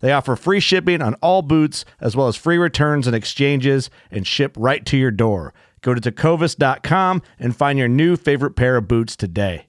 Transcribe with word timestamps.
They 0.00 0.12
offer 0.12 0.36
free 0.36 0.60
shipping 0.60 1.00
on 1.00 1.14
all 1.14 1.42
boots, 1.42 1.84
as 2.00 2.16
well 2.16 2.28
as 2.28 2.36
free 2.36 2.58
returns 2.58 3.06
and 3.06 3.14
exchanges, 3.14 3.90
and 4.10 4.26
ship 4.26 4.54
right 4.58 4.84
to 4.86 4.96
your 4.96 5.10
door. 5.10 5.54
Go 5.82 5.94
to 5.94 6.00
tecovas.com 6.00 7.22
and 7.38 7.56
find 7.56 7.78
your 7.78 7.88
new 7.88 8.16
favorite 8.16 8.56
pair 8.56 8.76
of 8.76 8.88
boots 8.88 9.16
today. 9.16 9.66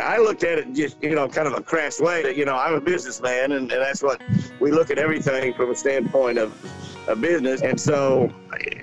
I 0.00 0.18
looked 0.18 0.42
at 0.44 0.58
it 0.58 0.72
just, 0.72 1.02
you 1.02 1.14
know, 1.14 1.28
kind 1.28 1.46
of 1.46 1.54
a 1.54 1.62
crass 1.62 2.00
way 2.00 2.34
you 2.34 2.44
know, 2.44 2.56
I'm 2.56 2.74
a 2.74 2.80
businessman 2.80 3.52
and, 3.52 3.70
and 3.70 3.82
that's 3.82 4.02
what 4.02 4.20
we 4.60 4.70
look 4.70 4.90
at 4.90 4.98
everything 4.98 5.54
from 5.54 5.70
a 5.70 5.74
standpoint 5.74 6.38
of 6.38 6.52
a 7.08 7.16
business. 7.16 7.62
And 7.62 7.80
so, 7.80 8.32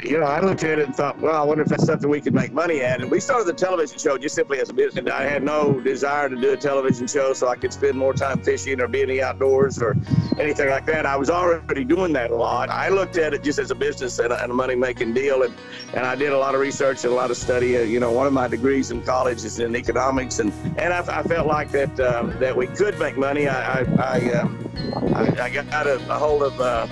you 0.04 0.20
know, 0.20 0.26
I 0.26 0.42
looked 0.42 0.64
at 0.64 0.80
it 0.80 0.86
and 0.86 0.96
thought, 0.96 1.20
well, 1.20 1.36
I 1.36 1.44
wonder 1.44 1.64
if 1.64 1.70
that's 1.70 1.86
something 1.86 2.10
we 2.10 2.22
could 2.22 2.34
make 2.34 2.52
money 2.52 2.82
at. 2.82 3.02
And 3.02 3.10
we 3.10 3.20
started 3.20 3.48
the 3.48 3.54
television 3.54 3.98
show 3.98 4.18
just 4.18 4.36
simply 4.36 4.60
as 4.60 4.70
a 4.70 4.74
business. 4.74 5.10
I 5.12 5.24
had 5.24 5.44
no 5.44 5.80
desire 5.80 6.30
to 6.30 6.36
do 6.36 6.52
a 6.52 6.58
television 6.58 7.08
show 7.08 7.34
so 7.34 7.48
I 7.48 7.56
could 7.56 7.72
spend 7.72 7.98
more 7.98 8.14
time 8.14 8.42
fishing 8.42 8.82
or 8.82 8.88
be 8.88 9.02
in 9.02 9.10
the 9.10 9.22
outdoors 9.22 9.82
or 9.82 9.96
anything 10.40 10.70
like 10.70 10.86
that. 10.88 11.06
I 11.06 11.16
was 11.16 11.30
already 11.30 11.86
doing 11.86 12.14
that 12.14 12.32
a 12.32 12.36
lot. 12.36 12.70
I 12.70 12.90
looked 12.90 13.18
at 13.18 13.34
it 13.34 13.44
just 13.44 13.60
as 13.60 13.72
a 13.72 13.76
business 13.76 14.20
and 14.20 14.34
a, 14.34 14.42
and 14.44 14.52
a 14.52 14.56
money 14.56 14.76
making 14.76 15.14
deal. 15.14 15.44
And, 15.44 15.54
and 15.94 16.06
I 16.06 16.16
did 16.16 16.32
a 16.32 16.38
lot 16.38 16.56
of 16.56 16.62
research 16.62 17.04
and 17.04 17.14
a 17.14 17.16
lot 17.16 17.32
of 17.32 17.38
study. 17.38 17.78
Uh, 17.78 17.82
you 17.82 18.00
know, 18.00 18.12
one 18.12 18.28
of 18.28 18.34
my 18.34 18.48
degrees 18.48 18.92
in 18.92 19.02
college 19.04 19.44
is 19.44 19.60
in 19.60 19.76
economics. 19.76 20.40
And, 20.40 20.52
and 20.78 20.94
I, 20.94 21.20
I 21.20 21.24
felt 21.24 21.48
like 21.48 21.72
that 21.72 22.00
um, 22.00 22.38
that 22.40 22.56
we 22.56 22.68
could 22.68 23.00
make 23.00 23.18
money. 23.18 23.48
I, 23.48 23.82
I, 23.82 23.86
I, 23.98 24.32
um, 24.34 24.72
I, 25.14 25.44
I 25.44 25.50
got 25.50 25.88
a, 25.88 25.96
a 26.10 26.18
hold 26.18 26.44
of 26.44 26.60
uh, 26.60 26.88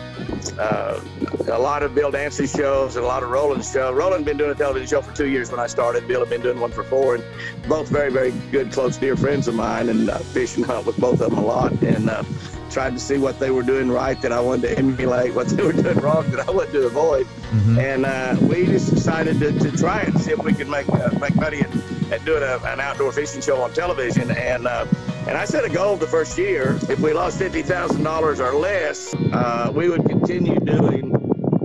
uh, 0.53 1.01
a 1.47 1.59
lot 1.59 1.83
of 1.83 1.95
Bill 1.95 2.11
Dance's 2.11 2.51
shows 2.51 2.95
and 2.95 3.05
a 3.05 3.07
lot 3.07 3.23
of 3.23 3.29
Roland's 3.29 3.71
show. 3.71 3.91
Roland 3.93 4.25
been 4.25 4.37
doing 4.37 4.51
a 4.51 4.55
television 4.55 4.87
show 4.87 5.01
for 5.01 5.15
two 5.15 5.27
years 5.27 5.51
when 5.51 5.59
I 5.59 5.67
started. 5.67 6.07
Bill 6.07 6.19
had 6.19 6.29
been 6.29 6.41
doing 6.41 6.59
one 6.59 6.71
for 6.71 6.83
four, 6.83 7.15
and 7.15 7.23
both 7.67 7.89
very, 7.89 8.11
very 8.11 8.31
good, 8.51 8.71
close, 8.71 8.97
dear 8.97 9.15
friends 9.15 9.47
of 9.47 9.55
mine, 9.55 9.89
and 9.89 10.09
uh, 10.09 10.17
fish 10.19 10.57
and 10.57 10.65
hunt 10.65 10.85
with 10.85 10.97
both 10.97 11.21
of 11.21 11.29
them 11.29 11.39
a 11.39 11.45
lot, 11.45 11.71
and 11.81 12.09
uh, 12.09 12.23
tried 12.69 12.93
to 12.93 12.99
see 12.99 13.17
what 13.17 13.39
they 13.39 13.49
were 13.49 13.63
doing 13.63 13.89
right 13.89 14.21
that 14.21 14.31
I 14.31 14.39
wanted 14.39 14.69
to 14.69 14.77
emulate, 14.77 15.33
what 15.33 15.47
they 15.55 15.63
were 15.63 15.73
doing 15.73 15.97
wrong 15.99 16.29
that 16.31 16.47
I 16.47 16.51
wanted 16.51 16.73
to 16.73 16.85
avoid, 16.87 17.25
mm-hmm. 17.25 17.79
and 17.79 18.05
uh, 18.05 18.35
we 18.41 18.65
just 18.65 18.93
decided 18.93 19.39
to, 19.39 19.57
to, 19.59 19.77
try 19.77 20.01
it 20.01 20.09
and 20.09 20.21
see 20.21 20.31
if 20.31 20.43
we 20.43 20.53
could 20.53 20.69
make 20.69 20.87
uh, 20.89 21.09
make 21.19 21.35
money 21.35 21.61
at, 21.61 21.71
at 22.11 22.25
doing 22.25 22.43
a, 22.43 22.57
an 22.65 22.79
outdoor 22.79 23.11
fishing 23.11 23.41
show 23.41 23.61
on 23.61 23.73
television, 23.73 24.31
and 24.31 24.67
uh, 24.67 24.85
and 25.27 25.37
I 25.37 25.45
set 25.45 25.65
a 25.65 25.69
goal 25.69 25.97
the 25.97 26.07
first 26.07 26.37
year. 26.37 26.77
If 26.89 26.99
we 26.99 27.13
lost 27.13 27.37
fifty 27.37 27.61
thousand 27.61 28.03
dollars 28.03 28.39
or 28.39 28.53
less, 28.53 29.13
uh, 29.33 29.71
we 29.75 29.89
would 29.89 30.05
continue 30.05 30.59
doing 30.59 31.13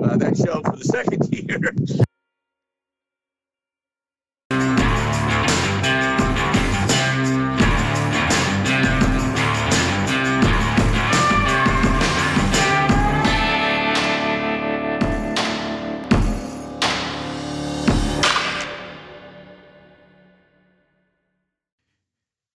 uh, 0.04 0.16
that 0.16 0.36
show 0.36 0.60
for 0.62 0.76
the 0.76 0.84
second 0.84 1.32
year. 1.32 2.08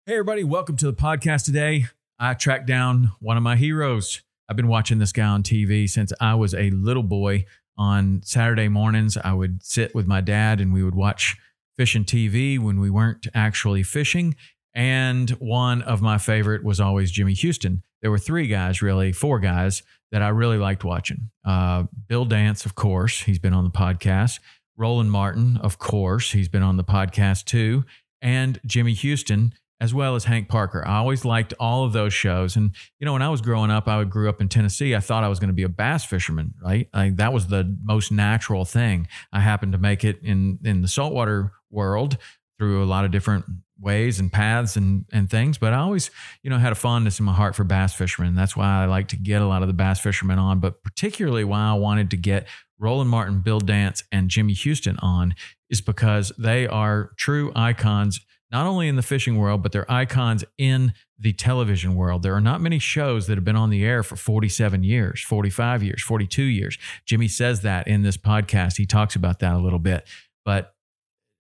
Hey, 0.06 0.12
everybody, 0.12 0.44
welcome 0.44 0.76
to 0.76 0.84
the 0.84 0.92
podcast 0.92 1.46
today. 1.46 1.86
I 2.18 2.34
tracked 2.34 2.66
down 2.66 3.12
one 3.20 3.38
of 3.38 3.42
my 3.42 3.56
heroes. 3.56 4.20
I've 4.46 4.56
been 4.56 4.68
watching 4.68 4.98
this 4.98 5.12
guy 5.12 5.24
on 5.24 5.42
TV 5.42 5.88
since 5.88 6.12
I 6.20 6.34
was 6.34 6.52
a 6.52 6.68
little 6.68 7.02
boy. 7.02 7.46
On 7.78 8.20
Saturday 8.22 8.68
mornings, 8.68 9.16
I 9.16 9.32
would 9.32 9.64
sit 9.64 9.94
with 9.94 10.06
my 10.06 10.20
dad 10.20 10.60
and 10.60 10.74
we 10.74 10.84
would 10.84 10.94
watch 10.94 11.38
fishing 11.78 12.04
TV 12.04 12.58
when 12.58 12.80
we 12.80 12.90
weren't 12.90 13.28
actually 13.32 13.82
fishing. 13.82 14.36
And 14.74 15.30
one 15.30 15.80
of 15.80 16.02
my 16.02 16.18
favorite 16.18 16.64
was 16.64 16.80
always 16.80 17.10
Jimmy 17.10 17.32
Houston. 17.32 17.82
There 18.02 18.10
were 18.10 18.18
three 18.18 18.46
guys, 18.46 18.82
really, 18.82 19.10
four 19.10 19.38
guys 19.38 19.82
that 20.12 20.20
I 20.20 20.28
really 20.28 20.58
liked 20.58 20.84
watching. 20.84 21.30
Uh, 21.46 21.84
Bill 22.08 22.26
Dance, 22.26 22.66
of 22.66 22.74
course, 22.74 23.22
he's 23.22 23.38
been 23.38 23.54
on 23.54 23.64
the 23.64 23.70
podcast. 23.70 24.40
Roland 24.76 25.10
Martin, 25.10 25.56
of 25.62 25.78
course, 25.78 26.32
he's 26.32 26.50
been 26.50 26.62
on 26.62 26.76
the 26.76 26.84
podcast 26.84 27.46
too. 27.46 27.86
And 28.20 28.60
Jimmy 28.66 28.92
Houston 28.92 29.54
as 29.80 29.92
well 29.92 30.14
as 30.14 30.24
Hank 30.24 30.48
Parker. 30.48 30.86
I 30.86 30.96
always 30.96 31.24
liked 31.24 31.52
all 31.58 31.84
of 31.84 31.92
those 31.92 32.14
shows. 32.14 32.56
And, 32.56 32.74
you 32.98 33.04
know, 33.04 33.12
when 33.12 33.22
I 33.22 33.28
was 33.28 33.40
growing 33.40 33.70
up, 33.70 33.88
I 33.88 34.02
grew 34.04 34.28
up 34.28 34.40
in 34.40 34.48
Tennessee. 34.48 34.94
I 34.94 35.00
thought 35.00 35.24
I 35.24 35.28
was 35.28 35.38
going 35.40 35.48
to 35.48 35.54
be 35.54 35.64
a 35.64 35.68
bass 35.68 36.04
fisherman, 36.04 36.54
right? 36.62 36.88
Like 36.94 37.16
that 37.16 37.32
was 37.32 37.48
the 37.48 37.76
most 37.82 38.12
natural 38.12 38.64
thing. 38.64 39.08
I 39.32 39.40
happened 39.40 39.72
to 39.72 39.78
make 39.78 40.04
it 40.04 40.20
in, 40.22 40.58
in 40.64 40.82
the 40.82 40.88
saltwater 40.88 41.52
world 41.70 42.16
through 42.58 42.84
a 42.84 42.86
lot 42.86 43.04
of 43.04 43.10
different 43.10 43.44
ways 43.80 44.20
and 44.20 44.32
paths 44.32 44.76
and, 44.76 45.04
and 45.12 45.28
things. 45.28 45.58
But 45.58 45.72
I 45.72 45.78
always, 45.78 46.10
you 46.42 46.50
know, 46.50 46.58
had 46.58 46.72
a 46.72 46.76
fondness 46.76 47.18
in 47.18 47.24
my 47.24 47.34
heart 47.34 47.56
for 47.56 47.64
bass 47.64 47.94
fishermen. 47.94 48.36
That's 48.36 48.56
why 48.56 48.82
I 48.82 48.86
like 48.86 49.08
to 49.08 49.16
get 49.16 49.42
a 49.42 49.46
lot 49.46 49.62
of 49.62 49.68
the 49.68 49.74
bass 49.74 50.00
fishermen 50.00 50.38
on, 50.38 50.60
but 50.60 50.82
particularly 50.84 51.44
why 51.44 51.70
I 51.70 51.74
wanted 51.74 52.10
to 52.10 52.16
get 52.16 52.46
Roland 52.78 53.10
Martin, 53.10 53.40
Bill 53.40 53.60
Dance, 53.60 54.04
and 54.12 54.28
Jimmy 54.28 54.52
Houston 54.52 54.96
on 54.98 55.34
is 55.68 55.80
because 55.80 56.32
they 56.38 56.66
are 56.66 57.10
true 57.16 57.52
icons 57.54 58.20
not 58.50 58.66
only 58.66 58.88
in 58.88 58.96
the 58.96 59.02
fishing 59.02 59.38
world, 59.38 59.62
but 59.62 59.72
they're 59.72 59.90
icons 59.90 60.44
in 60.58 60.92
the 61.18 61.32
television 61.32 61.94
world. 61.94 62.22
There 62.22 62.34
are 62.34 62.40
not 62.40 62.60
many 62.60 62.78
shows 62.78 63.26
that 63.26 63.36
have 63.36 63.44
been 63.44 63.56
on 63.56 63.70
the 63.70 63.84
air 63.84 64.02
for 64.02 64.16
47 64.16 64.82
years, 64.84 65.22
45 65.22 65.82
years, 65.82 66.02
42 66.02 66.42
years. 66.42 66.78
Jimmy 67.06 67.28
says 67.28 67.62
that 67.62 67.88
in 67.88 68.02
this 68.02 68.16
podcast. 68.16 68.76
He 68.76 68.86
talks 68.86 69.16
about 69.16 69.40
that 69.40 69.54
a 69.54 69.58
little 69.58 69.78
bit. 69.78 70.06
But 70.44 70.74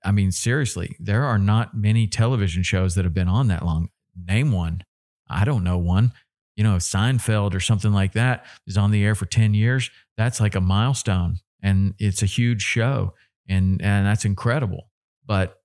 I 0.04 0.12
mean, 0.12 0.32
seriously, 0.32 0.96
there 0.98 1.24
are 1.24 1.38
not 1.38 1.76
many 1.76 2.06
television 2.06 2.62
shows 2.62 2.94
that 2.94 3.04
have 3.04 3.14
been 3.14 3.28
on 3.28 3.48
that 3.48 3.64
long. 3.64 3.88
Name 4.16 4.52
one. 4.52 4.82
I 5.28 5.44
don't 5.44 5.64
know 5.64 5.78
one. 5.78 6.12
You 6.56 6.64
know, 6.64 6.76
Seinfeld 6.76 7.54
or 7.54 7.60
something 7.60 7.92
like 7.92 8.12
that 8.12 8.44
is 8.66 8.76
on 8.76 8.90
the 8.90 9.04
air 9.04 9.14
for 9.14 9.26
10 9.26 9.54
years. 9.54 9.90
That's 10.16 10.40
like 10.40 10.54
a 10.54 10.60
milestone 10.60 11.38
and 11.62 11.94
it's 11.98 12.22
a 12.22 12.26
huge 12.26 12.62
show 12.62 13.14
and 13.48 13.82
and 13.82 14.06
that's 14.06 14.24
incredible. 14.24 14.90
But 15.26 15.58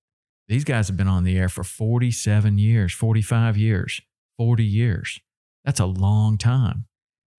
these 0.49 0.63
guys 0.63 0.87
have 0.87 0.97
been 0.97 1.07
on 1.07 1.23
the 1.23 1.37
air 1.37 1.47
for 1.47 1.63
47 1.63 2.57
years, 2.57 2.91
45 2.91 3.55
years, 3.55 4.01
40 4.37 4.63
years. 4.63 5.21
That's 5.63 5.79
a 5.79 5.85
long 5.85 6.37
time. 6.39 6.85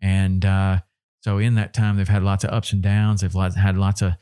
And 0.00 0.44
uh, 0.44 0.78
so 1.20 1.38
in 1.38 1.56
that 1.56 1.74
time, 1.74 1.96
they've 1.96 2.08
had 2.08 2.22
lots 2.22 2.44
of 2.44 2.50
ups 2.50 2.72
and 2.72 2.80
downs. 2.80 3.20
They've 3.20 3.54
had 3.54 3.76
lots 3.76 4.00
of 4.00 4.12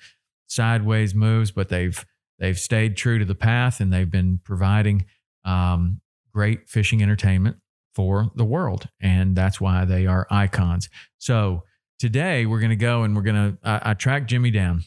sideways 0.46 1.14
moves, 1.14 1.50
but 1.50 1.68
they've 1.68 2.04
they've 2.38 2.58
stayed 2.58 2.96
true 2.96 3.18
to 3.18 3.26
the 3.26 3.34
path 3.34 3.80
and 3.80 3.92
they've 3.92 4.10
been 4.10 4.40
providing 4.42 5.04
um, 5.44 6.00
great 6.32 6.68
fishing 6.68 7.02
entertainment 7.02 7.58
for 7.94 8.30
the 8.36 8.44
world. 8.44 8.88
And 9.00 9.36
that's 9.36 9.60
why 9.60 9.84
they 9.84 10.06
are 10.06 10.26
icons. 10.30 10.88
So 11.18 11.64
today 11.98 12.46
we're 12.46 12.60
going 12.60 12.70
to 12.70 12.76
go 12.76 13.02
and 13.02 13.14
we're 13.14 13.22
going 13.22 13.52
to, 13.52 13.68
I, 13.68 13.90
I 13.90 13.94
tracked 13.94 14.30
Jimmy 14.30 14.50
down. 14.50 14.84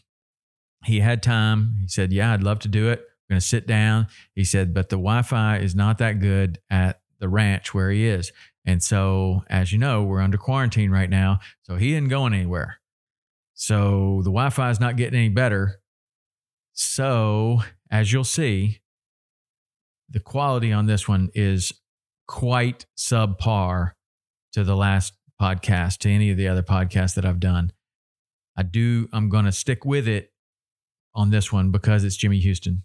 He 0.85 1.01
had 1.01 1.21
time. 1.21 1.75
He 1.81 1.87
said, 1.87 2.11
Yeah, 2.11 2.33
I'd 2.33 2.41
love 2.41 2.59
to 2.59 2.67
do 2.67 2.89
it. 2.89 3.05
Going 3.31 3.39
to 3.39 3.47
sit 3.47 3.65
down. 3.65 4.07
He 4.35 4.43
said, 4.43 4.73
But 4.73 4.89
the 4.89 4.97
Wi 4.97 5.21
Fi 5.21 5.59
is 5.59 5.73
not 5.73 5.99
that 5.99 6.19
good 6.19 6.59
at 6.69 6.99
the 7.21 7.29
ranch 7.29 7.73
where 7.73 7.89
he 7.89 8.05
is. 8.05 8.33
And 8.65 8.83
so, 8.83 9.45
as 9.49 9.71
you 9.71 9.77
know, 9.77 10.03
we're 10.03 10.19
under 10.19 10.37
quarantine 10.37 10.91
right 10.91 11.09
now. 11.09 11.39
So 11.61 11.77
he 11.77 11.93
isn't 11.93 12.09
going 12.09 12.33
anywhere. 12.33 12.81
So 13.53 14.17
the 14.25 14.31
Wi 14.31 14.49
Fi 14.49 14.69
is 14.69 14.81
not 14.81 14.97
getting 14.97 15.17
any 15.17 15.29
better. 15.29 15.79
So, 16.73 17.61
as 17.89 18.11
you'll 18.11 18.25
see, 18.25 18.81
the 20.09 20.19
quality 20.19 20.73
on 20.73 20.87
this 20.87 21.07
one 21.07 21.29
is 21.33 21.71
quite 22.27 22.85
subpar 22.97 23.91
to 24.51 24.65
the 24.65 24.75
last 24.75 25.13
podcast, 25.41 25.99
to 25.99 26.09
any 26.09 26.31
of 26.31 26.37
the 26.37 26.49
other 26.49 26.63
podcasts 26.63 27.15
that 27.15 27.23
I've 27.25 27.39
done. 27.39 27.71
I 28.57 28.63
do, 28.63 29.07
I'm 29.13 29.29
going 29.29 29.45
to 29.45 29.53
stick 29.53 29.85
with 29.85 30.05
it 30.05 30.33
on 31.15 31.29
this 31.29 31.49
one 31.49 31.71
because 31.71 32.03
it's 32.03 32.17
Jimmy 32.17 32.39
Houston. 32.39 32.83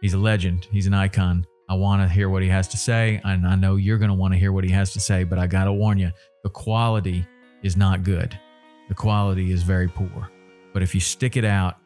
He's 0.00 0.14
a 0.14 0.18
legend, 0.18 0.68
he's 0.70 0.86
an 0.86 0.94
icon. 0.94 1.46
I 1.68 1.74
want 1.74 2.02
to 2.02 2.08
hear 2.08 2.28
what 2.28 2.42
he 2.42 2.48
has 2.48 2.68
to 2.68 2.76
say, 2.76 3.20
and 3.24 3.46
I 3.46 3.54
know 3.54 3.76
you're 3.76 3.96
going 3.96 4.10
to 4.10 4.14
want 4.14 4.34
to 4.34 4.38
hear 4.38 4.52
what 4.52 4.64
he 4.64 4.70
has 4.70 4.92
to 4.92 5.00
say, 5.00 5.24
but 5.24 5.38
I 5.38 5.46
got 5.46 5.64
to 5.64 5.72
warn 5.72 5.96
you 5.96 6.10
the 6.42 6.50
quality 6.50 7.26
is 7.62 7.76
not 7.76 8.02
good. 8.02 8.38
The 8.88 8.94
quality 8.94 9.50
is 9.50 9.62
very 9.62 9.88
poor. 9.88 10.30
But 10.74 10.82
if 10.82 10.94
you 10.94 11.00
stick 11.00 11.36
it 11.36 11.44
out, 11.44 11.76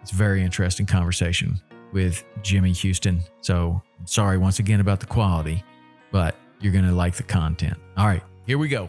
it's 0.00 0.12
a 0.12 0.14
very 0.14 0.42
interesting 0.42 0.86
conversation 0.86 1.60
with 1.92 2.24
Jimmy 2.42 2.72
Houston. 2.72 3.20
So 3.42 3.82
sorry 4.06 4.38
once 4.38 4.58
again 4.58 4.80
about 4.80 5.00
the 5.00 5.06
quality, 5.06 5.62
but 6.10 6.34
you're 6.60 6.72
going 6.72 6.86
to 6.86 6.92
like 6.92 7.14
the 7.14 7.22
content. 7.24 7.76
All 7.96 8.06
right, 8.06 8.22
here 8.46 8.56
we 8.56 8.68
go. 8.68 8.88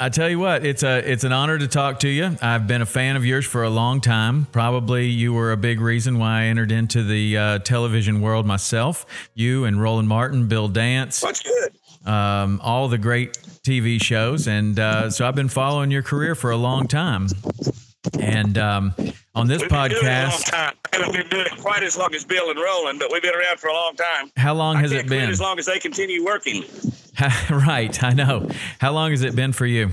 I 0.00 0.08
tell 0.08 0.28
you 0.28 0.38
what, 0.38 0.64
it's 0.64 0.82
a 0.82 0.98
it's 1.10 1.24
an 1.24 1.32
honor 1.32 1.58
to 1.58 1.68
talk 1.68 2.00
to 2.00 2.08
you. 2.08 2.36
I've 2.40 2.66
been 2.66 2.82
a 2.82 2.86
fan 2.86 3.16
of 3.16 3.24
yours 3.24 3.46
for 3.46 3.62
a 3.64 3.70
long 3.70 4.00
time. 4.00 4.46
Probably 4.52 5.06
you 5.06 5.32
were 5.32 5.52
a 5.52 5.56
big 5.56 5.80
reason 5.80 6.18
why 6.18 6.42
I 6.42 6.44
entered 6.44 6.72
into 6.72 7.02
the 7.02 7.36
uh, 7.36 7.58
television 7.60 8.20
world 8.20 8.46
myself. 8.46 9.06
You 9.34 9.64
and 9.64 9.80
Roland 9.80 10.08
Martin, 10.08 10.48
Bill 10.48 10.68
Dance. 10.68 11.20
That's 11.20 11.42
good. 11.42 11.72
Um, 12.06 12.60
all 12.62 12.88
the 12.88 12.98
great 12.98 13.34
TV 13.34 14.02
shows, 14.02 14.46
and 14.48 14.78
uh, 14.78 15.10
so 15.10 15.26
I've 15.26 15.34
been 15.34 15.48
following 15.48 15.90
your 15.90 16.02
career 16.02 16.34
for 16.34 16.50
a 16.50 16.56
long 16.56 16.86
time. 16.88 17.28
And 18.20 18.56
um, 18.58 18.94
on 19.34 19.46
this 19.48 19.60
We've 19.60 19.70
been 19.70 19.90
doing 19.90 20.04
it 20.04 20.06
a 20.06 20.22
long 20.22 20.30
podcast. 20.30 20.54
I 20.54 20.72
haven't 20.92 21.12
been 21.12 21.28
doing 21.28 21.46
it 21.46 21.56
quite 21.58 21.82
as 21.82 21.96
long 21.96 22.14
as 22.14 22.24
Bill 22.24 22.50
and 22.50 22.58
Roland, 22.58 22.98
but 22.98 23.12
we've 23.12 23.22
been 23.22 23.34
around 23.34 23.58
for 23.58 23.68
a 23.68 23.72
long 23.72 23.94
time. 23.96 24.30
how 24.36 24.54
long 24.54 24.76
I 24.76 24.80
has 24.80 24.92
it 24.92 25.08
been? 25.08 25.30
As 25.30 25.40
long 25.40 25.58
as 25.58 25.66
they 25.66 25.78
continue 25.78 26.24
working. 26.24 26.64
right, 27.50 28.02
I 28.02 28.12
know. 28.12 28.48
How 28.80 28.92
long 28.92 29.10
has 29.10 29.22
it 29.22 29.34
been 29.34 29.52
for 29.52 29.66
you? 29.66 29.90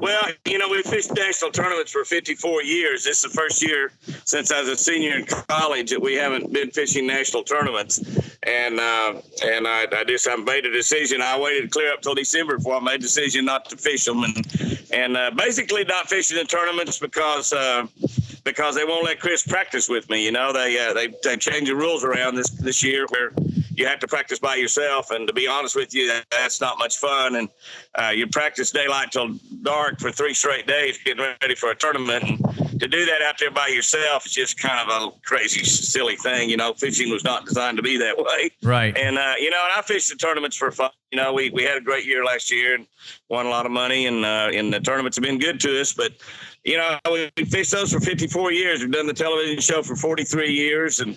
Well, 0.00 0.28
you 0.44 0.58
know, 0.58 0.68
we 0.68 0.82
fished 0.82 1.14
national 1.14 1.50
tournaments 1.50 1.90
for 1.90 2.04
54 2.04 2.62
years. 2.62 3.04
This 3.04 3.24
is 3.24 3.30
the 3.30 3.36
first 3.36 3.62
year 3.62 3.92
since 4.24 4.52
I 4.52 4.60
was 4.60 4.68
a 4.68 4.76
senior 4.76 5.16
in 5.16 5.26
college 5.26 5.90
that 5.90 6.00
we 6.00 6.14
haven't 6.14 6.52
been 6.52 6.70
fishing 6.70 7.06
national 7.06 7.44
tournaments. 7.44 7.98
And 8.42 8.78
uh, 8.78 9.20
and 9.44 9.66
I, 9.66 9.86
I 9.92 10.04
just 10.04 10.28
I 10.28 10.36
made 10.36 10.66
a 10.66 10.72
decision. 10.72 11.20
I 11.22 11.38
waited 11.38 11.70
clear 11.70 11.92
up 11.92 12.02
till 12.02 12.14
December 12.14 12.58
before 12.58 12.76
I 12.76 12.80
made 12.80 12.96
a 12.96 12.98
decision 12.98 13.44
not 13.44 13.68
to 13.70 13.76
fish 13.76 14.04
them, 14.04 14.22
and 14.22 14.88
and 14.92 15.16
uh, 15.16 15.30
basically 15.36 15.84
not 15.84 16.08
fishing 16.08 16.36
the 16.36 16.44
tournaments 16.44 16.98
because. 16.98 17.52
Uh, 17.52 17.86
because 18.44 18.76
they 18.76 18.84
won't 18.84 19.04
let 19.04 19.18
Chris 19.18 19.44
practice 19.44 19.88
with 19.88 20.08
me. 20.08 20.24
You 20.24 20.30
know, 20.30 20.52
they 20.52 20.78
uh, 20.78 20.94
they 20.94 21.08
they 21.24 21.36
changed 21.36 21.68
the 21.68 21.74
rules 21.74 22.04
around 22.04 22.36
this 22.36 22.48
this 22.50 22.80
year 22.80 23.04
where 23.08 23.32
you 23.76 23.86
have 23.86 23.98
to 24.00 24.08
practice 24.08 24.38
by 24.38 24.56
yourself. 24.56 25.10
And 25.10 25.26
to 25.28 25.34
be 25.34 25.46
honest 25.46 25.76
with 25.76 25.94
you, 25.94 26.12
that's 26.30 26.60
not 26.60 26.78
much 26.78 26.96
fun. 26.96 27.36
And 27.36 27.48
uh, 27.94 28.08
you 28.08 28.26
practice 28.26 28.70
daylight 28.70 29.12
till 29.12 29.34
dark 29.62 30.00
for 30.00 30.10
three 30.10 30.34
straight 30.34 30.66
days, 30.66 30.98
getting 31.04 31.24
ready 31.42 31.54
for 31.54 31.70
a 31.70 31.76
tournament. 31.76 32.24
And 32.24 32.80
to 32.80 32.88
do 32.88 33.04
that 33.06 33.22
out 33.22 33.38
there 33.38 33.50
by 33.50 33.68
yourself 33.68 34.26
is 34.26 34.32
just 34.32 34.58
kind 34.58 34.88
of 34.88 35.02
a 35.02 35.10
crazy, 35.24 35.64
silly 35.64 36.16
thing. 36.16 36.48
You 36.48 36.56
know, 36.56 36.72
fishing 36.74 37.10
was 37.10 37.24
not 37.24 37.44
designed 37.44 37.76
to 37.76 37.82
be 37.82 37.96
that 37.98 38.16
way. 38.16 38.50
Right. 38.62 38.96
And 38.96 39.18
uh, 39.18 39.34
you 39.38 39.50
know, 39.50 39.62
and 39.64 39.72
I 39.76 39.82
fished 39.82 40.10
the 40.10 40.16
tournaments 40.16 40.56
for 40.56 40.70
fun. 40.70 40.90
You 41.16 41.22
know, 41.22 41.32
we, 41.32 41.48
we 41.48 41.62
had 41.62 41.78
a 41.78 41.80
great 41.80 42.04
year 42.04 42.26
last 42.26 42.52
year 42.52 42.74
and 42.74 42.86
won 43.30 43.46
a 43.46 43.48
lot 43.48 43.64
of 43.64 43.72
money, 43.72 44.04
and 44.04 44.22
uh, 44.22 44.50
and 44.52 44.70
the 44.70 44.80
tournaments 44.80 45.16
have 45.16 45.24
been 45.24 45.38
good 45.38 45.58
to 45.60 45.80
us. 45.80 45.94
But 45.94 46.12
you 46.62 46.76
know, 46.76 46.98
we, 47.10 47.30
we 47.38 47.46
fished 47.46 47.70
those 47.70 47.90
for 47.90 48.00
54 48.00 48.52
years. 48.52 48.80
We've 48.82 48.90
done 48.90 49.06
the 49.06 49.14
television 49.14 49.58
show 49.60 49.82
for 49.82 49.96
43 49.96 50.52
years, 50.52 51.00
and 51.00 51.16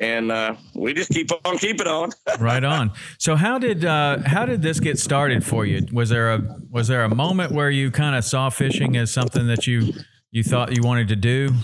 and 0.00 0.30
uh, 0.30 0.54
we 0.74 0.92
just 0.92 1.10
keep 1.10 1.30
on 1.46 1.56
keeping 1.56 1.86
on. 1.86 2.10
right 2.40 2.62
on. 2.62 2.90
So 3.16 3.36
how 3.36 3.58
did 3.58 3.86
uh, 3.86 4.18
how 4.26 4.44
did 4.44 4.60
this 4.60 4.80
get 4.80 4.98
started 4.98 5.42
for 5.42 5.64
you? 5.64 5.86
Was 5.94 6.10
there 6.10 6.30
a 6.30 6.58
was 6.70 6.88
there 6.88 7.04
a 7.04 7.14
moment 7.14 7.50
where 7.50 7.70
you 7.70 7.90
kind 7.90 8.16
of 8.16 8.26
saw 8.26 8.50
fishing 8.50 8.98
as 8.98 9.10
something 9.10 9.46
that 9.46 9.66
you 9.66 9.94
you 10.30 10.42
thought 10.42 10.76
you 10.76 10.82
wanted 10.82 11.08
to 11.08 11.16
do? 11.16 11.54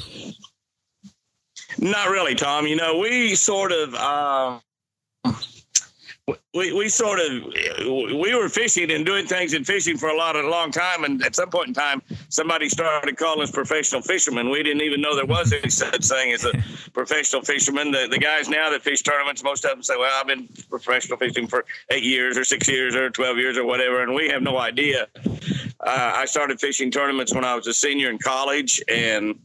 Not 1.76 2.08
really, 2.08 2.34
Tom. 2.34 2.66
You 2.66 2.76
know, 2.76 2.96
we 2.96 3.34
sort 3.34 3.72
of. 3.72 3.94
Uh, 3.94 4.60
we, 6.54 6.72
we 6.72 6.88
sort 6.88 7.18
of 7.18 7.44
we 7.84 8.34
were 8.34 8.48
fishing 8.48 8.90
and 8.92 9.04
doing 9.04 9.26
things 9.26 9.54
in 9.54 9.64
fishing 9.64 9.98
for 9.98 10.08
a 10.08 10.16
lot 10.16 10.36
of 10.36 10.44
a 10.44 10.48
long 10.48 10.70
time 10.70 11.04
and 11.04 11.22
at 11.24 11.34
some 11.34 11.50
point 11.50 11.68
in 11.68 11.74
time 11.74 12.00
somebody 12.28 12.68
started 12.68 13.16
calling 13.16 13.42
us 13.42 13.50
professional 13.50 14.00
fishermen. 14.00 14.50
We 14.50 14.62
didn't 14.62 14.82
even 14.82 15.00
know 15.00 15.16
there 15.16 15.26
was 15.26 15.52
any 15.52 15.68
such 15.68 16.06
thing 16.06 16.32
as 16.32 16.44
a 16.44 16.52
professional 16.92 17.42
fisherman. 17.42 17.90
The, 17.90 18.06
the 18.08 18.18
guys 18.18 18.48
now 18.48 18.70
that 18.70 18.82
fish 18.82 19.02
tournaments 19.02 19.42
most 19.42 19.64
of 19.64 19.72
them 19.72 19.82
say 19.82 19.96
well 19.98 20.12
i've 20.20 20.28
been 20.28 20.48
professional 20.70 21.18
fishing 21.18 21.48
for 21.48 21.64
eight 21.90 22.04
years 22.04 22.38
or 22.38 22.44
six 22.44 22.68
years 22.68 22.94
or 22.94 23.10
12 23.10 23.36
years 23.38 23.58
or 23.58 23.64
whatever 23.64 24.02
and 24.02 24.14
we 24.14 24.28
have 24.28 24.42
no 24.42 24.58
idea. 24.58 25.08
Uh, 25.80 26.12
i 26.14 26.24
started 26.24 26.60
fishing 26.60 26.90
tournaments 26.90 27.34
when 27.34 27.44
i 27.44 27.54
was 27.54 27.66
a 27.66 27.74
senior 27.74 28.10
in 28.10 28.18
college 28.18 28.80
and 28.88 29.38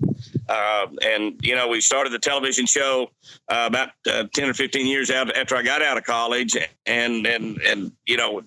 uh, 0.48 0.88
and 1.04 1.40
you 1.42 1.56
know 1.56 1.68
we 1.68 1.80
started 1.80 2.12
the 2.12 2.20
television 2.20 2.66
show 2.66 3.10
uh, 3.50 3.66
about 3.68 3.90
uh, 4.08 4.24
10 4.34 4.50
or 4.50 4.54
15 4.54 4.86
years 4.88 5.12
out 5.12 5.36
after 5.38 5.56
I 5.56 5.62
got 5.62 5.82
out 5.82 5.98
of 5.98 6.04
college 6.04 6.56
and 6.56 6.70
and 7.00 7.26
and 7.26 7.62
and 7.62 7.92
you 8.06 8.18
know 8.18 8.42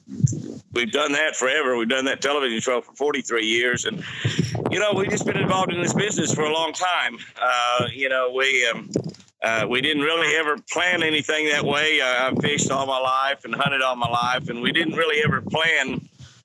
we've 0.72 0.92
done 0.92 1.12
that 1.12 1.36
forever 1.36 1.76
we've 1.76 1.88
done 1.88 2.04
that 2.04 2.20
television 2.20 2.60
show 2.60 2.80
for 2.80 2.94
43 2.94 3.44
years 3.44 3.84
and 3.84 4.04
you 4.70 4.78
know 4.78 4.92
we've 4.94 5.10
just 5.10 5.26
been 5.26 5.36
involved 5.36 5.72
in 5.72 5.80
this 5.80 5.94
business 5.94 6.34
for 6.34 6.42
a 6.42 6.52
long 6.52 6.72
time 6.72 7.18
uh, 7.40 7.86
you 7.92 8.08
know 8.08 8.32
we 8.36 8.66
um, 8.68 8.90
uh, 9.42 9.66
we 9.68 9.80
didn't 9.80 10.02
really 10.02 10.36
ever 10.36 10.56
plan 10.70 11.02
anything 11.02 11.48
that 11.48 11.64
way. 11.64 12.00
I've 12.00 12.38
fished 12.38 12.70
all 12.70 12.86
my 12.86 12.98
life 12.98 13.44
and 13.44 13.52
hunted 13.52 13.82
all 13.82 13.96
my 13.96 14.08
life, 14.08 14.48
and 14.48 14.62
we 14.62 14.70
didn't 14.70 14.94
really 14.94 15.20
ever 15.24 15.40
plan. 15.40 16.00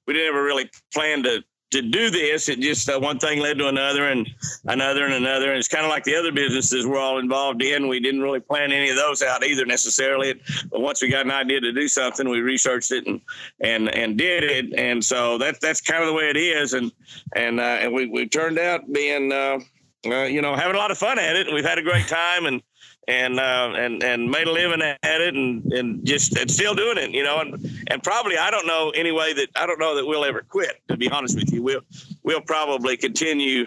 We 0.07 0.13
didn't 0.15 0.29
ever 0.29 0.43
really 0.43 0.71
plan 0.91 1.21
to 1.23 1.43
to 1.71 1.81
do 1.81 2.09
this. 2.09 2.49
It 2.49 2.59
just 2.59 2.89
uh, 2.89 2.99
one 2.99 3.19
thing 3.19 3.39
led 3.39 3.57
to 3.57 3.67
another 3.67 4.07
and 4.07 4.29
another 4.65 5.05
and 5.05 5.13
another. 5.13 5.49
And 5.49 5.59
it's 5.59 5.67
kind 5.67 5.83
of 5.83 5.89
like 5.89 6.03
the 6.03 6.15
other 6.15 6.31
businesses 6.31 6.85
we're 6.85 6.99
all 6.99 7.19
involved 7.19 7.61
in. 7.61 7.87
We 7.87 7.99
didn't 7.99 8.21
really 8.21 8.39
plan 8.39 8.71
any 8.71 8.89
of 8.89 8.95
those 8.95 9.21
out 9.21 9.43
either 9.43 9.65
necessarily. 9.65 10.39
But 10.71 10.81
once 10.81 11.01
we 11.01 11.09
got 11.09 11.25
an 11.25 11.31
idea 11.31 11.59
to 11.61 11.73
do 11.73 11.87
something, 11.87 12.29
we 12.29 12.41
researched 12.41 12.91
it 12.91 13.05
and 13.07 13.21
and 13.59 13.93
and 13.93 14.17
did 14.17 14.43
it. 14.43 14.73
And 14.77 15.03
so 15.03 15.37
that 15.39 15.59
that's 15.59 15.81
kind 15.81 16.01
of 16.01 16.07
the 16.07 16.13
way 16.13 16.29
it 16.29 16.37
is. 16.37 16.73
And 16.73 16.91
and 17.35 17.59
uh, 17.59 17.63
and 17.63 17.93
we 17.93 18.07
we 18.07 18.27
turned 18.27 18.59
out 18.59 18.91
being. 18.91 19.31
Uh, 19.31 19.59
uh, 20.05 20.23
you 20.23 20.41
know, 20.41 20.55
having 20.55 20.75
a 20.75 20.77
lot 20.77 20.91
of 20.91 20.97
fun 20.97 21.19
at 21.19 21.35
it. 21.35 21.51
We've 21.51 21.65
had 21.65 21.79
a 21.79 21.81
great 21.81 22.07
time 22.07 22.45
and 22.45 22.61
and 23.07 23.39
uh, 23.39 23.73
and 23.75 24.03
and 24.03 24.29
made 24.29 24.47
a 24.47 24.51
living 24.51 24.81
at 24.81 25.21
it, 25.21 25.33
and 25.33 25.71
and 25.71 26.05
just 26.05 26.37
and 26.37 26.51
still 26.51 26.75
doing 26.75 26.97
it. 26.97 27.11
You 27.11 27.23
know, 27.23 27.39
and 27.39 27.53
and 27.89 28.03
probably 28.03 28.37
I 28.37 28.51
don't 28.51 28.67
know 28.67 28.91
any 28.91 29.11
way 29.11 29.33
that 29.33 29.49
I 29.55 29.65
don't 29.65 29.79
know 29.79 29.95
that 29.95 30.05
we'll 30.05 30.25
ever 30.25 30.41
quit. 30.47 30.81
To 30.89 30.97
be 30.97 31.09
honest 31.09 31.35
with 31.35 31.51
you, 31.51 31.63
we'll 31.63 31.81
we'll 32.23 32.41
probably 32.41 32.97
continue 32.97 33.65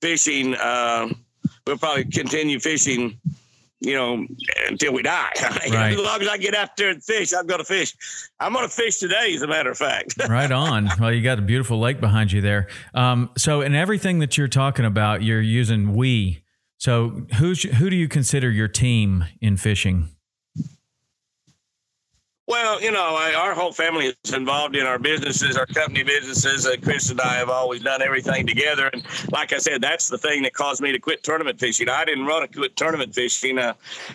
fishing. 0.00 0.54
Uh, 0.54 1.08
we'll 1.66 1.78
probably 1.78 2.04
continue 2.04 2.60
fishing. 2.60 3.18
You 3.84 3.94
know, 3.94 4.26
until 4.68 4.92
we 4.92 5.02
die. 5.02 5.32
Right. 5.72 5.92
as 5.92 5.98
long 5.98 6.22
as 6.22 6.28
I 6.28 6.36
get 6.36 6.54
out 6.54 6.76
there 6.76 6.90
and 6.90 7.02
fish, 7.02 7.32
I'm 7.32 7.48
going 7.48 7.58
to 7.58 7.64
fish. 7.64 7.96
I'm 8.38 8.52
going 8.52 8.68
to 8.68 8.72
fish 8.72 8.98
today, 8.98 9.32
as 9.34 9.42
a 9.42 9.48
matter 9.48 9.72
of 9.72 9.78
fact. 9.78 10.14
right 10.28 10.52
on. 10.52 10.88
Well, 11.00 11.12
you 11.12 11.20
got 11.20 11.40
a 11.40 11.42
beautiful 11.42 11.80
lake 11.80 11.98
behind 11.98 12.30
you 12.30 12.40
there. 12.40 12.68
Um, 12.94 13.30
so, 13.36 13.60
in 13.60 13.74
everything 13.74 14.20
that 14.20 14.38
you're 14.38 14.46
talking 14.46 14.84
about, 14.84 15.24
you're 15.24 15.40
using 15.40 15.94
we. 15.96 16.44
So, 16.82 17.26
who's 17.38 17.62
who 17.62 17.90
do 17.90 17.94
you 17.94 18.08
consider 18.08 18.50
your 18.50 18.66
team 18.66 19.26
in 19.40 19.56
fishing? 19.56 20.08
Well, 22.48 22.82
you 22.82 22.90
know, 22.90 23.14
I, 23.16 23.34
our 23.34 23.54
whole 23.54 23.70
family 23.70 24.12
is 24.24 24.34
involved 24.34 24.74
in 24.74 24.84
our 24.84 24.98
businesses, 24.98 25.56
our 25.56 25.64
company 25.64 26.02
businesses. 26.02 26.66
Uh, 26.66 26.74
Chris 26.82 27.08
and 27.08 27.20
I 27.20 27.34
have 27.34 27.50
always 27.50 27.82
done 27.82 28.02
everything 28.02 28.48
together. 28.48 28.90
And 28.92 29.04
like 29.30 29.52
I 29.52 29.58
said, 29.58 29.80
that's 29.80 30.08
the 30.08 30.18
thing 30.18 30.42
that 30.42 30.54
caused 30.54 30.82
me 30.82 30.90
to 30.90 30.98
quit 30.98 31.22
tournament 31.22 31.60
fishing. 31.60 31.88
I 31.88 32.04
didn't 32.04 32.26
run 32.26 32.42
to 32.42 32.48
quit 32.48 32.74
tournament 32.74 33.14
fishing. 33.14 33.58
Uh, 33.58 33.74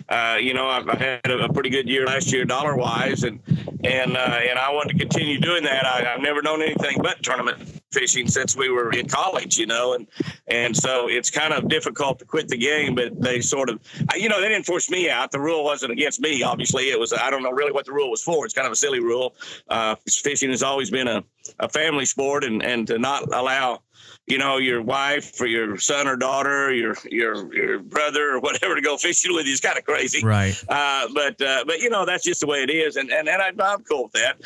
uh, 0.09 0.37
you 0.37 0.53
know, 0.53 0.67
I, 0.67 0.81
had 0.97 1.31
a, 1.31 1.45
a, 1.45 1.53
pretty 1.53 1.69
good 1.69 1.87
year 1.87 2.05
last 2.05 2.33
year, 2.33 2.43
dollar 2.43 2.75
wise, 2.75 3.23
and 3.23 3.39
and 3.85 4.17
uh, 4.17 4.39
and 4.43 4.59
I 4.59 4.73
wanted 4.73 4.97
to 4.97 4.99
continue 4.99 5.39
doing 5.39 5.63
that. 5.63 5.85
I, 5.85 6.01
have 6.01 6.21
never 6.21 6.41
known 6.41 6.61
anything 6.61 6.97
but 7.01 7.23
tournament 7.23 7.81
fishing 7.91 8.27
since 8.27 8.55
we 8.55 8.69
were 8.69 8.91
in 8.91 9.07
college, 9.07 9.57
you 9.57 9.65
know, 9.65 9.93
and 9.93 10.07
and 10.47 10.75
so 10.75 11.07
it's 11.09 11.29
kind 11.29 11.53
of 11.53 11.67
difficult 11.67 12.19
to 12.19 12.25
quit 12.25 12.47
the 12.47 12.57
game. 12.57 12.95
But 12.95 13.19
they 13.21 13.41
sort 13.41 13.69
of, 13.69 13.79
you 14.15 14.29
know, 14.29 14.41
they 14.41 14.49
didn't 14.49 14.65
force 14.65 14.89
me 14.89 15.09
out. 15.09 15.31
The 15.31 15.39
rule 15.39 15.63
wasn't 15.63 15.91
against 15.91 16.19
me. 16.19 16.43
Obviously, 16.43 16.89
it 16.89 16.99
was. 16.99 17.13
I 17.13 17.29
don't 17.29 17.43
know 17.43 17.51
really 17.51 17.71
what 17.71 17.85
the 17.85 17.93
rule 17.93 18.11
was 18.11 18.23
for. 18.23 18.45
It's 18.45 18.53
kind 18.53 18.65
of 18.65 18.73
a 18.73 18.77
silly 18.77 18.99
rule. 18.99 19.35
Uh, 19.69 19.95
fishing 20.07 20.49
has 20.49 20.63
always 20.63 20.89
been 20.89 21.07
a, 21.07 21.23
a 21.59 21.69
family 21.69 22.05
sport, 22.05 22.43
and 22.43 22.63
and 22.63 22.87
to 22.87 22.97
not 22.97 23.33
allow 23.33 23.81
you 24.27 24.37
know, 24.37 24.57
your 24.57 24.81
wife 24.81 25.39
or 25.39 25.47
your 25.47 25.77
son 25.77 26.05
or 26.05 26.17
daughter, 26.17 26.65
or 26.65 26.71
your 26.71 26.95
your 27.09 27.53
your 27.55 27.79
brother 27.79 28.35
or 28.35 28.39
whatever 28.41 28.75
to 28.75 28.81
go 28.81 28.97
fishing 28.97 29.33
with 29.33 29.45
you 29.45 29.53
is 29.53 29.61
kind 29.61 29.77
of 29.77 29.85
crazy. 29.85 30.23
Right. 30.23 30.61
Uh, 30.67 31.07
but 31.13 31.41
uh, 31.41 31.63
but 31.65 31.79
you 31.79 31.89
know 31.89 32.05
that's 32.05 32.25
just 32.25 32.41
the 32.41 32.47
way 32.47 32.61
it 32.61 32.69
is, 32.69 32.97
and 32.97 33.09
and, 33.09 33.29
and 33.29 33.41
I, 33.41 33.73
am 33.73 33.83
cool 33.83 34.03
with 34.03 34.11
that. 34.13 34.37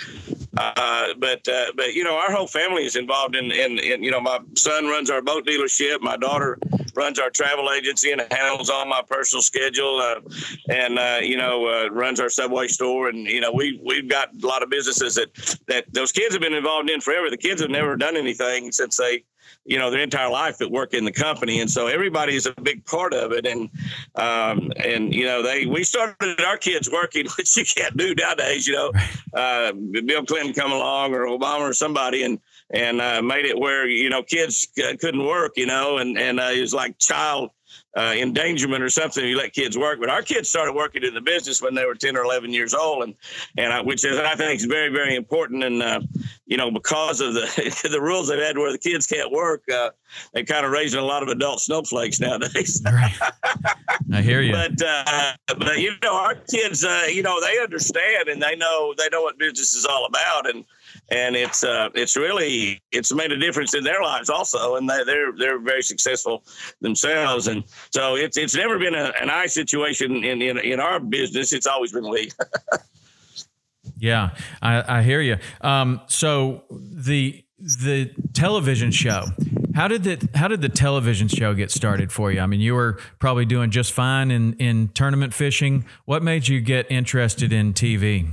Uh, 0.56 1.16
but 1.18 1.48
uh, 1.48 1.72
but 1.76 1.94
you 1.94 2.04
know 2.04 2.16
our 2.16 2.32
whole 2.32 2.46
family 2.46 2.86
is 2.86 2.96
involved 2.96 3.36
in, 3.36 3.52
in, 3.52 3.80
in 3.80 4.04
you 4.04 4.12
know 4.12 4.22
my 4.22 4.40
son 4.56 4.86
runs 4.86 5.10
our 5.10 5.22
boat 5.22 5.48
dealership, 5.48 6.00
my 6.02 6.16
daughter 6.16 6.60
runs 6.94 7.18
our 7.18 7.32
travel 7.32 7.72
agency 7.72 8.12
and 8.12 8.22
handles 8.32 8.70
all 8.70 8.86
my 8.86 9.02
personal 9.10 9.42
schedule, 9.42 9.98
uh, 10.00 10.20
and 10.70 11.00
uh, 11.00 11.20
you 11.24 11.38
know 11.38 11.88
runs 11.88 12.20
our 12.20 12.30
subway 12.30 12.68
store, 12.68 13.10
and 13.10 13.26
you 13.26 13.42
know 13.42 13.52
we 13.52 13.82
we've 13.84 14.08
got 14.08 14.30
a 14.32 14.46
lot 14.46 14.62
of 14.62 14.70
businesses 14.70 15.16
that 15.16 15.58
that 15.68 15.92
those 15.92 16.12
kids 16.12 16.36
have 16.36 16.42
been 16.42 16.54
involved 16.54 16.88
in 16.88 17.02
forever. 17.02 17.32
The 17.32 17.38
kids 17.38 17.62
have 17.62 17.72
never 17.72 17.96
done 17.96 18.16
anything 18.16 18.72
since 18.72 18.98
they 18.98 19.24
you 19.66 19.78
know, 19.78 19.92
their 19.92 20.02
entire 20.02 20.30
life 20.30 20.58
that 20.58 20.72
work 20.72 20.94
in 20.94 21.06
the 21.06 21.12
company. 21.12 21.62
And 21.62 21.70
so 21.70 21.88
everybody 21.88 22.36
is 22.36 22.46
a 22.46 22.54
big 22.62 22.84
part 22.86 23.14
of 23.14 23.32
it. 23.32 23.46
And, 23.46 23.70
um, 24.16 24.72
and, 24.78 25.14
you 25.14 25.26
know, 25.26 25.44
they, 25.44 25.66
we 25.66 25.84
started 25.84 26.42
our 26.42 26.58
kids 26.58 26.90
working, 26.92 27.28
which 27.38 27.56
you 27.56 27.66
can't 27.66 27.96
do 27.96 28.16
nowadays, 28.16 28.68
you 28.68 28.74
know, 28.74 28.92
uh, 29.34 29.72
Bill 29.72 30.26
Clinton 30.26 30.54
come 30.54 30.72
along 30.72 31.14
or 31.14 31.26
Obama 31.26 31.62
or 31.62 31.74
somebody 31.74 32.24
and, 32.24 32.40
and, 32.72 33.02
uh, 33.02 33.22
made 33.22 33.46
it 33.46 33.58
where, 33.58 33.88
you 33.88 34.10
know, 34.10 34.24
kids 34.24 34.68
couldn't 34.76 35.26
work, 35.26 35.54
you 35.58 35.68
know, 35.68 35.98
and, 35.98 36.18
and, 36.18 36.40
uh, 36.40 36.50
it 36.52 36.62
was 36.62 36.74
like 36.74 36.98
child, 36.98 37.52
uh, 37.98 38.14
endangerment 38.16 38.84
or 38.84 38.90
something. 38.90 39.26
You 39.26 39.38
let 39.38 39.54
kids 39.54 39.78
work, 39.78 40.00
but 40.00 40.10
our 40.10 40.22
kids 40.22 40.50
started 40.50 40.74
working 40.74 41.04
in 41.04 41.14
the 41.14 41.22
business 41.22 41.62
when 41.62 41.76
they 41.76 41.86
were 41.86 41.96
ten 41.96 42.16
or 42.16 42.24
eleven 42.24 42.54
years 42.54 42.74
old, 42.74 43.04
and 43.04 43.16
and 43.58 43.74
I, 43.74 43.82
which 43.82 44.06
is 44.06 44.18
I 44.18 44.36
think 44.36 44.60
is 44.60 44.66
very 44.66 44.90
very 44.90 45.16
important. 45.16 45.64
And 45.64 45.84
uh, 45.84 46.02
you 46.46 46.58
know 46.58 46.72
because 46.72 47.22
of 47.22 47.34
the 47.34 47.88
the 47.92 48.02
rules 48.02 48.28
they've 48.28 48.40
had 48.40 48.58
where 48.58 48.72
the 48.72 48.78
kids 48.78 49.08
can't 49.08 49.32
work, 49.32 49.64
uh, 49.72 49.90
they 50.34 50.44
kind 50.44 50.66
of 50.66 50.72
raising 50.72 51.00
a 51.00 51.04
lot 51.04 51.24
of 51.24 51.30
adult 51.30 51.60
snowflakes 51.60 52.20
nowadays. 52.20 52.82
right. 52.92 53.14
I 54.14 54.22
hear 54.22 54.42
you. 54.42 54.54
But 54.54 54.82
uh, 54.82 55.34
but 55.48 55.80
you 55.80 55.94
know 56.04 56.16
our 56.16 56.36
kids, 56.36 56.84
uh, 56.84 57.04
you 57.10 57.24
know 57.24 57.40
they 57.42 57.60
understand 57.60 58.28
and 58.28 58.42
they 58.42 58.56
know 58.56 58.94
they 58.98 59.10
know 59.10 59.22
what 59.22 59.38
business 59.38 59.74
is 59.74 59.86
all 59.86 60.06
about, 60.06 60.50
and 60.50 60.66
and 61.10 61.36
it's 61.36 61.64
uh, 61.64 61.90
it's 61.94 62.16
really 62.16 62.82
it's 62.92 63.14
made 63.14 63.32
a 63.32 63.38
difference 63.38 63.74
in 63.74 63.84
their 63.84 64.02
lives 64.02 64.30
also, 64.30 64.76
and 64.76 64.90
they, 64.90 65.04
they're 65.04 65.32
they're 65.38 65.60
very 65.60 65.82
successful 65.82 66.44
themselves, 66.82 67.48
and 67.48 67.64
so 67.92 68.16
it's 68.16 68.38
it's 68.38 68.56
never 68.56 68.80
been 68.80 68.96
a, 68.96 69.14
an 69.22 69.30
I 69.30 69.46
situation 69.46 70.24
in, 70.24 70.42
in 70.42 70.58
in 70.58 70.80
our 70.80 71.00
business. 71.00 71.54
It's 71.54 71.68
always 71.68 71.92
been 71.92 72.10
we. 72.10 72.32
yeah, 73.98 74.32
I, 74.62 75.00
I 75.00 75.04
hear 75.04 75.22
you. 75.22 75.38
Um, 75.62 76.02
so 76.08 76.64
the 76.70 77.44
the 77.60 78.12
television 78.34 78.92
show 78.92 79.26
how 79.76 79.88
did 79.88 80.04
the 80.04 80.30
how 80.36 80.48
did 80.48 80.62
the 80.62 80.70
television 80.70 81.28
show 81.28 81.54
get 81.54 81.72
started 81.72 82.12
for 82.12 82.32
you? 82.32 82.40
I 82.40 82.46
mean 82.46 82.60
you 82.60 82.74
were 82.74 83.00
probably 83.20 83.46
doing 83.46 83.72
just 83.72 83.94
fine 83.94 84.32
in 84.32 84.54
in 84.54 84.90
tournament 84.90 85.34
fishing. 85.34 85.86
What 86.06 86.24
made 86.24 86.48
you 86.48 86.62
get 86.62 86.90
interested 86.92 87.54
in 87.54 87.74
tv 87.74 88.30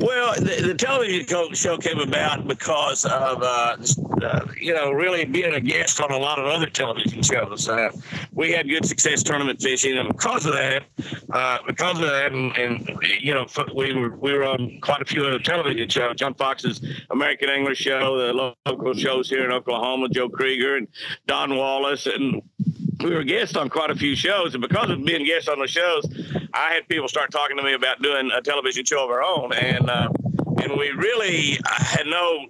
well, 0.00 0.34
the, 0.34 0.62
the, 0.68 0.74
television 0.74 1.54
show 1.54 1.78
came 1.78 1.98
about 1.98 2.46
because 2.46 3.04
of, 3.04 3.42
uh, 3.42 3.76
uh, 4.22 4.46
you 4.60 4.74
know, 4.74 4.92
really 4.92 5.24
being 5.24 5.54
a 5.54 5.60
guest 5.60 6.00
on 6.00 6.10
a 6.10 6.16
lot 6.16 6.38
of 6.38 6.46
other 6.46 6.66
television 6.66 7.22
shows. 7.22 7.68
Uh, 7.68 7.90
we 8.32 8.52
had 8.52 8.68
good 8.68 8.84
success 8.84 9.22
tournament 9.22 9.60
fishing, 9.60 9.96
and 9.98 10.08
because 10.08 10.46
of 10.46 10.52
that, 10.52 10.84
uh, 11.30 11.58
because 11.66 11.98
of 11.98 12.06
that, 12.06 12.32
and, 12.32 12.56
and, 12.56 12.98
you 13.20 13.34
know, 13.34 13.46
we 13.74 13.92
were 13.94 14.16
we 14.16 14.32
were 14.32 14.44
on 14.44 14.78
quite 14.80 15.02
a 15.02 15.04
few 15.04 15.24
other 15.24 15.38
television 15.38 15.88
shows. 15.88 16.16
John 16.16 16.34
Fox's 16.34 16.80
American 17.10 17.48
English 17.48 17.78
Show, 17.78 18.18
the 18.18 18.54
local 18.66 18.94
shows 18.94 19.28
here 19.28 19.44
in 19.44 19.52
Oklahoma, 19.52 20.08
Joe 20.08 20.28
Krieger 20.28 20.76
and 20.76 20.88
Don 21.26 21.56
Wallace, 21.56 22.06
and 22.06 22.42
we 23.02 23.14
were 23.14 23.24
guests 23.24 23.56
on 23.56 23.68
quite 23.68 23.90
a 23.90 23.94
few 23.94 24.16
shows, 24.16 24.54
and 24.54 24.62
because 24.62 24.90
of 24.90 25.04
being 25.04 25.24
guests 25.24 25.48
on 25.48 25.58
the 25.58 25.66
shows, 25.66 26.04
I 26.54 26.72
had 26.72 26.88
people 26.88 27.08
start 27.08 27.30
talking 27.30 27.56
to 27.56 27.62
me 27.62 27.74
about 27.74 28.02
doing 28.02 28.30
a 28.34 28.40
television 28.40 28.84
show 28.84 29.04
of 29.04 29.10
our 29.10 29.22
own, 29.22 29.52
and 29.52 29.90
uh, 29.90 30.08
and 30.62 30.76
we 30.76 30.90
really 30.90 31.58
had 31.64 32.06
no 32.06 32.46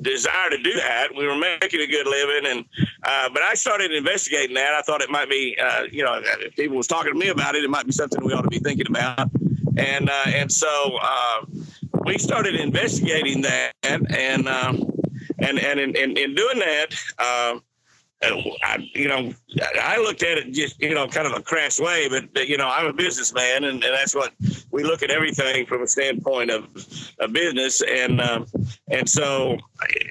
desire 0.00 0.50
to 0.50 0.58
do 0.62 0.72
that. 0.74 1.08
We 1.16 1.26
were 1.26 1.36
making 1.36 1.80
a 1.80 1.86
good 1.86 2.06
living, 2.06 2.50
and 2.50 2.64
uh, 3.04 3.28
but 3.32 3.42
I 3.42 3.54
started 3.54 3.92
investigating 3.92 4.54
that. 4.54 4.74
I 4.74 4.82
thought 4.82 5.02
it 5.02 5.10
might 5.10 5.28
be, 5.28 5.56
uh, 5.62 5.84
you 5.90 6.04
know, 6.04 6.20
if 6.24 6.56
people 6.56 6.76
was 6.76 6.86
talking 6.86 7.12
to 7.12 7.18
me 7.18 7.28
about 7.28 7.54
it, 7.54 7.64
it 7.64 7.70
might 7.70 7.86
be 7.86 7.92
something 7.92 8.24
we 8.24 8.32
ought 8.32 8.42
to 8.42 8.48
be 8.48 8.60
thinking 8.60 8.86
about, 8.88 9.30
and 9.76 10.08
uh, 10.08 10.24
and 10.26 10.50
so 10.50 10.98
uh, 11.00 11.44
we 12.04 12.18
started 12.18 12.54
investigating 12.54 13.42
that, 13.42 13.72
and 13.82 14.48
um, 14.48 14.90
and 15.38 15.58
and 15.58 15.80
in, 15.80 15.96
in, 15.96 16.16
in 16.16 16.34
doing 16.34 16.58
that. 16.58 16.94
I, 18.22 18.88
you 18.94 19.08
know, 19.08 19.32
I 19.82 19.96
looked 19.98 20.22
at 20.22 20.36
it 20.36 20.52
just, 20.52 20.80
you 20.80 20.94
know, 20.94 21.08
kind 21.08 21.26
of 21.26 21.32
a 21.32 21.40
crass 21.40 21.80
way, 21.80 22.06
but, 22.08 22.48
you 22.48 22.58
know, 22.58 22.68
I'm 22.68 22.86
a 22.86 22.92
businessman 22.92 23.64
and, 23.64 23.82
and 23.82 23.94
that's 23.94 24.14
what 24.14 24.32
we 24.70 24.82
look 24.82 25.02
at 25.02 25.10
everything 25.10 25.64
from 25.64 25.82
a 25.82 25.86
standpoint 25.86 26.50
of 26.50 26.66
a 27.18 27.28
business. 27.28 27.80
And, 27.80 28.20
um, 28.20 28.46
and 28.88 29.08
so, 29.08 29.56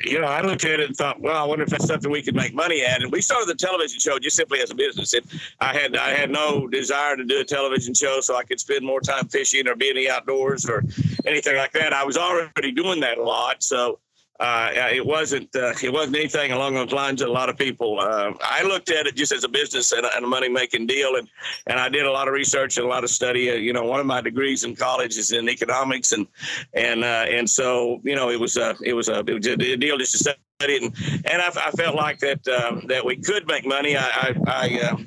you 0.03 0.19
know, 0.19 0.27
I 0.27 0.41
looked 0.41 0.65
at 0.65 0.79
it 0.79 0.87
and 0.87 0.95
thought, 0.95 1.21
well, 1.21 1.37
I 1.41 1.45
wonder 1.45 1.63
if 1.63 1.69
that's 1.69 1.85
something 1.85 2.09
we 2.09 2.23
could 2.23 2.35
make 2.35 2.53
money 2.53 2.83
at. 2.83 3.03
And 3.03 3.11
we 3.11 3.21
started 3.21 3.47
the 3.47 3.55
television 3.55 3.99
show 3.99 4.17
just 4.17 4.35
simply 4.35 4.59
as 4.61 4.71
a 4.71 4.75
business. 4.75 5.13
It, 5.13 5.25
I 5.59 5.73
had, 5.73 5.95
I 5.95 6.09
had 6.09 6.31
no 6.31 6.67
desire 6.67 7.15
to 7.15 7.23
do 7.23 7.39
a 7.39 7.45
television 7.45 7.93
show 7.93 8.21
so 8.21 8.35
I 8.35 8.43
could 8.43 8.59
spend 8.59 8.83
more 8.83 9.01
time 9.01 9.27
fishing 9.27 9.67
or 9.67 9.75
being 9.75 10.07
outdoors 10.09 10.67
or 10.67 10.83
anything 11.27 11.57
like 11.57 11.73
that. 11.73 11.93
I 11.93 12.03
was 12.03 12.17
already 12.17 12.71
doing 12.71 13.01
that 13.01 13.19
a 13.19 13.23
lot. 13.23 13.61
So, 13.61 13.99
uh, 14.39 14.71
it 14.91 15.05
wasn't 15.05 15.53
uh, 15.55 15.73
it 15.83 15.91
wasn't 15.91 16.15
anything 16.15 16.51
along 16.51 16.73
those 16.73 16.93
lines 16.93 17.19
that 17.19 17.27
a 17.27 17.31
lot 17.31 17.49
of 17.49 17.57
people. 17.57 17.99
Uh, 17.99 18.31
I 18.41 18.63
looked 18.63 18.89
at 18.89 19.05
it 19.05 19.15
just 19.15 19.33
as 19.33 19.43
a 19.43 19.49
business 19.49 19.91
and 19.91 20.05
a, 20.05 20.15
and 20.15 20.23
a 20.23 20.27
money 20.27 20.47
making 20.47 20.87
deal, 20.87 21.15
and 21.17 21.27
and 21.67 21.77
I 21.77 21.89
did 21.89 22.05
a 22.05 22.11
lot 22.11 22.27
of 22.29 22.33
research 22.33 22.77
and 22.77 22.85
a 22.85 22.89
lot 22.89 23.03
of 23.03 23.09
study. 23.09 23.51
Uh, 23.51 23.55
you 23.55 23.73
know, 23.73 23.83
one 23.83 23.99
of 23.99 24.05
my 24.05 24.21
degrees 24.21 24.63
in 24.63 24.75
college 24.75 25.17
is 25.17 25.31
in 25.31 25.49
economics, 25.49 26.13
and 26.13 26.25
and 26.73 27.03
uh, 27.03 27.25
and 27.29 27.49
so 27.49 27.99
you 28.03 28.15
know 28.15 28.29
it 28.29 28.39
was 28.39 28.55
a 28.55 28.77
it 28.81 28.93
was 28.93 29.09
a, 29.09 29.19
it 29.19 29.33
was 29.33 29.45
a 29.45 29.57
deal 29.57 29.97
just 29.97 30.13
to 30.13 30.17
study, 30.17 30.77
and 30.77 30.95
and 31.25 31.41
I, 31.41 31.47
I, 31.47 31.71
felt 31.71 31.95
like 31.95 32.19
that 32.19 32.47
uh, 32.47 32.79
that 32.87 33.03
we 33.03 33.17
could 33.17 33.45
make 33.45 33.65
money. 33.65 33.97
I 33.97 34.33
I, 34.47 34.79
uh, 34.83 34.97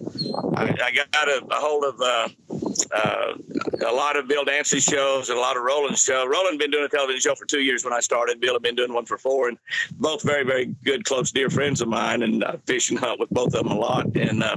I, 0.57 0.65
I 0.65 0.91
got 1.11 1.29
a, 1.29 1.43
a 1.51 1.55
hold 1.55 1.85
of 1.85 2.03
uh, 2.91 2.99
uh 2.99 3.35
a 3.87 3.93
lot 3.93 4.17
of 4.17 4.29
Bill 4.29 4.45
Dance's 4.45 4.85
shows 4.85 5.29
and 5.29 5.39
a 5.39 5.41
lot 5.41 5.57
of 5.57 5.62
Roland's 5.62 6.03
show. 6.03 6.27
Roland 6.27 6.59
been 6.59 6.71
doing 6.71 6.85
a 6.85 6.89
television 6.89 7.21
show 7.21 7.35
for 7.35 7.47
two 7.47 7.61
years 7.61 7.85
when 7.85 7.93
I 7.93 8.01
started. 8.01 8.41
Bill 8.41 8.55
had 8.55 8.62
been 8.62 8.75
doing 8.75 8.93
one 8.93 9.07
for 9.07 9.19
four, 9.19 9.49
and 9.49 9.59
both 9.93 10.23
very 10.23 10.45
very 10.45 10.67
good, 10.85 11.05
close, 11.05 11.31
dear 11.31 11.51
friends 11.51 11.81
of 11.81 11.89
mine. 11.89 12.23
And 12.23 12.45
I 12.45 12.57
fish 12.67 12.91
and 12.91 12.99
hunt 12.99 13.21
with 13.21 13.31
both 13.31 13.55
of 13.55 13.65
them 13.65 13.69
a 13.69 13.79
lot. 13.79 14.17
And 14.17 14.43
uh, 14.43 14.57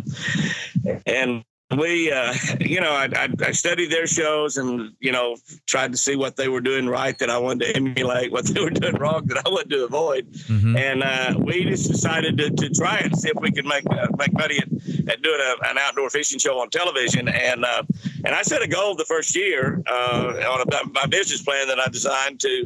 and 1.05 1.43
we, 1.77 2.11
uh, 2.11 2.33
you 2.59 2.79
know, 2.79 2.91
I, 2.91 3.09
I, 3.15 3.29
I, 3.45 3.51
studied 3.51 3.91
their 3.91 4.07
shows 4.07 4.57
and, 4.57 4.93
you 4.99 5.11
know, 5.11 5.37
tried 5.65 5.91
to 5.91 5.97
see 5.97 6.15
what 6.15 6.35
they 6.35 6.47
were 6.47 6.61
doing 6.61 6.87
right 6.87 7.17
that 7.19 7.29
I 7.29 7.37
wanted 7.37 7.65
to 7.65 7.75
emulate, 7.75 8.31
what 8.31 8.45
they 8.45 8.61
were 8.61 8.69
doing 8.69 8.95
wrong 8.95 9.25
that 9.27 9.45
I 9.45 9.49
wanted 9.49 9.69
to 9.71 9.85
avoid. 9.85 10.31
Mm-hmm. 10.33 10.77
And 10.77 11.03
uh, 11.03 11.33
we 11.39 11.65
just 11.65 11.89
decided 11.91 12.37
to, 12.37 12.49
to 12.49 12.69
try 12.69 12.99
it 12.99 13.05
and 13.05 13.17
see 13.17 13.29
if 13.29 13.39
we 13.39 13.51
could 13.51 13.65
make 13.65 13.85
uh, 13.89 14.07
make 14.17 14.33
money 14.33 14.57
at, 14.57 14.67
at 15.09 15.21
doing 15.21 15.39
a, 15.39 15.67
an 15.67 15.77
outdoor 15.77 16.09
fishing 16.09 16.39
show 16.39 16.59
on 16.59 16.69
television. 16.69 17.27
And 17.27 17.65
uh, 17.65 17.83
and 18.23 18.33
I 18.35 18.41
set 18.41 18.61
a 18.61 18.67
goal 18.67 18.95
the 18.95 19.05
first 19.05 19.35
year 19.35 19.81
uh, 19.87 20.33
on 20.49 20.61
a, 20.61 20.89
my 20.89 21.05
business 21.05 21.41
plan 21.41 21.67
that 21.67 21.79
I 21.79 21.87
designed 21.87 22.39
to 22.41 22.65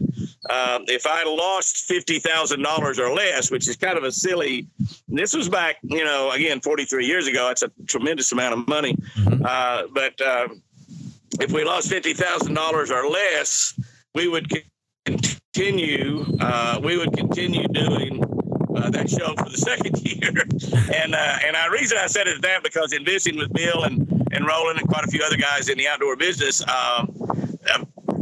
um, 0.50 0.86
if 0.88 1.06
I 1.06 1.24
lost 1.24 1.86
fifty 1.86 2.20
thousand 2.20 2.62
dollars 2.62 3.00
or 3.00 3.14
less, 3.14 3.52
which 3.52 3.68
is 3.68 3.76
kind 3.76 3.98
of 3.98 4.04
a 4.04 4.12
silly. 4.12 4.68
This 5.12 5.36
was 5.36 5.50
back, 5.50 5.78
you 5.84 6.04
know, 6.04 6.32
again, 6.32 6.62
forty 6.62 6.86
three 6.86 7.06
years 7.06 7.28
ago. 7.28 7.50
It's 7.50 7.64
a 7.64 7.72
tremendous 7.88 8.32
amount 8.32 8.54
of 8.54 8.68
money, 8.68 8.94
mm-hmm. 8.94 9.44
uh, 9.46 9.84
but 9.94 10.20
uh, 10.22 10.50
if 11.40 11.52
we 11.52 11.64
lost 11.64 11.90
fifty 11.90 12.14
thousand 12.14 12.54
dollars 12.54 12.92
or 12.92 13.10
less, 13.10 13.80
we 14.14 14.28
would 14.28 14.52
continue. 15.06 16.26
Uh, 16.40 16.80
we 16.84 16.98
would 16.98 17.12
continue 17.14 17.68
doing 17.70 18.24
uh, 18.76 18.90
that 18.90 19.10
show 19.10 19.34
for 19.36 19.50
the 19.50 19.58
second 19.70 19.98
year. 20.06 20.30
and 20.94 21.16
uh, 21.16 21.38
and 21.46 21.56
the 21.56 21.70
reason 21.72 21.98
I 21.98 22.08
said 22.08 22.28
it 22.28 22.36
is 22.36 22.42
that 22.42 22.64
because 22.64 22.94
in 22.94 23.04
visiting 23.04 23.40
with 23.40 23.52
Bill 23.54 23.84
and, 23.84 24.08
and 24.32 24.46
Roland 24.46 24.80
and 24.80 24.88
quite 24.88 25.04
a 25.04 25.08
few 25.08 25.24
other 25.24 25.38
guys 25.38 25.70
in 25.70 25.78
the 25.78 25.88
outdoor 25.88 26.16
business, 26.16 26.62
um, 26.62 26.68
uh, 26.70 27.46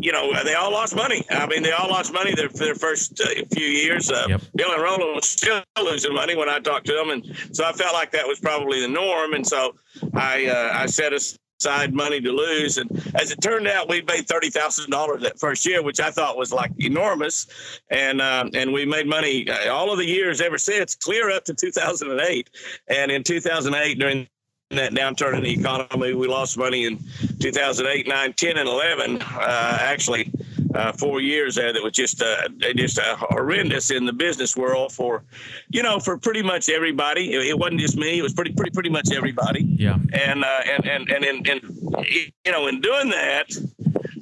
you 0.08 0.14
know, 0.14 0.42
they 0.46 0.54
all 0.54 0.72
lost 0.72 0.96
money. 0.96 1.22
I 1.30 1.46
mean, 1.48 1.64
they 1.64 1.74
all 1.74 1.90
lost 1.90 2.14
money 2.14 2.34
their, 2.34 2.48
their 2.48 2.76
first 2.76 3.20
uh, 3.20 3.44
few 3.54 3.68
years. 3.68 4.10
Uh, 4.10 4.26
yep. 4.30 4.42
Bill 4.56 4.72
and 4.72 4.82
Roland 4.82 5.16
was 5.16 5.28
still 5.28 5.62
losing 5.84 6.14
money 6.14 6.34
when 6.34 6.48
I 6.48 6.60
talked 6.60 6.86
to 6.86 6.94
them. 6.94 7.10
And 7.10 7.26
so 7.52 7.66
I 7.66 7.74
felt 7.74 7.94
like 7.94 8.12
that 8.12 8.26
was 8.26 8.40
probably 8.40 8.80
the 8.80 8.88
norm. 8.88 9.34
And 9.34 9.46
so 9.46 9.76
I, 10.14 10.46
uh, 10.46 10.72
I 10.76 10.86
set 10.86 11.12
aside 11.12 11.94
money 11.94 12.22
to 12.22 12.32
lose. 12.32 12.78
And 12.78 12.90
as 13.16 13.32
it 13.32 13.42
turned 13.42 13.68
out, 13.68 13.90
we 13.90 14.02
made 14.04 14.30
thirty 14.30 14.50
thousand 14.50 14.92
dollars 14.92 15.24
that 15.24 15.42
first 15.42 15.66
year, 15.66 15.84
which 15.84 16.00
I 16.00 16.10
thought 16.10 16.38
was 16.38 16.54
like 16.54 16.72
enormous. 16.80 17.46
And 17.90 18.22
um, 18.22 18.52
and 18.54 18.72
we 18.72 18.86
made 18.86 19.08
money 19.08 19.50
uh, 19.50 19.74
all 19.74 19.92
of 19.92 19.98
the 19.98 20.06
years 20.06 20.40
ever 20.40 20.58
since, 20.58 20.96
clear 20.96 21.30
up 21.32 21.44
to 21.46 21.54
2008. 21.54 22.50
And 22.88 23.12
in 23.12 23.24
2008, 23.24 24.00
during 24.00 24.26
that 24.70 24.92
downturn 24.92 25.38
in 25.38 25.44
the 25.44 25.54
economy, 25.54 26.14
we 26.14 26.28
lost 26.28 26.58
money 26.58 26.86
in 26.86 27.00
2008, 27.40 28.08
9, 28.08 28.34
10, 28.34 28.58
and 28.58 28.68
11. 28.68 29.22
Uh, 29.22 29.78
actually, 29.80 30.32
uh, 30.76 30.92
four 30.92 31.22
years 31.22 31.56
there 31.56 31.72
that 31.72 31.82
was 31.82 31.94
just 31.94 32.22
uh, 32.22 32.50
just 32.76 33.00
uh, 33.00 33.16
horrendous 33.18 33.92
in 33.92 34.06
the 34.06 34.12
business 34.12 34.58
world 34.58 34.92
for, 34.92 35.24
you 35.70 35.82
know, 35.82 36.00
for 36.00 36.18
pretty 36.18 36.44
much 36.44 36.70
everybody. 36.70 37.34
It, 37.34 37.48
it, 37.48 37.58
wasn't 37.58 37.80
just 37.80 37.96
me; 37.96 38.20
it 38.20 38.22
was 38.22 38.34
pretty 38.34 38.52
pretty 38.54 38.72
pretty 38.72 38.90
much 38.90 39.12
everybody. 39.12 39.64
Yeah. 39.64 39.98
And 40.14 40.44
uh, 40.44 40.60
and 40.66 40.86
and 40.86 41.10
and 41.10 41.26
and, 41.26 41.48
and 41.48 42.06
you 42.46 42.52
know, 42.52 42.68
in 42.68 42.82
doing 42.82 43.10
that, 43.10 43.46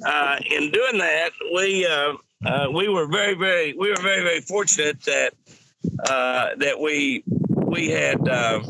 uh, 0.06 0.38
in 0.48 0.70
doing 0.70 0.98
that, 0.98 1.30
we 1.52 1.84
uh, 1.84 2.14
uh, 2.44 2.68
we 2.72 2.88
were 2.88 3.08
very 3.08 3.34
very 3.34 3.74
we 3.74 3.90
were 3.90 4.00
very 4.00 4.22
very 4.22 4.40
fortunate 4.40 5.02
that 5.02 5.32
uh, 6.08 6.50
that 6.58 6.78
we 6.78 7.24
we 7.66 7.90
had. 7.90 8.26
Uh, 8.28 8.60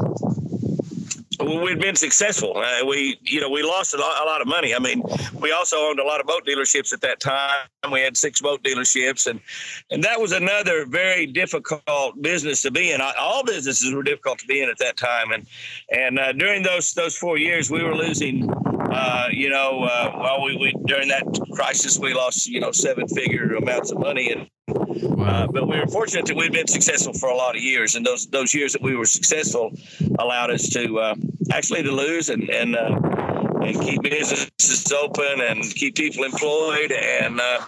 we'd 1.40 1.81
been 1.81 1.97
successful. 1.97 2.57
Uh, 2.57 2.85
we, 2.87 3.19
you 3.23 3.40
know, 3.40 3.50
we 3.50 3.62
lost 3.62 3.95
a 3.95 3.99
lot, 3.99 4.23
a 4.23 4.25
lot, 4.25 4.40
of 4.40 4.47
money. 4.47 4.75
I 4.75 4.78
mean, 4.78 5.02
we 5.40 5.52
also 5.52 5.76
owned 5.76 5.99
a 5.99 6.05
lot 6.05 6.21
of 6.21 6.26
boat 6.26 6.45
dealerships 6.47 6.93
at 6.93 7.00
that 7.00 7.21
time. 7.21 7.66
We 7.90 8.00
had 8.00 8.16
six 8.16 8.40
boat 8.40 8.62
dealerships, 8.62 9.26
and 9.26 9.40
and 9.90 10.02
that 10.02 10.21
was 10.21 10.33
another 10.33 10.87
very 10.87 11.26
difficult 11.26 12.21
business 12.21 12.62
to 12.62 12.71
be 12.71 12.93
in. 12.93 13.00
All 13.00 13.45
businesses 13.45 13.95
were 13.95 14.02
difficult 14.02 14.38
to 14.40 14.47
be 14.47 14.62
in 14.62 14.69
at 14.69 14.78
that 14.78 14.97
time, 14.97 15.33
and 15.33 15.47
and 15.90 16.19
uh, 16.19 16.33
during 16.33 16.62
those 16.62 16.93
those 16.95 17.16
four 17.16 17.38
years, 17.38 17.71
we 17.71 17.83
were 17.83 17.95
losing. 17.95 18.49
Uh, 18.90 19.28
you 19.31 19.50
know, 19.50 19.83
uh, 19.83 20.12
while 20.12 20.43
we, 20.43 20.57
we 20.57 20.75
during 20.87 21.09
that 21.09 21.25
crisis, 21.52 21.99
we 21.99 22.14
lost 22.14 22.47
you 22.47 22.61
know 22.61 22.73
seven 22.73 23.07
figure 23.09 23.55
amounts 23.57 23.90
of 23.90 23.99
money, 23.99 24.33
and 24.33 24.49
Wow. 24.69 25.26
Uh, 25.26 25.47
but 25.47 25.69
we 25.69 25.78
were 25.78 25.87
fortunate 25.87 26.26
that 26.26 26.37
we'd 26.37 26.52
been 26.52 26.66
successful 26.66 27.12
for 27.12 27.28
a 27.28 27.35
lot 27.35 27.57
of 27.57 27.62
years, 27.62 27.95
and 27.95 28.05
those 28.05 28.26
those 28.26 28.52
years 28.52 28.73
that 28.73 28.83
we 28.83 28.97
were 28.97 29.05
successful 29.05 29.73
allowed 30.19 30.50
us 30.50 30.69
to 30.71 30.99
uh, 30.99 31.14
actually 31.52 31.83
to 31.83 31.93
lose 31.93 32.28
and 32.28 32.50
and 32.50 32.76
uh, 32.76 32.99
and 33.63 33.81
keep 33.81 34.03
businesses 34.03 34.93
open 34.93 35.41
and 35.41 35.63
keep 35.63 35.97
people 35.97 36.25
employed, 36.25 36.93
and 36.93 37.41
uh, 37.41 37.61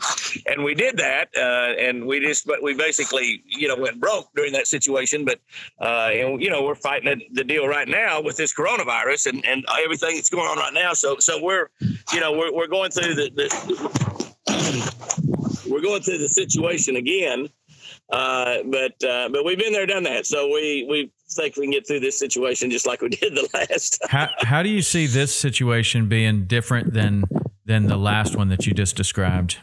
and 0.46 0.64
we 0.64 0.74
did 0.74 0.96
that, 0.98 1.28
uh, 1.36 1.74
and 1.78 2.06
we 2.06 2.20
just 2.20 2.46
but 2.46 2.62
we 2.62 2.74
basically 2.74 3.42
you 3.46 3.68
know 3.68 3.76
went 3.76 4.00
broke 4.00 4.28
during 4.34 4.52
that 4.52 4.66
situation, 4.66 5.24
but 5.24 5.40
uh, 5.80 6.10
and 6.12 6.42
you 6.42 6.50
know 6.50 6.62
we're 6.62 6.74
fighting 6.74 7.20
the 7.32 7.44
deal 7.44 7.66
right 7.66 7.88
now 7.88 8.20
with 8.20 8.36
this 8.36 8.54
coronavirus 8.54 9.26
and 9.26 9.44
and 9.46 9.64
everything 9.82 10.14
that's 10.14 10.30
going 10.30 10.48
on 10.48 10.58
right 10.58 10.74
now, 10.74 10.92
so 10.92 11.16
so 11.18 11.42
we're 11.42 11.68
you 12.12 12.20
know 12.20 12.32
we're 12.32 12.52
we're 12.52 12.68
going 12.68 12.90
through 12.90 13.14
the, 13.14 13.30
the 13.34 13.48
we're 15.68 15.82
going 15.82 16.02
through 16.02 16.18
the 16.18 16.28
situation 16.28 16.96
again. 16.96 17.48
Uh, 18.10 18.58
but 18.64 19.04
uh, 19.04 19.28
but 19.28 19.44
we've 19.44 19.58
been 19.58 19.72
there, 19.72 19.86
done 19.86 20.02
that. 20.04 20.26
So 20.26 20.48
we 20.48 20.86
we 20.88 21.10
think 21.30 21.56
we 21.56 21.64
can 21.64 21.72
get 21.72 21.86
through 21.86 22.00
this 22.00 22.18
situation 22.18 22.70
just 22.70 22.86
like 22.86 23.02
we 23.02 23.08
did 23.08 23.34
the 23.34 23.48
last. 23.54 23.98
how 24.08 24.28
how 24.38 24.62
do 24.62 24.68
you 24.68 24.82
see 24.82 25.06
this 25.06 25.34
situation 25.34 26.08
being 26.08 26.46
different 26.46 26.92
than 26.92 27.24
than 27.64 27.86
the 27.86 27.96
last 27.96 28.36
one 28.36 28.48
that 28.48 28.66
you 28.66 28.72
just 28.72 28.96
described? 28.96 29.58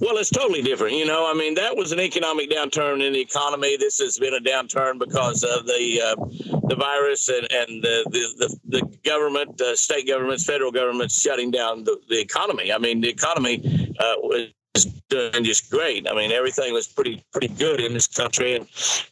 Well, 0.00 0.16
it's 0.16 0.30
totally 0.30 0.62
different. 0.62 0.94
You 0.94 1.06
know, 1.06 1.28
I 1.28 1.34
mean, 1.34 1.54
that 1.54 1.76
was 1.76 1.90
an 1.90 1.98
economic 1.98 2.48
downturn 2.50 3.04
in 3.04 3.12
the 3.12 3.20
economy. 3.20 3.76
This 3.76 3.98
has 3.98 4.18
been 4.18 4.32
a 4.32 4.40
downturn 4.40 4.98
because 4.98 5.42
of 5.42 5.66
the 5.66 6.00
uh, 6.00 6.58
the 6.68 6.76
virus 6.76 7.28
and, 7.28 7.48
and 7.50 7.82
the, 7.82 8.04
the, 8.10 8.46
the, 8.68 8.80
the 8.80 8.98
government, 9.04 9.60
uh, 9.60 9.74
state 9.74 10.06
governments, 10.06 10.44
federal 10.44 10.70
governments 10.70 11.20
shutting 11.20 11.50
down 11.50 11.82
the, 11.84 11.98
the 12.08 12.20
economy. 12.20 12.72
I 12.72 12.78
mean, 12.78 13.00
the 13.00 13.08
economy 13.08 13.94
uh, 13.98 14.14
was 14.84 15.02
doing 15.08 15.44
just 15.44 15.70
great. 15.70 16.08
I 16.08 16.14
mean, 16.14 16.32
everything 16.32 16.72
was 16.72 16.86
pretty 16.86 17.24
pretty 17.32 17.48
good 17.48 17.80
in 17.80 17.92
this 17.92 18.06
country, 18.06 18.56
and 18.56 18.66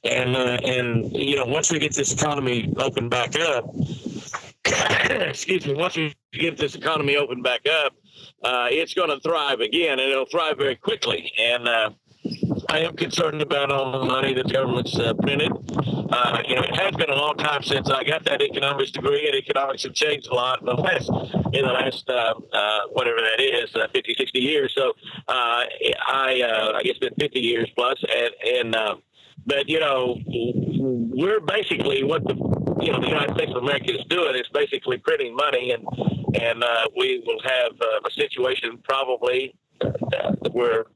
and 0.05 0.37
uh, 0.37 0.59
and 0.65 1.13
you 1.13 1.37
know, 1.37 1.45
once 1.45 1.71
we 1.71 1.79
get 1.79 1.95
this 1.95 2.13
economy 2.13 2.73
open 2.79 3.09
back 3.09 3.39
up, 3.39 3.65
excuse 5.11 5.67
me, 5.67 5.75
once 5.75 5.97
we 5.97 6.15
get 6.33 6.57
this 6.57 6.75
economy 6.75 7.17
open 7.17 7.43
back 7.43 7.67
up, 7.67 7.95
uh, 8.43 8.69
it's 8.71 8.95
going 8.95 9.11
to 9.11 9.21
thrive 9.21 9.61
again, 9.61 9.99
and 9.99 10.11
it'll 10.11 10.27
thrive 10.27 10.59
very 10.59 10.77
quickly. 10.77 11.33
And 11.39 11.69
uh, 11.69 11.91
I 12.69 12.81
am 12.81 12.97
concerned 12.97 13.43
about 13.43 13.71
all 13.71 13.93
the 13.93 14.05
money 14.05 14.35
that 14.35 14.47
the 14.47 14.53
government's 14.53 14.99
uh, 14.99 15.15
printed. 15.15 15.53
Uh, 16.11 16.43
you 16.47 16.57
know, 16.57 16.62
it 16.62 16.77
has 16.77 16.95
been 16.97 17.11
a 17.11 17.15
long 17.15 17.37
time 17.37 17.62
since 17.62 17.91
I 17.91 18.05
got 18.05 18.25
that 18.25 18.43
economics 18.43 18.91
degree, 18.91 19.27
and 19.27 19.35
economics 19.35 19.85
have 19.85 19.95
changed 19.95 20.29
a 20.29 20.35
lot 20.35 20.61
in 20.61 20.67
the 20.67 20.75
last, 20.75 21.09
in 21.53 21.65
the 21.65 21.73
last 21.73 22.09
uh, 22.09 22.35
uh, 22.53 22.81
whatever 22.93 23.19
that 23.19 23.43
is, 23.43 23.75
uh, 23.75 23.87
50, 23.93 24.15
60 24.19 24.39
years. 24.39 24.75
So 24.77 24.93
uh, 25.29 25.65
I, 26.07 26.43
uh, 26.43 26.73
I 26.77 26.83
guess, 26.83 26.99
been 26.99 27.15
50 27.19 27.41
years 27.41 27.71
plus, 27.75 28.03
and 28.15 28.75
and 28.75 28.77
but 29.47 29.69
you 29.69 29.81
know, 29.81 30.19
we're 30.27 31.41
basically 31.41 32.03
what 32.05 32.25
the 32.25 32.35
you 32.81 32.93
know 32.93 33.01
the 33.01 33.09
United 33.09 33.35
States 33.37 33.53
of 33.55 33.62
America 33.62 33.99
is 33.99 34.05
doing 34.09 34.35
is 34.37 34.49
basically 34.53 34.99
printing 34.99 35.35
money, 35.35 35.73
and 35.73 35.87
and 36.41 36.62
uh, 36.62 36.87
we 36.97 37.23
will 37.27 37.41
have 37.43 37.73
a 38.05 38.11
situation 38.11 38.79
probably 38.85 39.55
uh, 39.81 40.33
where 40.53 40.87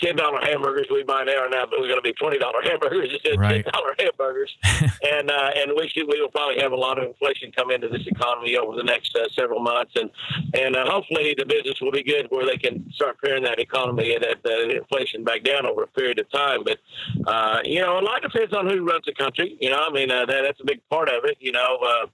ten 0.00 0.16
dollar 0.16 0.40
hamburgers 0.42 0.86
we 0.90 1.02
buy 1.02 1.24
now 1.24 1.44
are 1.44 1.48
now 1.48 1.64
we're 1.70 1.88
going 1.88 1.96
to 1.96 2.02
be 2.02 2.12
twenty 2.14 2.38
dollar 2.38 2.62
hamburgers 2.62 3.10
instead 3.12 3.34
of 3.34 3.40
ten 3.40 3.64
dollar 3.72 3.94
hamburgers, 3.98 4.54
and 5.02 5.30
uh, 5.30 5.50
and 5.56 5.72
we 5.76 5.88
should 5.88 6.06
we 6.08 6.20
will 6.20 6.30
probably 6.30 6.60
have 6.60 6.72
a 6.72 6.76
lot 6.76 6.98
of 6.98 7.04
inflation 7.04 7.52
come 7.52 7.70
into 7.70 7.88
this 7.88 8.06
economy 8.06 8.56
over 8.56 8.76
the 8.76 8.82
next 8.82 9.16
uh, 9.16 9.28
several 9.34 9.60
months, 9.60 9.92
and 9.96 10.10
and 10.54 10.76
uh, 10.76 10.84
hopefully 10.90 11.34
the 11.36 11.46
business 11.46 11.80
will 11.80 11.92
be 11.92 12.02
good 12.02 12.26
where 12.30 12.46
they 12.46 12.56
can 12.56 12.90
start 12.92 13.16
paring 13.22 13.42
that 13.42 13.58
economy 13.58 14.14
and 14.14 14.22
that, 14.24 14.42
that 14.42 14.70
inflation 14.70 15.24
back 15.24 15.42
down 15.42 15.66
over 15.66 15.82
a 15.82 15.88
period 15.88 16.18
of 16.18 16.30
time. 16.30 16.64
But 16.64 16.78
uh, 17.26 17.60
you 17.64 17.80
know, 17.80 17.98
a 17.98 18.02
lot 18.02 18.22
depends 18.22 18.54
on 18.54 18.68
who 18.68 18.84
runs 18.84 19.04
the 19.06 19.14
country. 19.14 19.56
You 19.60 19.70
know, 19.70 19.84
I 19.88 19.92
mean 19.92 20.10
uh, 20.10 20.26
that 20.26 20.42
that's 20.42 20.60
a 20.60 20.66
big 20.66 20.80
part 20.90 21.08
of 21.08 21.24
it. 21.24 21.36
You 21.40 21.52
know. 21.52 21.78
Uh, 21.82 22.06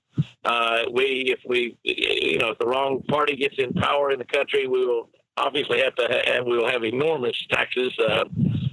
uh, 0.45 0.85
we, 0.93 1.25
if 1.27 1.41
we, 1.47 1.77
you 1.83 2.39
know, 2.39 2.51
if 2.51 2.59
the 2.59 2.67
wrong 2.67 3.03
party 3.09 3.37
gets 3.37 3.57
in 3.59 3.75
power 3.75 4.13
in 4.13 4.19
the 4.19 4.25
country, 4.25 4.67
we 4.67 4.87
will 4.87 5.11
obviously 5.37 5.81
have 5.81 5.95
to 5.97 6.23
have, 6.27 6.47
we 6.47 6.57
will 6.57 6.71
have 6.71 6.85
enormous 6.85 7.37
taxes 7.51 7.93
uh, 7.99 8.25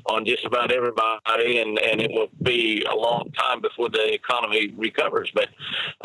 on 0.08 0.26
just 0.26 0.46
about 0.46 0.72
everybody, 0.72 1.60
and, 1.60 1.80
and 1.80 2.02
it 2.02 2.12
will 2.12 2.30
be 2.42 2.84
a 2.90 2.96
long 2.96 3.32
time 3.38 3.62
before 3.62 3.90
the 3.90 4.14
economy 4.14 4.74
recovers. 4.78 5.32
But, 5.34 5.50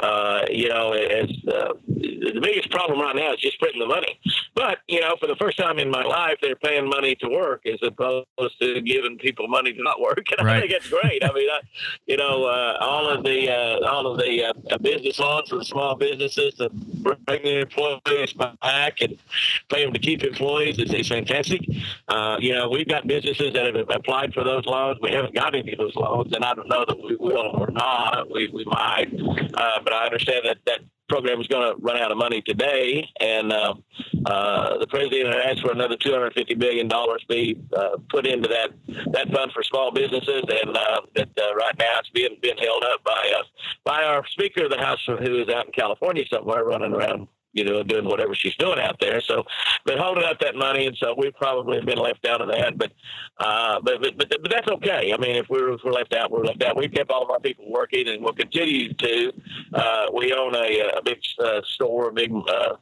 uh, 0.02 0.44
you 0.50 0.68
know, 0.68 0.92
as, 0.92 1.30
uh, 1.48 1.74
the 1.86 2.40
biggest 2.42 2.70
problem 2.70 3.00
right 3.00 3.16
now 3.16 3.32
is 3.32 3.40
just 3.40 3.58
printing 3.58 3.80
the 3.80 3.86
money. 3.86 4.18
But, 4.54 4.78
you 4.88 5.00
know, 5.00 5.16
for 5.20 5.26
the 5.26 5.36
first 5.36 5.58
time 5.58 5.78
in 5.78 5.90
my 5.90 6.02
life, 6.02 6.38
they're 6.42 6.56
paying 6.56 6.88
money 6.88 7.14
to 7.16 7.28
work 7.28 7.66
as 7.66 7.78
opposed 7.82 8.26
to 8.60 8.80
giving 8.82 9.18
people 9.18 9.48
money 9.48 9.72
to 9.72 9.82
not 9.82 10.00
work. 10.00 10.18
And 10.38 10.46
right. 10.46 10.58
I 10.58 10.60
think 10.60 10.72
it's 10.72 10.88
great. 10.88 11.24
I 11.24 11.32
mean, 11.32 11.50
I, 11.50 11.60
you 12.06 12.16
know, 12.16 12.44
uh, 12.44 12.76
all 12.80 13.08
of 13.08 13.24
the 13.24 13.50
uh, 13.50 13.88
all 13.88 14.06
of 14.06 14.18
the 14.18 14.44
uh, 14.44 14.78
business 14.78 15.18
loans 15.18 15.48
for 15.48 15.56
the 15.56 15.64
small 15.64 15.96
businesses 15.96 16.54
to 16.54 16.68
bring 16.70 17.42
their 17.42 17.60
employees 17.60 18.34
back 18.34 19.00
and 19.00 19.16
pay 19.68 19.84
them 19.84 19.92
to 19.92 19.98
keep 19.98 20.22
employees 20.22 20.78
is, 20.78 20.92
is 20.92 21.08
fantastic. 21.08 21.62
Uh, 22.08 22.36
you 22.38 22.52
know, 22.52 22.68
we've 22.68 22.86
got 22.86 23.06
businesses 23.06 23.52
that 23.52 23.66
have 23.66 23.87
applied 23.94 24.32
for 24.34 24.44
those 24.44 24.64
loans. 24.66 24.98
We 25.02 25.10
haven't 25.12 25.34
got 25.34 25.54
any 25.54 25.72
of 25.72 25.78
those 25.78 25.96
loans, 25.96 26.32
and 26.34 26.44
I 26.44 26.54
don't 26.54 26.68
know 26.68 26.84
that 26.86 26.98
we 27.02 27.16
will 27.16 27.50
or 27.54 27.70
not. 27.70 28.30
We, 28.30 28.48
we 28.48 28.64
might, 28.64 29.08
uh, 29.54 29.80
but 29.82 29.92
I 29.92 30.04
understand 30.06 30.42
that 30.44 30.58
that 30.66 30.80
program 31.08 31.40
is 31.40 31.46
going 31.46 31.74
to 31.74 31.80
run 31.80 31.96
out 31.96 32.12
of 32.12 32.18
money 32.18 32.42
today, 32.42 33.08
and 33.20 33.52
uh, 33.52 33.74
uh, 34.26 34.78
the 34.78 34.86
president 34.86 35.34
asked 35.34 35.62
for 35.62 35.72
another 35.72 35.96
250 35.96 36.54
billion 36.54 36.86
dollars 36.86 37.24
be 37.28 37.58
uh, 37.76 37.96
put 38.10 38.26
into 38.26 38.48
that 38.48 38.70
that 39.12 39.30
fund 39.32 39.50
for 39.52 39.62
small 39.62 39.90
businesses, 39.90 40.42
and 40.62 40.76
uh, 40.76 41.00
that 41.16 41.28
uh, 41.40 41.54
right 41.54 41.74
now 41.78 41.98
it's 41.98 42.10
being 42.10 42.36
being 42.42 42.58
held 42.58 42.84
up 42.84 43.02
by 43.04 43.32
uh, 43.38 43.42
by 43.84 44.02
our 44.02 44.26
Speaker 44.28 44.64
of 44.64 44.70
the 44.70 44.78
House, 44.78 45.02
who 45.06 45.42
is 45.42 45.48
out 45.48 45.66
in 45.66 45.72
California 45.72 46.24
somewhere 46.30 46.64
running 46.64 46.92
around 46.92 47.28
you 47.58 47.64
know, 47.64 47.82
doing 47.82 48.04
whatever 48.04 48.34
she's 48.34 48.54
doing 48.56 48.78
out 48.78 48.98
there. 49.00 49.20
So, 49.20 49.44
been 49.84 49.98
holding 49.98 50.24
up 50.24 50.38
that 50.40 50.54
money, 50.54 50.86
and 50.86 50.96
so 50.96 51.14
we 51.16 51.30
probably 51.32 51.76
have 51.76 51.86
been 51.86 51.98
left 51.98 52.26
out 52.26 52.40
of 52.40 52.48
that. 52.48 52.78
But, 52.78 52.92
uh, 53.38 53.80
but, 53.80 54.00
but, 54.00 54.18
but, 54.18 54.28
but 54.42 54.50
that's 54.50 54.68
okay. 54.68 55.12
I 55.12 55.16
mean, 55.18 55.36
if 55.36 55.48
we're 55.48 55.72
if 55.72 55.80
we're 55.84 55.92
left 55.92 56.14
out, 56.14 56.30
we're 56.30 56.44
left 56.44 56.62
out. 56.62 56.76
We've 56.76 56.92
kept 56.92 57.10
all 57.10 57.22
of 57.22 57.30
our 57.30 57.40
people 57.40 57.70
working, 57.70 58.08
and 58.08 58.22
we'll 58.22 58.32
continue 58.32 58.92
to. 58.92 59.32
Uh, 59.74 60.06
we 60.14 60.32
own 60.32 60.54
a, 60.54 60.98
a 60.98 61.02
big 61.02 61.18
uh, 61.42 61.60
store, 61.64 62.08
a 62.08 62.12
big 62.12 62.32
uh, 62.32 62.76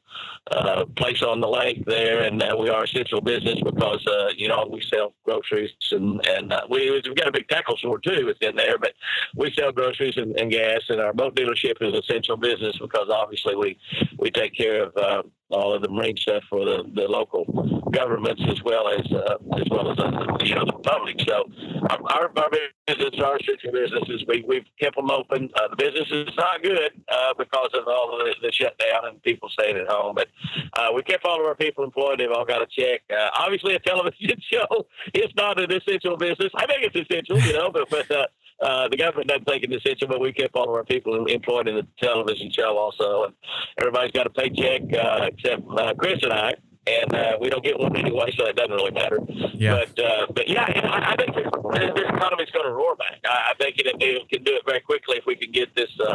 uh, 0.50 0.84
place 0.96 1.22
on 1.22 1.40
the 1.40 1.48
lake 1.48 1.84
there, 1.86 2.22
and 2.22 2.42
uh, 2.42 2.56
we 2.58 2.68
are 2.68 2.84
essential 2.84 3.20
business 3.20 3.60
because 3.64 4.04
uh, 4.06 4.28
you 4.36 4.48
know 4.48 4.68
we 4.70 4.80
sell 4.80 5.12
groceries 5.24 5.70
and 5.92 6.24
and 6.26 6.54
we, 6.70 6.90
we've 6.90 7.16
got 7.16 7.28
a 7.28 7.32
big 7.32 7.48
tackle 7.48 7.76
store 7.76 7.98
too. 7.98 8.28
It's 8.28 8.40
in 8.40 8.56
there, 8.56 8.78
but 8.78 8.92
we 9.34 9.52
sell 9.58 9.72
groceries 9.72 10.16
and, 10.16 10.38
and 10.38 10.50
gas, 10.50 10.82
and 10.88 11.00
our 11.00 11.12
boat 11.12 11.34
dealership 11.34 11.74
is 11.80 11.94
essential 11.94 12.36
business 12.36 12.76
because 12.78 13.08
obviously 13.10 13.56
we 13.56 13.78
we 14.18 14.30
take 14.30 14.54
care 14.54 14.65
of 14.68 14.96
uh, 14.96 15.22
all 15.50 15.74
of 15.74 15.82
the 15.82 15.88
marine 15.88 16.16
stuff 16.16 16.42
for 16.50 16.64
the, 16.64 16.82
the 16.94 17.02
local 17.02 17.44
governments 17.92 18.42
as 18.48 18.62
well 18.64 18.88
as 18.88 19.06
uh, 19.12 19.36
as 19.56 19.64
well 19.70 19.90
as 19.90 19.98
uh, 19.98 20.10
you 20.42 20.54
know 20.54 20.64
the 20.64 20.72
public. 20.82 21.16
So 21.26 21.44
our, 21.88 22.30
our, 22.36 22.50
business, 22.86 23.20
our 23.22 23.36
essential 23.36 23.72
businesses, 23.72 24.24
we 24.26 24.44
we've 24.46 24.66
kept 24.80 24.96
them 24.96 25.10
open. 25.10 25.48
Uh, 25.54 25.68
the 25.68 25.76
business 25.76 26.08
is 26.10 26.34
not 26.36 26.62
good 26.62 26.90
uh, 27.08 27.34
because 27.38 27.70
of 27.74 27.86
all 27.86 28.18
of 28.18 28.26
the, 28.26 28.34
the 28.42 28.52
shutdown 28.52 29.08
and 29.08 29.22
people 29.22 29.48
staying 29.48 29.76
at 29.76 29.88
home, 29.88 30.14
but 30.14 30.28
uh, 30.74 30.88
we 30.94 31.02
kept 31.02 31.24
all 31.24 31.40
of 31.40 31.46
our 31.46 31.54
people 31.54 31.84
employed. 31.84 32.18
They've 32.18 32.30
all 32.30 32.44
got 32.44 32.62
a 32.62 32.66
check. 32.66 33.02
Uh, 33.10 33.30
obviously, 33.38 33.74
a 33.74 33.78
television 33.78 34.40
show 34.52 34.86
is 35.14 35.30
not 35.36 35.60
an 35.60 35.70
essential 35.70 36.16
business. 36.16 36.50
I 36.56 36.66
think 36.66 36.82
it's 36.82 36.96
essential, 36.96 37.38
you 37.38 37.52
know, 37.52 37.70
but 37.70 37.88
but. 37.88 38.30
Uh, 38.60 38.88
the 38.88 38.96
government 38.96 39.28
doesn't 39.28 39.44
think 39.44 39.64
it's 39.64 39.84
essential, 39.84 40.08
but 40.08 40.20
we 40.20 40.32
kept 40.32 40.56
all 40.56 40.68
of 40.68 40.74
our 40.74 40.84
people 40.84 41.26
employed 41.26 41.68
in 41.68 41.76
the 41.76 41.86
television 42.00 42.50
show 42.50 42.76
also. 42.78 43.24
And 43.24 43.34
everybody's 43.78 44.12
got 44.12 44.26
a 44.26 44.30
paycheck 44.30 44.82
uh, 44.94 45.28
except 45.32 45.62
uh, 45.76 45.94
Chris 45.94 46.22
and 46.22 46.32
I. 46.32 46.54
And 46.86 47.14
uh, 47.14 47.36
we 47.40 47.50
don't 47.50 47.64
get 47.64 47.78
one 47.80 47.96
anyway, 47.96 48.30
so 48.36 48.46
it 48.46 48.54
doesn't 48.54 48.72
really 48.72 48.92
matter. 48.92 49.18
Yeah. 49.54 49.82
But 49.82 50.04
uh, 50.04 50.26
but 50.32 50.48
yeah, 50.48 50.70
you 50.72 50.82
know, 50.82 50.88
I, 50.88 51.12
I 51.12 51.16
think 51.16 51.34
this, 51.34 51.46
this 51.94 52.04
economy's 52.08 52.50
going 52.50 52.64
to 52.64 52.72
roar 52.72 52.94
back. 52.94 53.18
I, 53.26 53.50
I 53.50 53.54
think 53.58 53.78
it, 53.78 53.86
it 54.00 54.28
can 54.28 54.44
do 54.44 54.54
it 54.54 54.62
very 54.64 54.80
quickly 54.80 55.16
if 55.16 55.26
we 55.26 55.34
can 55.34 55.50
get 55.50 55.74
this 55.74 55.90
uh, 55.98 56.14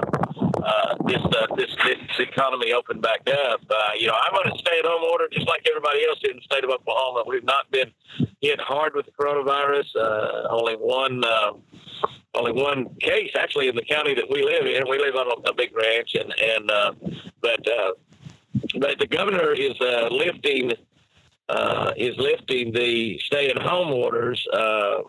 uh, 0.64 0.96
this, 1.06 1.18
uh, 1.18 1.56
this 1.58 1.76
this 1.84 2.20
economy 2.20 2.72
opened 2.72 3.02
back 3.02 3.20
up. 3.28 3.62
Uh, 3.70 3.76
you 3.98 4.08
know, 4.08 4.14
I'm 4.14 4.34
on 4.36 4.48
a 4.48 4.58
stay-at-home 4.60 5.04
order 5.12 5.28
just 5.32 5.48
like 5.48 5.68
everybody 5.70 6.06
else 6.08 6.20
in 6.24 6.38
the 6.38 6.42
state 6.44 6.64
of 6.64 6.70
Oklahoma. 6.70 7.24
We've 7.28 7.44
not 7.44 7.70
been 7.72 7.92
hit 8.40 8.62
hard 8.62 8.96
with 8.96 9.08
the 9.08 9.12
coronavirus. 9.12 9.96
Uh, 9.96 10.48
only 10.50 10.76
one. 10.76 11.24
Uh, 11.24 11.54
only 12.34 12.54
one 12.54 12.96
case 13.02 13.32
actually 13.38 13.68
in 13.68 13.76
the 13.76 13.84
county 13.84 14.16
that 14.16 14.24
we 14.30 14.42
live 14.42 14.66
in. 14.66 14.90
We 14.90 14.98
live 14.98 15.16
on 15.16 15.28
a, 15.28 15.50
a 15.50 15.54
big 15.54 15.76
ranch, 15.76 16.16
and 16.16 16.34
and 16.40 16.72
uh, 16.72 16.94
but 17.42 17.60
uh, 17.68 17.92
but 18.80 18.98
the 19.00 19.08
governor 19.08 19.54
is 19.54 19.74
uh, 19.82 20.08
lifting 20.12 20.72
uh, 21.50 21.92
is 21.98 22.16
lifting 22.18 22.72
the 22.72 23.20
stay-at-home 23.26 23.92
orders 23.92 24.46
uh, 24.54 25.00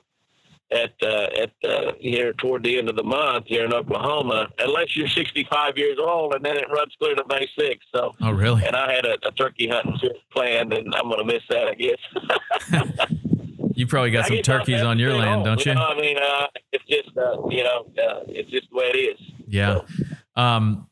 at 0.73 0.93
uh, 1.03 1.27
at 1.39 1.53
uh, 1.71 1.93
here 2.01 2.33
toward 2.33 2.65
the 2.65 2.79
end 2.79 2.89
of 2.89 2.97
the 2.97 3.03
month 3.05 3.45
here 3.47 3.65
in 3.65 3.73
Oklahoma, 3.73 4.49
unless 4.59 4.97
you're 4.97 5.07
65 5.09 5.77
years 5.77 5.99
old, 6.01 6.35
and 6.35 6.45
then 6.45 6.57
it 6.57 6.67
runs 6.71 6.95
clear 6.99 7.15
to 7.15 7.23
May 7.29 7.47
6th. 7.59 7.79
So, 7.95 8.13
Oh, 8.23 8.31
really? 8.33 8.65
and 8.65 8.75
I 8.75 8.93
had 8.93 9.05
a, 9.05 9.17
a 9.27 9.33
turkey 9.33 9.69
hunting 9.69 9.99
trip 9.99 10.17
planned, 10.33 10.73
and 10.73 10.93
I'm 10.95 11.03
going 11.11 11.19
to 11.19 11.25
miss 11.33 11.43
that, 11.51 11.69
I 11.69 11.75
guess. 11.75 13.09
You 13.75 13.87
probably 13.87 14.11
got 14.11 14.27
I 14.27 14.29
some 14.29 14.43
turkeys 14.43 14.83
on 14.83 14.99
your 14.99 15.15
land, 15.15 15.31
home, 15.37 15.45
don't 15.45 15.65
you? 15.65 15.75
know, 15.75 15.81
I 15.87 15.99
mean, 15.99 16.19
uh, 16.19 16.47
it's 16.73 16.85
just 16.85 17.17
uh, 17.17 17.49
you 17.49 17.65
know, 17.65 17.87
uh, 17.99 18.21
it's 18.29 18.51
just 18.51 18.69
the 18.71 18.77
way 18.77 18.85
it 18.93 18.99
is. 19.19 19.21
Yeah. 19.49 19.81
Um, 20.37 20.89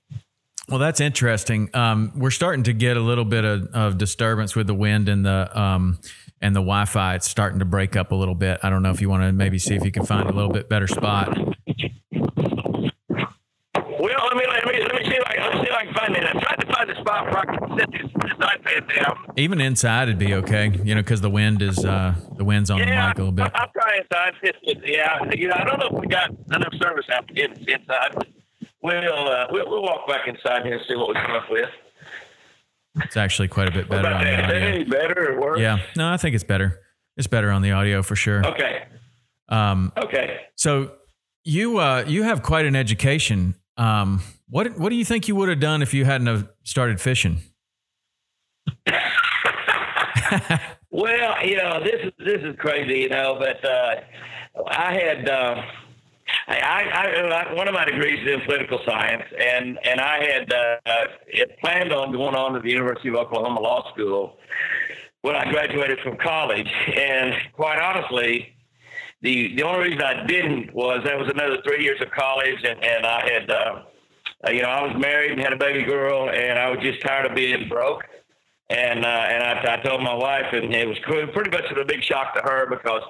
well, 0.71 0.79
that's 0.79 1.01
interesting. 1.01 1.69
Um, 1.75 2.13
we're 2.15 2.31
starting 2.31 2.63
to 2.65 2.73
get 2.73 2.97
a 2.97 3.01
little 3.01 3.25
bit 3.25 3.45
of, 3.45 3.67
of 3.75 3.99
disturbance 3.99 4.55
with 4.55 4.69
the 4.69 4.75
wind 4.75 5.09
and 5.09 5.27
the 5.27 5.61
um, 5.61 5.99
and 6.41 6.55
the 6.55 6.61
Wi-Fi. 6.61 7.17
It's 7.17 7.29
starting 7.29 7.59
to 7.59 7.65
break 7.65 7.97
up 7.97 8.13
a 8.13 8.15
little 8.15 8.37
bit. 8.37 8.61
I 8.63 8.71
don't 8.71 8.83
know 8.83 8.91
if 8.91 9.01
you 9.01 9.11
want 9.11 9.25
to 9.25 9.33
maybe 9.33 9.59
see 9.59 9.75
if 9.75 9.85
you 9.85 9.91
can 9.91 10.07
find 10.07 10.29
a 10.31 10.33
little 10.33 10.53
bit 10.53 10.69
better 10.69 10.87
spot. 10.87 11.37
Well, 11.37 11.51
let 14.29 14.37
me 14.37 14.47
let 14.47 14.65
me 14.65 14.81
let 14.81 14.95
me 14.95 15.05
see 15.05 15.17
if 15.17 15.27
I 15.27 15.35
see 15.55 15.69
if 15.69 15.75
I 15.75 15.85
can 15.85 15.95
find 15.95 16.17
it. 16.17 16.25
I 16.25 16.33
tried 16.33 16.61
to 16.61 16.67
find 16.73 16.91
a 16.91 17.01
spot 17.01 17.25
where 17.27 17.39
I 17.39 17.45
can 17.45 17.79
set 17.79 17.91
this, 17.91 18.11
this 18.23 18.33
iPad 18.39 18.97
down. 18.97 19.27
Even 19.37 19.61
inside, 19.61 20.05
it'd 20.05 20.19
be 20.19 20.35
okay. 20.35 20.71
You 20.85 20.95
know, 20.95 21.03
because 21.03 21.21
the 21.21 21.31
wind 21.31 21.63
is 21.63 21.85
uh, 21.85 22.15
the 22.37 22.45
wind's 22.45 22.71
on 22.71 22.79
the 22.79 22.87
mic 22.87 23.17
a 23.17 23.19
little 23.19 23.33
bit. 23.33 23.51
I, 23.55 23.63
I'm 23.63 23.69
trying 23.77 24.01
inside. 24.03 24.35
It's, 24.43 24.59
it's, 24.63 24.81
yeah, 24.87 25.19
you 25.35 25.49
know, 25.49 25.57
I 25.59 25.65
don't 25.65 25.81
know 25.81 25.89
if 25.97 26.01
we 26.01 26.07
got 26.07 26.31
enough 26.31 26.73
service 26.81 27.07
out 27.13 27.29
in, 27.37 27.53
inside. 27.69 28.15
We'll, 28.83 29.29
uh, 29.29 29.47
we'll 29.51 29.69
we'll 29.69 29.83
walk 29.83 30.09
back 30.09 30.27
inside 30.27 30.65
here 30.65 30.75
and 30.75 30.83
see 30.89 30.97
what 30.97 31.09
we 31.09 31.15
come 31.15 31.33
up 31.33 31.51
with. 31.51 31.69
It's 32.97 33.17
actually 33.17 33.49
quite 33.49 33.69
a 33.69 33.73
bit 33.73 33.89
better 33.89 34.09
on 34.09 34.25
the 34.25 34.31
that? 34.31 34.41
Is 34.41 34.47
that 34.47 34.57
audio. 34.57 34.69
any 34.69 34.85
better 34.85 35.33
or 35.33 35.41
worse? 35.41 35.61
Yeah. 35.61 35.79
No, 35.97 36.13
I 36.13 36.17
think 36.17 36.35
it's 36.35 36.45
better. 36.45 36.81
It's 37.17 37.27
better 37.27 37.51
on 37.51 37.63
the 37.63 37.73
audio 37.73 38.03
for 38.03 38.17
sure. 38.17 38.45
Okay. 38.47 38.85
Um, 39.49 39.93
Okay. 39.97 40.41
So 40.57 40.93
you 41.45 41.79
uh, 41.79 42.05
you 42.07 42.23
have 42.23 42.43
quite 42.43 42.65
an 42.67 42.75
education. 42.77 43.55
Um, 43.77 44.23
what 44.49 44.79
what 44.79 44.89
do 44.91 44.97
you 44.97 45.05
think 45.05 45.29
you 45.29 45.37
would 45.37 45.49
have 45.49 45.61
done 45.61 45.83
if 45.83 45.95
you 45.95 46.05
hadn't 46.05 46.27
have 46.27 46.49
started 46.65 47.01
fishing? 47.01 47.41
Well, 50.93 51.47
you 51.47 51.57
know, 51.57 51.81
this 51.83 52.01
is 52.03 52.13
this 52.19 52.43
is 52.43 52.57
crazy, 52.59 53.01
you 53.01 53.09
know, 53.09 53.37
but 53.39 53.65
uh, 53.65 53.95
I 54.69 54.93
had 54.93 55.29
uh, 55.29 55.63
I, 56.49 56.57
I, 56.57 57.51
I 57.51 57.55
one 57.55 57.69
of 57.69 57.75
my 57.75 57.85
degrees 57.85 58.27
is 58.27 58.35
in 58.35 58.41
political 58.43 58.81
science, 58.87 59.25
and 59.39 59.79
and 59.85 60.01
I 60.01 60.25
had 60.25 60.53
uh, 60.53 61.47
planned 61.61 61.93
on 61.93 62.13
going 62.13 62.35
on 62.35 62.55
to 62.55 62.61
the 62.61 62.71
University 62.71 63.09
of 63.09 63.17
Oklahoma 63.17 63.61
Law 63.61 63.91
School 63.93 64.39
when 65.23 65.37
I 65.37 65.51
graduated 65.51 66.01
from 66.01 66.17
college, 66.17 66.73
and 66.97 67.35
quite 67.53 67.79
honestly. 67.81 68.57
The, 69.23 69.55
the 69.55 69.65
only 69.65 69.91
reason 69.91 70.01
I 70.01 70.25
didn't 70.25 70.73
was 70.73 71.03
that 71.05 71.19
was 71.19 71.29
another 71.29 71.59
three 71.63 71.85
years 71.85 72.01
of 72.01 72.11
college, 72.11 72.57
and, 72.65 72.83
and 72.83 73.05
I 73.05 73.31
had, 73.31 73.51
uh, 73.51 73.83
uh, 74.49 74.51
you 74.51 74.63
know, 74.63 74.71
I 74.71 74.83
was 74.87 74.97
married 74.99 75.33
and 75.33 75.41
had 75.43 75.53
a 75.53 75.59
baby 75.59 75.83
girl, 75.85 76.31
and 76.31 76.59
I 76.59 76.71
was 76.71 76.79
just 76.81 77.03
tired 77.03 77.27
of 77.27 77.37
being 77.37 77.69
broke 77.69 78.03
and 78.71 79.05
uh, 79.05 79.09
and 79.09 79.43
I, 79.43 79.75
I 79.75 79.77
told 79.83 80.03
my 80.03 80.15
wife, 80.15 80.47
and 80.53 80.73
it 80.73 80.87
was 80.87 80.99
pretty 81.01 81.51
much 81.51 81.65
a 81.71 81.85
big 81.85 82.03
shock 82.03 82.35
to 82.35 82.41
her 82.43 82.67
because 82.71 83.03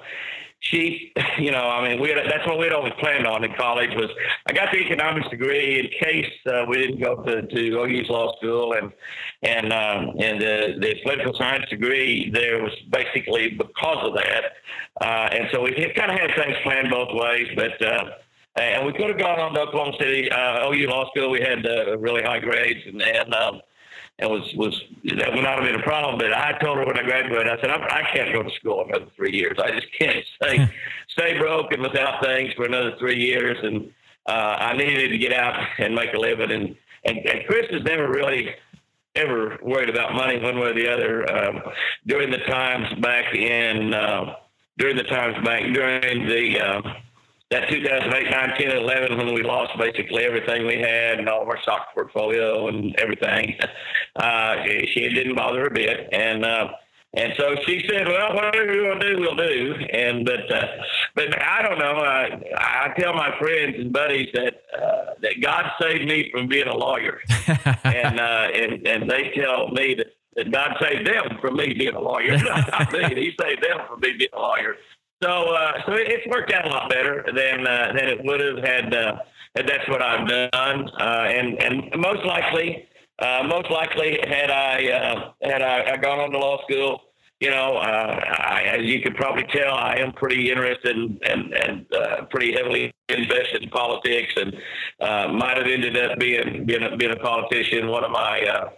she, 0.61 1.11
you 1.37 1.51
know, 1.51 1.69
I 1.69 1.87
mean, 1.87 1.99
we 1.99 2.09
had, 2.09 2.19
that's 2.25 2.47
what 2.47 2.57
we'd 2.57 2.71
always 2.71 2.93
planned 2.99 3.27
on 3.27 3.43
in 3.43 3.53
college 3.53 3.89
was 3.95 4.09
I 4.45 4.53
got 4.53 4.71
the 4.71 4.77
economics 4.77 5.27
degree 5.29 5.79
in 5.79 5.87
case 5.99 6.31
uh, 6.47 6.65
we 6.67 6.77
didn't 6.77 7.01
go 7.01 7.21
to 7.23 7.41
to 7.41 7.79
OU's 7.79 8.09
law 8.09 8.35
school, 8.37 8.73
and 8.73 8.91
and 9.43 9.73
um, 9.73 10.15
and 10.19 10.41
the 10.41 10.75
the 10.79 10.95
political 11.03 11.33
science 11.33 11.65
degree 11.69 12.29
there 12.31 12.63
was 12.63 12.73
basically 12.89 13.49
because 13.49 14.07
of 14.07 14.13
that, 14.15 14.53
uh, 15.01 15.29
and 15.31 15.49
so 15.51 15.61
we 15.61 15.71
kind 15.95 16.11
of 16.11 16.19
had 16.19 16.33
things 16.35 16.55
planned 16.63 16.89
both 16.89 17.09
ways, 17.11 17.47
but. 17.55 17.81
Uh, 17.81 18.11
and 18.57 18.85
we 18.85 18.91
could 18.91 19.07
have 19.07 19.17
gone 19.17 19.39
on 19.39 19.53
to 19.53 19.61
Oklahoma 19.61 19.93
City, 19.97 20.29
uh, 20.29 20.69
OU 20.69 20.87
Law 20.89 21.09
School. 21.11 21.31
We 21.31 21.39
had 21.39 21.65
uh, 21.65 21.97
really 21.97 22.21
high 22.21 22.39
grades, 22.39 22.81
and, 22.85 23.01
and 23.01 23.33
um, 23.33 23.61
and 24.21 24.29
was 24.29 24.53
was 24.55 24.81
that 25.17 25.33
would 25.33 25.43
not 25.43 25.57
have 25.57 25.63
been 25.63 25.79
a 25.79 25.83
problem. 25.83 26.17
But 26.17 26.33
I 26.33 26.57
told 26.59 26.77
her 26.77 26.85
when 26.85 26.97
I 26.97 27.03
graduated, 27.03 27.47
I 27.47 27.59
said 27.59 27.71
I, 27.71 28.01
I 28.01 28.15
can't 28.15 28.31
go 28.31 28.43
to 28.43 28.51
school 28.51 28.85
another 28.87 29.07
three 29.15 29.33
years. 29.33 29.57
I 29.61 29.71
just 29.71 29.87
can't 29.99 30.23
stay 30.35 30.69
stay 31.09 31.37
broke 31.39 31.73
and 31.73 31.81
without 31.81 32.23
things 32.23 32.53
for 32.53 32.65
another 32.65 32.95
three 32.99 33.19
years. 33.19 33.57
And 33.63 33.91
uh, 34.27 34.57
I 34.59 34.77
needed 34.77 35.09
to 35.09 35.17
get 35.17 35.33
out 35.33 35.59
and 35.79 35.95
make 35.95 36.13
a 36.13 36.19
living. 36.19 36.51
And 36.51 36.75
and, 37.03 37.17
and 37.17 37.47
Chris 37.47 37.65
has 37.71 37.83
never 37.83 38.09
really 38.09 38.55
ever 39.15 39.57
worried 39.63 39.89
about 39.89 40.13
money 40.13 40.39
one 40.39 40.57
way 40.59 40.69
or 40.69 40.73
the 40.73 40.87
other. 40.87 41.29
Um, 41.31 41.61
during 42.05 42.29
the 42.29 42.37
times 42.37 42.93
back 43.01 43.33
in 43.33 43.93
uh, 43.93 44.35
during 44.77 44.95
the 44.95 45.03
times 45.03 45.35
back 45.43 45.63
during 45.73 46.27
the 46.27 46.59
uh, 46.59 46.81
that 47.51 47.69
2008, 47.69 48.31
9, 48.31 48.49
10, 48.57 48.77
11, 48.77 49.17
when 49.17 49.33
we 49.33 49.43
lost 49.43 49.77
basically 49.77 50.23
everything 50.23 50.65
we 50.65 50.79
had 50.79 51.19
and 51.19 51.29
all 51.29 51.41
of 51.41 51.49
our 51.49 51.61
stock 51.61 51.93
portfolio 51.93 52.67
and 52.69 52.95
everything, 52.97 53.57
uh, 54.15 54.55
she 54.93 55.09
didn't 55.09 55.35
bother 55.35 55.59
her 55.59 55.67
a 55.67 55.71
bit. 55.71 56.09
And, 56.13 56.45
uh, 56.45 56.69
and 57.13 57.33
so 57.37 57.55
she 57.65 57.85
said, 57.89 58.07
"Well, 58.07 58.33
whatever 58.33 58.73
you 58.73 58.87
want 58.87 59.01
to 59.01 59.15
do, 59.15 59.19
we'll 59.19 59.35
do." 59.35 59.75
And 59.91 60.23
but 60.23 60.49
uh, 60.49 60.65
but 61.13 61.43
I 61.43 61.61
don't 61.61 61.77
know. 61.77 61.97
I, 61.97 62.41
I 62.55 62.93
tell 62.97 63.13
my 63.13 63.37
friends 63.37 63.75
and 63.77 63.91
buddies 63.91 64.29
that 64.33 64.63
uh, 64.73 65.15
that 65.21 65.41
God 65.41 65.71
saved 65.81 66.05
me 66.05 66.31
from 66.31 66.47
being 66.47 66.67
a 66.67 66.75
lawyer, 66.75 67.19
and 67.83 68.17
uh, 68.17 68.47
and 68.55 68.87
and 68.87 69.09
they 69.09 69.29
tell 69.35 69.67
me 69.71 69.95
that, 69.95 70.07
that 70.37 70.51
God 70.53 70.77
saved 70.81 71.05
them 71.05 71.37
from 71.41 71.57
me 71.57 71.73
being 71.73 71.95
a 71.95 71.99
lawyer. 71.99 72.37
Not 72.43 72.93
me. 72.93 73.03
He 73.09 73.35
saved 73.37 73.61
them 73.61 73.79
from 73.89 73.99
me 73.99 74.13
being 74.17 74.29
a 74.31 74.39
lawyer. 74.39 74.77
So, 75.23 75.29
uh, 75.29 75.71
so 75.85 75.93
it, 75.93 76.07
it's 76.07 76.27
worked 76.27 76.51
out 76.51 76.65
a 76.65 76.69
lot 76.69 76.89
better 76.89 77.23
than 77.27 77.67
uh, 77.67 77.93
than 77.95 78.07
it 78.09 78.23
would 78.23 78.41
have 78.41 78.57
had. 78.57 78.93
Uh, 78.93 79.17
had 79.55 79.67
that's 79.67 79.87
what 79.87 80.01
I've 80.01 80.27
done, 80.27 80.89
uh, 80.99 81.25
and 81.29 81.61
and 81.61 82.01
most 82.01 82.25
likely, 82.25 82.87
uh, 83.19 83.43
most 83.43 83.69
likely, 83.69 84.17
had 84.27 84.49
I 84.49 84.87
uh, 84.89 85.31
had 85.43 85.61
I, 85.61 85.91
I 85.91 85.97
gone 85.97 86.19
on 86.19 86.31
to 86.31 86.39
law 86.39 86.57
school, 86.63 87.01
you 87.39 87.49
know, 87.49 87.75
uh, 87.75 88.19
I, 88.23 88.63
as 88.77 88.81
you 88.83 89.01
could 89.01 89.15
probably 89.15 89.43
tell, 89.51 89.75
I 89.75 89.95
am 89.97 90.13
pretty 90.13 90.49
interested 90.49 90.95
and 90.95 91.19
and, 91.23 91.53
and 91.53 91.85
uh, 91.93 92.25
pretty 92.31 92.53
heavily 92.53 92.91
invested 93.09 93.63
in 93.63 93.69
politics, 93.69 94.33
and 94.37 94.55
uh, 95.01 95.27
might 95.33 95.57
have 95.57 95.67
ended 95.67 95.97
up 95.97 96.17
being 96.17 96.65
being 96.65 96.83
a, 96.83 96.95
being 96.97 97.11
a 97.11 97.17
politician. 97.17 97.89
One 97.89 98.03
of 98.03 98.11
my 98.11 98.41
uh, 98.41 98.69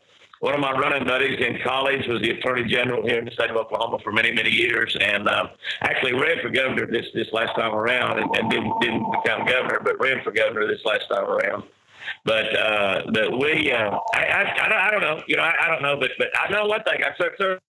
one 0.43 0.53
of 0.53 0.59
my 0.59 0.73
running 0.73 1.07
buddies 1.07 1.39
in 1.39 1.57
college 1.63 2.05
was 2.05 2.21
the 2.21 2.31
attorney 2.31 2.65
general 2.65 3.01
here 3.01 3.17
in 3.17 3.23
the 3.23 3.31
state 3.31 3.49
of 3.49 3.55
Oklahoma 3.55 3.97
for 4.03 4.11
many, 4.11 4.29
many 4.33 4.49
years, 4.49 4.93
and 4.99 5.25
uh, 5.25 5.47
actually 5.79 6.11
ran 6.11 6.41
for 6.41 6.49
governor 6.49 6.85
this 6.85 7.05
this 7.13 7.31
last 7.31 7.55
time 7.55 7.73
around, 7.73 8.19
and, 8.19 8.29
and 8.35 8.51
didn't 8.51 8.73
didn't 8.81 9.05
become 9.23 9.45
governor, 9.45 9.79
but 9.81 9.97
ran 10.01 10.21
for 10.21 10.33
governor 10.33 10.67
this 10.67 10.83
last 10.83 11.07
time 11.09 11.23
around. 11.23 11.63
But 12.25 12.53
uh, 12.59 13.03
but 13.13 13.39
we, 13.39 13.71
uh, 13.71 13.97
I, 14.13 14.19
I, 14.19 14.65
I, 14.65 14.67
don't, 14.67 14.79
I 14.79 14.91
don't 14.91 15.01
know, 15.01 15.23
you 15.29 15.37
know, 15.37 15.43
I, 15.43 15.53
I 15.61 15.67
don't 15.69 15.81
know, 15.81 15.95
but 15.97 16.11
but 16.17 16.27
I 16.37 16.51
know 16.51 16.65
one 16.65 16.83
thing. 16.83 16.99
I 17.01 17.15
certainly 17.17 17.59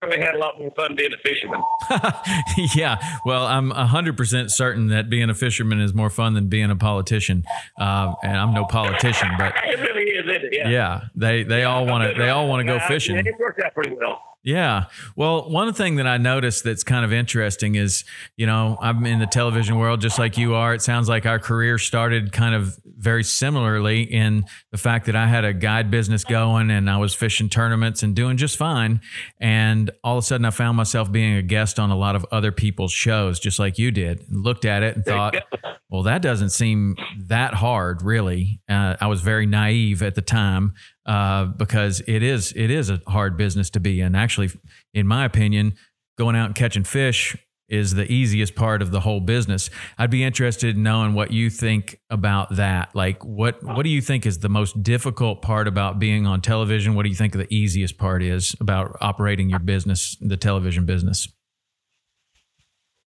probably 0.00 0.20
had 0.20 0.34
a 0.34 0.38
lot 0.38 0.58
more 0.58 0.70
fun 0.72 0.94
being 0.94 1.12
a 1.12 1.18
fisherman. 1.18 1.62
yeah, 2.74 2.98
well, 3.24 3.46
I'm 3.46 3.70
hundred 3.70 4.16
percent 4.16 4.50
certain 4.50 4.88
that 4.88 5.10
being 5.10 5.30
a 5.30 5.34
fisherman 5.34 5.80
is 5.80 5.94
more 5.94 6.10
fun 6.10 6.34
than 6.34 6.48
being 6.48 6.70
a 6.70 6.76
politician. 6.76 7.44
Uh, 7.78 8.14
and 8.22 8.36
I'm 8.36 8.54
no 8.54 8.64
politician, 8.64 9.28
but 9.38 9.54
it 9.64 9.80
really 9.80 10.10
is, 10.10 10.24
isn't 10.24 10.44
it? 10.44 10.52
Yeah. 10.52 10.68
yeah, 10.68 11.00
they 11.14 11.42
they 11.42 11.64
all 11.64 11.86
want 11.86 12.08
to 12.08 12.20
they 12.20 12.30
all 12.30 12.48
want 12.48 12.60
to 12.60 12.64
go 12.64 12.78
fishing. 12.86 13.16
It 13.16 13.26
worked 13.38 13.60
out 13.60 13.74
pretty 13.74 13.94
well. 13.94 14.22
Yeah. 14.48 14.86
Well, 15.14 15.50
one 15.50 15.74
thing 15.74 15.96
that 15.96 16.06
I 16.06 16.16
noticed 16.16 16.64
that's 16.64 16.82
kind 16.82 17.04
of 17.04 17.12
interesting 17.12 17.74
is, 17.74 18.04
you 18.38 18.46
know, 18.46 18.78
I'm 18.80 19.04
in 19.04 19.18
the 19.18 19.26
television 19.26 19.76
world 19.76 20.00
just 20.00 20.18
like 20.18 20.38
you 20.38 20.54
are. 20.54 20.72
It 20.72 20.80
sounds 20.80 21.06
like 21.06 21.26
our 21.26 21.38
career 21.38 21.76
started 21.76 22.32
kind 22.32 22.54
of 22.54 22.80
very 22.86 23.24
similarly 23.24 24.04
in 24.04 24.46
the 24.70 24.78
fact 24.78 25.04
that 25.04 25.14
I 25.14 25.26
had 25.26 25.44
a 25.44 25.52
guide 25.52 25.90
business 25.90 26.24
going 26.24 26.70
and 26.70 26.88
I 26.88 26.96
was 26.96 27.14
fishing 27.14 27.50
tournaments 27.50 28.02
and 28.02 28.16
doing 28.16 28.38
just 28.38 28.56
fine. 28.56 29.02
And 29.38 29.90
all 30.02 30.16
of 30.16 30.24
a 30.24 30.26
sudden 30.26 30.46
I 30.46 30.50
found 30.50 30.78
myself 30.78 31.12
being 31.12 31.34
a 31.34 31.42
guest 31.42 31.78
on 31.78 31.90
a 31.90 31.96
lot 31.96 32.16
of 32.16 32.24
other 32.32 32.50
people's 32.50 32.92
shows, 32.92 33.38
just 33.38 33.58
like 33.58 33.78
you 33.78 33.90
did. 33.90 34.26
And 34.30 34.42
looked 34.42 34.64
at 34.64 34.82
it 34.82 34.96
and 34.96 35.04
thought, 35.04 35.36
well, 35.90 36.04
that 36.04 36.22
doesn't 36.22 36.50
seem 36.50 36.96
that 37.26 37.52
hard, 37.52 38.00
really. 38.00 38.62
Uh, 38.66 38.96
I 38.98 39.08
was 39.08 39.20
very 39.20 39.44
naive 39.44 40.02
at 40.02 40.14
the 40.14 40.22
time 40.22 40.72
uh, 41.08 41.46
because 41.46 42.02
it 42.06 42.22
is 42.22 42.52
it 42.54 42.70
is 42.70 42.90
a 42.90 43.00
hard 43.08 43.36
business 43.36 43.70
to 43.70 43.80
be 43.80 44.00
in. 44.00 44.14
Actually, 44.14 44.50
in 44.92 45.06
my 45.06 45.24
opinion, 45.24 45.74
going 46.18 46.36
out 46.36 46.46
and 46.46 46.54
catching 46.54 46.84
fish 46.84 47.34
is 47.68 47.94
the 47.94 48.10
easiest 48.10 48.54
part 48.54 48.80
of 48.80 48.90
the 48.90 49.00
whole 49.00 49.20
business. 49.20 49.68
I'd 49.98 50.10
be 50.10 50.22
interested 50.22 50.76
in 50.76 50.82
knowing 50.82 51.14
what 51.14 51.30
you 51.30 51.50
think 51.50 51.98
about 52.10 52.56
that. 52.56 52.94
Like, 52.94 53.24
what 53.24 53.62
what 53.62 53.84
do 53.84 53.88
you 53.88 54.02
think 54.02 54.26
is 54.26 54.38
the 54.38 54.50
most 54.50 54.82
difficult 54.82 55.40
part 55.40 55.66
about 55.66 55.98
being 55.98 56.26
on 56.26 56.42
television? 56.42 56.94
What 56.94 57.04
do 57.04 57.08
you 57.08 57.14
think 57.14 57.32
the 57.32 57.52
easiest 57.52 57.96
part 57.96 58.22
is 58.22 58.54
about 58.60 58.96
operating 59.00 59.48
your 59.48 59.60
business, 59.60 60.16
the 60.20 60.36
television 60.36 60.84
business? 60.84 61.26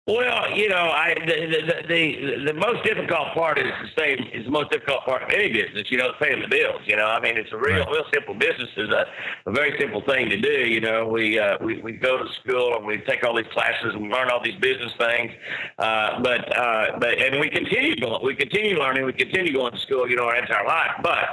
Well, 0.09 0.57
you 0.57 0.69
know, 0.69 0.89
I 0.89 1.13
the 1.13 1.35
the, 1.45 1.87
the 1.87 2.45
the 2.47 2.53
most 2.53 2.83
difficult 2.83 3.27
part 3.35 3.59
is 3.59 3.65
the 3.65 4.01
same 4.01 4.17
is 4.33 4.45
the 4.45 4.51
most 4.51 4.71
difficult 4.71 5.05
part 5.05 5.21
of 5.21 5.29
any 5.29 5.53
business. 5.53 5.91
You 5.91 5.99
know, 5.99 6.13
paying 6.19 6.41
the 6.41 6.47
bills. 6.47 6.81
You 6.85 6.95
know, 6.95 7.05
I 7.05 7.19
mean, 7.21 7.37
it's 7.37 7.51
a 7.51 7.57
real 7.57 7.85
Right. 7.85 7.91
real 7.91 8.05
simple 8.11 8.33
business. 8.33 8.69
It's 8.75 8.91
a, 8.91 9.05
a 9.45 9.51
very 9.51 9.77
simple 9.79 10.01
thing 10.01 10.29
to 10.29 10.37
do. 10.41 10.67
You 10.67 10.81
know, 10.81 11.07
we 11.07 11.37
uh, 11.37 11.57
we 11.61 11.79
we 11.81 11.91
go 11.93 12.17
to 12.17 12.27
school 12.41 12.75
and 12.77 12.85
we 12.87 12.97
take 13.07 13.23
all 13.23 13.35
these 13.37 13.51
classes 13.53 13.93
and 13.93 14.01
we 14.01 14.09
learn 14.09 14.29
all 14.31 14.41
these 14.43 14.59
business 14.59 14.91
things. 14.97 15.31
Uh, 15.77 16.19
but 16.21 16.57
uh, 16.57 16.97
but 16.99 17.21
and 17.21 17.39
we 17.39 17.49
continue 17.49 17.95
going. 17.95 18.25
We 18.25 18.35
continue 18.35 18.79
learning. 18.79 19.05
We 19.05 19.13
continue 19.13 19.53
going 19.53 19.73
to 19.73 19.79
school. 19.79 20.09
You 20.09 20.15
know, 20.15 20.25
our 20.25 20.37
entire 20.37 20.65
life. 20.65 20.91
But 21.03 21.25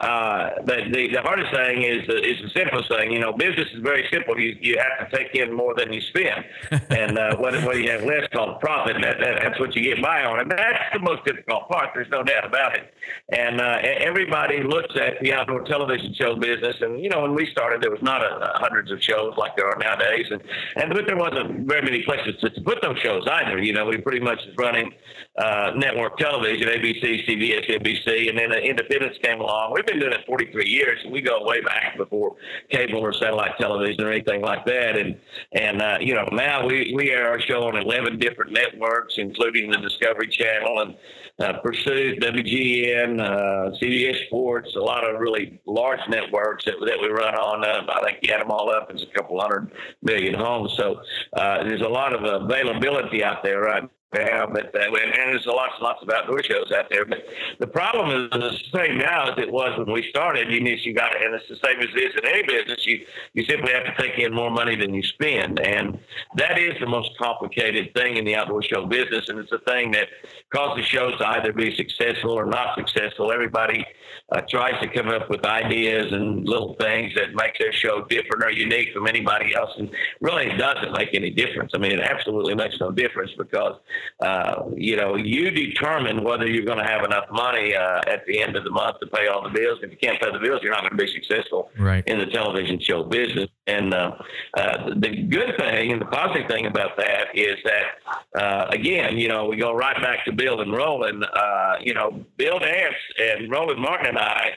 uh, 0.00 0.50
but 0.66 0.80
the, 0.92 1.08
the 1.12 1.22
hardest 1.22 1.52
thing 1.54 1.82
is 1.82 2.06
the, 2.08 2.16
is 2.18 2.42
the 2.42 2.50
simplest 2.50 2.88
thing. 2.88 3.12
You 3.12 3.20
know, 3.20 3.32
business 3.32 3.68
is 3.72 3.80
very 3.80 4.08
simple. 4.12 4.38
You 4.40 4.56
you 4.60 4.76
have 4.78 5.08
to 5.08 5.16
take 5.16 5.34
in 5.36 5.52
more 5.54 5.74
than 5.74 5.92
you 5.92 6.00
spend, 6.00 6.44
and 6.90 7.16
uh, 7.16 7.36
what 7.36 7.54
what 7.64 7.78
you 7.78 7.90
have 7.92 8.02
less 8.02 8.23
called 8.28 8.60
profit. 8.60 8.96
That, 9.02 9.18
that 9.20 9.40
that's 9.42 9.60
what 9.60 9.74
you 9.74 9.82
get 9.82 10.02
by 10.02 10.24
on, 10.24 10.40
and 10.40 10.50
that's 10.50 10.92
the 10.92 11.00
most 11.00 11.24
difficult 11.24 11.68
part. 11.68 11.90
There's 11.94 12.10
no 12.10 12.22
doubt 12.22 12.44
about 12.44 12.76
it. 12.76 12.92
And 13.30 13.60
uh, 13.60 13.78
everybody 13.82 14.62
looks 14.62 14.94
at 14.96 15.20
the 15.20 15.32
outdoor 15.32 15.62
television 15.62 16.14
show 16.14 16.36
business, 16.36 16.76
and 16.80 17.02
you 17.02 17.08
know, 17.08 17.22
when 17.22 17.34
we 17.34 17.46
started, 17.50 17.82
there 17.82 17.90
was 17.90 18.02
not 18.02 18.22
a, 18.22 18.54
a 18.54 18.58
hundreds 18.58 18.90
of 18.90 19.02
shows 19.02 19.34
like 19.36 19.56
there 19.56 19.66
are 19.66 19.78
nowadays, 19.78 20.26
and 20.30 20.42
and 20.76 20.92
but 20.94 21.06
there 21.06 21.16
wasn't 21.16 21.66
very 21.66 21.82
many 21.82 22.02
places 22.02 22.34
to, 22.40 22.50
to 22.50 22.60
put 22.60 22.80
those 22.82 22.98
shows 22.98 23.26
either. 23.30 23.62
You 23.62 23.72
know, 23.72 23.86
we 23.86 23.98
pretty 23.98 24.20
much 24.20 24.38
was 24.46 24.54
running 24.56 24.92
uh, 25.36 25.72
network 25.76 26.16
television, 26.16 26.68
ABC, 26.68 27.26
CBS, 27.26 27.68
NBC, 27.68 28.28
and 28.28 28.38
then 28.38 28.50
the 28.50 28.62
independents 28.62 29.18
came 29.22 29.40
along. 29.40 29.72
We've 29.74 29.86
been 29.86 29.98
doing 29.98 30.12
it 30.12 30.24
43 30.26 30.68
years, 30.68 30.98
we 31.10 31.20
go 31.22 31.44
way 31.44 31.60
back 31.60 31.96
before 31.96 32.36
cable 32.70 33.00
or 33.00 33.12
satellite 33.12 33.58
television 33.58 34.04
or 34.04 34.12
anything 34.12 34.42
like 34.42 34.64
that. 34.66 34.96
And 34.96 35.18
and 35.52 35.82
uh, 35.82 35.98
you 36.00 36.14
know 36.14 36.28
now 36.32 36.66
we 36.66 36.92
we 36.94 37.10
air 37.10 37.28
our 37.28 37.40
show 37.40 37.64
on 37.64 37.76
11 37.76 38.18
different 38.18 38.52
networks, 38.52 39.14
including 39.18 39.70
the 39.70 39.78
Discovery 39.78 40.28
Channel 40.28 40.80
and 40.80 40.94
uh, 41.40 41.58
Pursuit, 41.60 42.20
WGN, 42.20 43.20
uh, 43.20 43.76
CBS 43.82 44.26
Sports, 44.26 44.76
a 44.76 44.80
lot 44.80 45.08
of 45.08 45.18
really 45.18 45.60
large 45.66 45.98
networks 46.08 46.64
that, 46.64 46.74
that 46.86 46.98
we 47.00 47.08
run 47.08 47.34
on. 47.34 47.64
Uh, 47.64 47.92
I 47.92 48.04
think 48.04 48.18
you 48.22 48.32
add 48.32 48.40
them 48.40 48.52
all 48.52 48.70
up, 48.70 48.88
it's 48.90 49.02
a 49.02 49.06
couple 49.06 49.40
hundred 49.40 49.72
million 50.00 50.34
homes. 50.34 50.74
So 50.76 51.00
uh, 51.32 51.64
there's 51.64 51.80
a 51.80 51.88
lot 51.88 52.14
of 52.14 52.22
availability 52.42 53.24
out 53.24 53.42
there 53.42 53.62
right 53.62 53.90
now, 54.14 54.46
but 54.46 54.74
uh, 54.74 54.78
and, 54.78 55.12
there's 55.12 55.46
lots 55.46 55.74
and 55.76 55.82
lots 55.82 56.02
of 56.02 56.08
outdoor 56.10 56.42
shows 56.42 56.72
out 56.72 56.86
there. 56.90 57.04
But 57.04 57.24
the 57.58 57.66
problem 57.66 58.10
is 58.10 58.30
the 58.30 58.58
same 58.74 58.98
now 58.98 59.32
as 59.32 59.38
it 59.38 59.50
was 59.50 59.78
when 59.78 59.92
we 59.92 60.08
started. 60.08 60.50
You 60.50 60.60
need 60.60 60.78
you 60.84 60.94
got 60.94 61.20
and 61.20 61.34
it's 61.34 61.48
the 61.48 61.58
same 61.64 61.80
as 61.80 61.88
it 61.94 61.98
is 61.98 62.14
in 62.16 62.26
any 62.26 62.42
business. 62.42 62.86
You 62.86 63.04
you 63.34 63.44
simply 63.44 63.72
have 63.72 63.84
to 63.84 63.94
take 64.02 64.18
in 64.18 64.32
more 64.32 64.50
money 64.50 64.76
than 64.76 64.94
you 64.94 65.02
spend, 65.02 65.60
and 65.60 65.98
that 66.36 66.58
is 66.58 66.74
the 66.80 66.86
most 66.86 67.10
complicated 67.18 67.92
thing 67.94 68.16
in 68.16 68.24
the 68.24 68.34
outdoor 68.34 68.62
show 68.62 68.86
business. 68.86 69.28
And 69.28 69.38
it's 69.38 69.52
a 69.52 69.58
thing 69.58 69.90
that 69.92 70.08
causes 70.54 70.86
shows 70.86 71.18
to 71.18 71.28
either 71.28 71.52
be 71.52 71.74
successful 71.76 72.32
or 72.32 72.46
not 72.46 72.76
successful. 72.76 73.32
Everybody 73.32 73.84
uh, 74.32 74.40
tries 74.48 74.80
to 74.80 74.88
come 74.88 75.08
up 75.08 75.28
with 75.28 75.44
ideas 75.44 76.12
and 76.12 76.46
little 76.46 76.74
things 76.80 77.12
that 77.14 77.34
make 77.34 77.58
their 77.58 77.72
show 77.72 78.04
different 78.08 78.44
or 78.44 78.50
unique 78.50 78.92
from 78.92 79.06
anybody 79.06 79.54
else, 79.54 79.70
and 79.78 79.90
really 80.20 80.46
it 80.46 80.56
doesn't 80.56 80.92
make 80.92 81.10
any 81.14 81.30
difference. 81.30 81.72
I 81.74 81.78
mean, 81.78 81.92
it 81.92 82.00
absolutely 82.00 82.54
makes 82.54 82.78
no 82.80 82.90
difference 82.90 83.32
because 83.36 83.78
uh, 84.20 84.64
you 84.76 84.96
know 84.96 85.16
you 85.16 85.50
determine 85.50 86.22
whether 86.24 86.46
you're 86.48 86.64
going 86.64 86.78
to 86.78 86.84
have 86.84 87.04
enough 87.04 87.24
money 87.30 87.74
uh, 87.74 88.00
at 88.06 88.24
the 88.26 88.40
end 88.40 88.56
of 88.56 88.64
the 88.64 88.70
month 88.70 88.98
to 89.00 89.06
pay 89.08 89.26
all 89.26 89.42
the 89.42 89.50
bills. 89.50 89.78
If 89.82 89.90
you 89.90 89.96
can't 89.96 90.20
pay 90.20 90.30
the 90.32 90.38
bills, 90.38 90.60
you're 90.62 90.72
not 90.72 90.82
going 90.82 90.96
to 90.96 91.04
be 91.04 91.10
successful 91.10 91.70
Right. 91.78 92.04
in 92.06 92.18
the 92.18 92.26
television 92.26 92.78
show 92.80 93.02
business. 93.04 93.48
And 93.66 93.94
uh, 93.94 94.12
uh, 94.56 94.90
the 94.96 95.08
good 95.28 95.56
thing 95.58 95.92
and 95.92 96.00
the 96.00 96.06
positive 96.06 96.48
thing 96.48 96.66
about 96.66 96.96
that 96.98 97.28
is 97.34 97.56
that, 97.64 98.40
uh, 98.40 98.66
again, 98.70 99.16
you 99.16 99.28
know, 99.28 99.46
we 99.46 99.56
go 99.56 99.74
right 99.74 99.96
back 100.02 100.24
to 100.26 100.32
Bill 100.32 100.60
and 100.60 100.72
Roland. 100.72 101.24
Uh, 101.32 101.76
you 101.80 101.94
know, 101.94 102.24
Bill 102.36 102.58
Dance 102.58 102.94
and 103.18 103.50
Roland 103.50 103.80
Martin 103.80 104.06
and 104.08 104.18
I, 104.18 104.50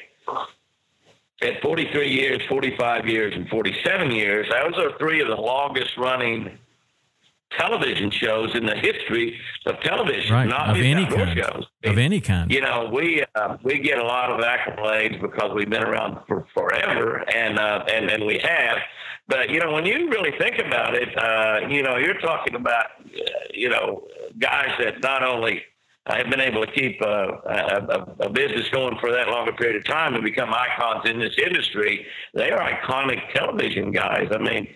at 1.41 1.61
43 1.61 2.09
years, 2.09 2.41
45 2.49 3.07
years, 3.07 3.33
and 3.35 3.47
47 3.49 4.11
years, 4.11 4.47
those 4.49 4.77
are 4.83 4.97
three 4.97 5.21
of 5.21 5.27
the 5.27 5.35
longest 5.35 5.95
running 5.97 6.57
television 7.51 8.11
shows 8.11 8.53
in 8.55 8.65
the 8.65 8.75
history 8.75 9.39
of 9.65 9.79
television, 9.81 10.33
Right. 10.33 10.47
not 10.47 10.69
Of 10.71 10.77
any 10.77 11.05
kind. 11.05 11.37
shows. 11.37 11.65
Of 11.83 11.97
any 11.97 12.19
kind. 12.19 12.51
You 12.51 12.61
know, 12.61 12.89
we 12.93 13.23
uh, 13.35 13.57
we 13.63 13.79
get 13.79 13.99
a 13.99 14.03
lot 14.03 14.29
of 14.29 14.39
accolades 14.41 15.19
because 15.21 15.51
we've 15.55 15.69
been 15.69 15.83
around 15.83 16.19
for 16.27 16.45
forever, 16.53 17.23
and 17.33 17.57
uh, 17.59 17.83
and 17.91 18.09
and 18.09 18.25
we 18.25 18.39
have. 18.39 18.77
But 19.29 19.49
you 19.49 19.59
know, 19.59 19.71
when 19.71 19.85
you 19.85 20.09
really 20.09 20.31
think 20.39 20.59
about 20.59 20.95
it, 20.95 21.09
uh, 21.17 21.67
you 21.69 21.83
know, 21.83 21.97
you're 21.97 22.19
talking 22.19 22.55
about 22.55 22.85
uh, 23.05 23.21
you 23.53 23.69
know 23.69 24.07
guys 24.39 24.71
that 24.79 25.01
not 25.01 25.23
only 25.23 25.63
have 26.07 26.29
been 26.29 26.39
able 26.39 26.65
to 26.65 26.71
keep 26.71 27.01
uh, 27.01 27.07
a, 27.07 27.85
a, 27.89 28.27
a 28.27 28.29
business 28.29 28.69
going 28.69 28.97
for 28.99 29.11
that 29.11 29.27
longer 29.27 29.51
period 29.51 29.75
of 29.75 29.83
time 29.85 30.15
and 30.15 30.23
become 30.23 30.53
icons 30.53 31.09
in 31.09 31.19
this 31.19 31.35
industry. 31.37 32.05
They 32.33 32.49
are 32.49 32.59
iconic 32.59 33.33
television 33.33 33.91
guys. 33.91 34.29
I 34.31 34.37
mean, 34.37 34.67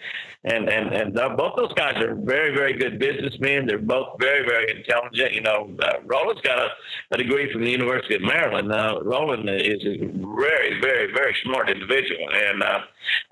and 0.44 0.70
and 0.70 0.94
and 0.94 1.20
uh, 1.20 1.30
both 1.30 1.54
those 1.56 1.74
guys 1.74 1.96
are 2.02 2.16
very 2.16 2.56
very 2.56 2.74
good 2.74 2.98
businessmen. 2.98 3.68
They're 3.68 3.78
both 3.78 4.20
very 4.20 4.44
very 4.44 4.76
intelligent. 4.76 5.34
You 5.34 5.42
know, 5.42 5.76
uh, 5.80 6.02
Roland's 6.04 6.42
got 6.42 6.58
a, 6.58 6.70
a 7.12 7.18
degree 7.18 7.52
from 7.52 7.64
the 7.64 7.70
University 7.70 8.16
of 8.16 8.22
Maryland. 8.22 8.72
Uh, 8.72 9.00
Roland 9.04 9.48
is 9.50 9.86
a 9.86 9.98
very 9.98 10.82
very 10.82 11.14
very 11.14 11.36
smart 11.44 11.70
individual, 11.70 12.28
and 12.34 12.64
uh, 12.64 12.80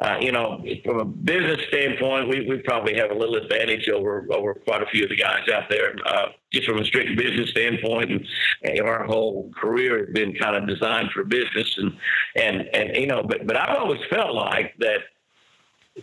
uh, 0.02 0.18
you 0.22 0.32
know, 0.32 0.64
from 0.86 1.00
a 1.00 1.06
business 1.06 1.60
standpoint, 1.70 2.30
we, 2.30 2.48
we 2.48 2.58
probably 2.60 2.96
have 2.96 3.10
a 3.10 3.16
little 3.16 3.36
advantage 3.36 3.90
over 3.90 4.28
over 4.32 4.54
quite 4.54 4.84
a 4.84 4.88
few 4.88 5.04
of 5.04 5.10
the 5.10 5.16
guys 5.16 5.48
out 5.52 5.64
there. 5.70 5.96
Uh, 6.06 6.28
just 6.52 6.68
from 6.68 6.80
a 6.80 6.86
strict 6.86 7.16
business 7.16 7.50
standpoint, 7.52 8.12
and, 8.12 8.26
and 8.64 8.82
our 8.82 9.06
whole 9.06 9.52
career 9.56 10.06
has 10.06 10.14
been 10.14 10.34
kind 10.34 10.56
of 10.56 10.68
designed 10.68 11.12
for 11.12 11.24
business, 11.24 11.76
and 11.78 11.92
and 12.36 12.70
and 12.76 12.96
you 12.98 13.08
know, 13.08 13.24
but 13.24 13.48
but 13.48 13.58
I've 13.58 13.78
always 13.78 14.02
felt 14.12 14.36
like 14.36 14.76
that 14.78 15.00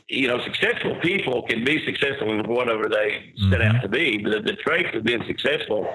you 0.09 0.29
know, 0.29 0.43
successful 0.45 0.97
people 1.03 1.43
can 1.43 1.65
be 1.65 1.85
successful 1.85 2.31
in 2.33 2.47
whatever 2.49 2.89
they 2.89 3.33
set 3.51 3.63
out 3.63 3.81
to 3.83 3.89
be. 3.89 4.19
But 4.19 4.33
the, 4.33 4.41
the 4.41 4.57
traits 4.57 4.95
of 4.95 5.05
being 5.05 5.25
successful 5.27 5.89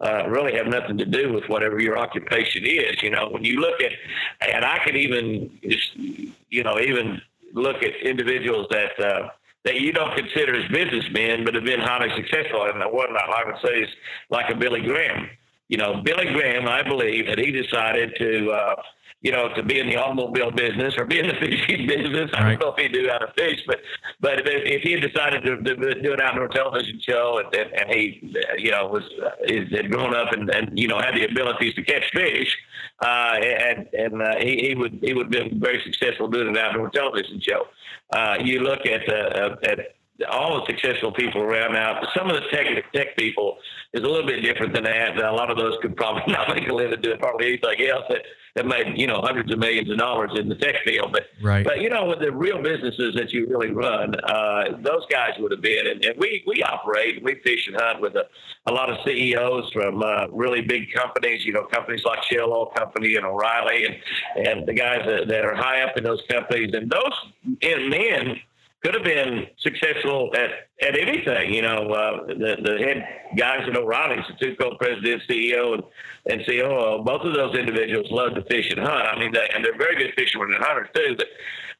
uh, 0.00 0.28
really 0.28 0.54
have 0.54 0.66
nothing 0.66 0.96
to 0.98 1.04
do 1.04 1.32
with 1.32 1.44
whatever 1.48 1.80
your 1.80 1.98
occupation 1.98 2.64
is. 2.64 3.02
You 3.02 3.10
know, 3.10 3.28
when 3.30 3.44
you 3.44 3.60
look 3.60 3.80
at, 3.82 3.92
and 4.40 4.64
I 4.64 4.78
could 4.84 4.96
even 4.96 5.58
just, 5.62 5.96
you 5.96 6.62
know, 6.62 6.78
even 6.78 7.20
look 7.52 7.82
at 7.82 7.94
individuals 8.02 8.66
that 8.70 8.98
uh, 9.00 9.28
that 9.64 9.80
you 9.80 9.92
don't 9.92 10.16
consider 10.16 10.54
as 10.54 10.70
businessmen, 10.70 11.44
but 11.44 11.54
have 11.54 11.64
been 11.64 11.80
highly 11.80 12.10
successful. 12.14 12.64
And 12.64 12.78
one 12.92 13.16
I 13.16 13.42
would 13.44 13.56
say 13.64 13.80
is 13.80 13.88
like 14.30 14.50
a 14.50 14.54
Billy 14.54 14.80
Graham. 14.80 15.28
You 15.68 15.76
know, 15.76 16.00
Billy 16.02 16.26
Graham, 16.32 16.66
I 16.66 16.82
believe 16.82 17.26
that 17.26 17.38
he 17.38 17.52
decided 17.52 18.14
to, 18.18 18.50
uh, 18.50 18.74
you 19.20 19.32
know, 19.32 19.52
to 19.54 19.62
be 19.62 19.78
in 19.78 19.88
the 19.88 19.96
automobile 19.96 20.50
business 20.50 20.94
or 20.96 21.04
be 21.04 21.18
in 21.18 21.26
the 21.26 21.34
fishing 21.40 21.86
business. 21.86 22.30
I 22.32 22.50
don't 22.50 22.60
know 22.60 22.74
if 22.76 22.78
he 22.78 22.88
knew 22.88 23.08
how 23.10 23.18
to 23.18 23.32
fish, 23.36 23.60
but 23.66 23.80
but 24.20 24.40
if, 24.40 24.46
if 24.46 24.82
he 24.82 24.92
had 24.92 25.02
decided 25.02 25.44
to, 25.44 25.56
to, 25.56 26.02
do 26.02 26.12
an 26.12 26.20
outdoor 26.22 26.48
television 26.48 27.00
show 27.00 27.40
and, 27.44 27.54
and, 27.54 27.72
and 27.72 27.90
he, 27.90 28.34
you 28.56 28.70
know, 28.70 28.86
was 28.86 29.02
is 29.46 29.70
had 29.70 29.90
grown 29.90 30.14
up 30.14 30.32
and, 30.32 30.48
and 30.50 30.78
you 30.78 30.88
know 30.88 30.98
had 30.98 31.14
the 31.14 31.24
abilities 31.24 31.74
to 31.74 31.82
catch 31.82 32.10
fish, 32.12 32.56
uh, 33.04 33.34
and 33.42 33.88
and 33.92 34.22
uh, 34.22 34.36
he, 34.38 34.68
he 34.68 34.74
would 34.74 34.98
he 35.02 35.12
would 35.12 35.34
have 35.34 35.50
been 35.50 35.60
very 35.60 35.82
successful 35.84 36.28
doing 36.28 36.48
an 36.48 36.56
outdoor 36.56 36.88
television 36.90 37.40
show. 37.40 37.64
Uh, 38.10 38.36
you 38.42 38.60
look 38.60 38.86
at 38.86 39.06
uh, 39.12 39.56
at 39.64 39.97
all 40.26 40.60
the 40.60 40.66
successful 40.66 41.12
people 41.12 41.42
around 41.42 41.74
now. 41.74 42.00
Some 42.16 42.28
of 42.28 42.34
the 42.34 42.48
tech 42.50 42.66
tech 42.92 43.16
people 43.16 43.58
is 43.92 44.02
a 44.02 44.06
little 44.06 44.26
bit 44.26 44.42
different 44.42 44.74
than 44.74 44.84
that. 44.84 45.16
A 45.16 45.32
lot 45.32 45.50
of 45.50 45.56
those 45.56 45.76
could 45.80 45.96
probably 45.96 46.22
not 46.32 46.54
make 46.54 46.68
a 46.68 46.74
living 46.74 47.00
doing 47.00 47.18
probably 47.18 47.48
anything 47.48 47.88
else 47.88 48.04
that, 48.08 48.22
that 48.56 48.66
made 48.66 48.98
you 48.98 49.06
know 49.06 49.20
hundreds 49.22 49.52
of 49.52 49.58
millions 49.58 49.90
of 49.90 49.98
dollars 49.98 50.32
in 50.36 50.48
the 50.48 50.56
tech 50.56 50.76
field. 50.84 51.12
But 51.12 51.26
right. 51.40 51.64
but 51.64 51.80
you 51.80 51.88
know 51.88 52.06
with 52.06 52.18
the 52.18 52.32
real 52.32 52.60
businesses 52.60 53.14
that 53.14 53.32
you 53.32 53.46
really 53.46 53.70
run, 53.70 54.14
uh, 54.24 54.76
those 54.82 55.06
guys 55.10 55.32
would 55.38 55.52
have 55.52 55.62
been. 55.62 55.86
And, 55.86 56.04
and, 56.04 56.18
we 56.18 56.42
we 56.46 56.62
operate, 56.64 57.22
we 57.22 57.36
fish 57.44 57.68
and 57.68 57.76
hunt 57.80 58.00
with 58.00 58.16
a, 58.16 58.24
a 58.66 58.72
lot 58.72 58.90
of 58.90 58.98
CEOs 59.04 59.70
from 59.72 60.02
uh, 60.02 60.26
really 60.32 60.62
big 60.62 60.92
companies. 60.92 61.44
You 61.44 61.52
know 61.52 61.64
companies 61.64 62.04
like 62.04 62.24
Shell 62.24 62.52
Oil 62.52 62.72
Company 62.76 63.14
and 63.14 63.24
O'Reilly 63.24 63.84
and 63.84 64.48
and 64.48 64.66
the 64.66 64.74
guys 64.74 65.02
that, 65.06 65.28
that 65.28 65.44
are 65.44 65.54
high 65.54 65.82
up 65.82 65.96
in 65.96 66.02
those 66.02 66.22
companies. 66.28 66.70
And 66.74 66.90
those 66.90 67.88
men 67.88 68.40
could 68.82 68.94
have 68.94 69.04
been 69.04 69.46
successful 69.58 70.30
at, 70.34 70.50
at 70.86 70.98
anything. 70.98 71.52
You 71.52 71.62
know, 71.62 71.90
uh, 71.90 72.26
the, 72.26 72.56
the 72.62 72.78
head 72.78 73.04
guys 73.36 73.66
at 73.68 73.76
O'Reilly's, 73.76 74.24
the 74.28 74.46
two 74.46 74.56
co-presidents, 74.56 75.24
CEO 75.28 75.74
and, 75.74 75.82
and 76.30 76.46
COO, 76.46 77.02
both 77.04 77.22
of 77.22 77.34
those 77.34 77.56
individuals 77.56 78.06
love 78.10 78.34
to 78.34 78.44
fish 78.44 78.70
and 78.70 78.78
hunt. 78.78 79.06
I 79.06 79.18
mean, 79.18 79.32
they, 79.32 79.48
and 79.54 79.64
they're 79.64 79.76
very 79.76 79.96
good 79.96 80.14
fishermen 80.16 80.54
and 80.54 80.64
hunters 80.64 80.88
too, 80.94 81.16
but, 81.16 81.26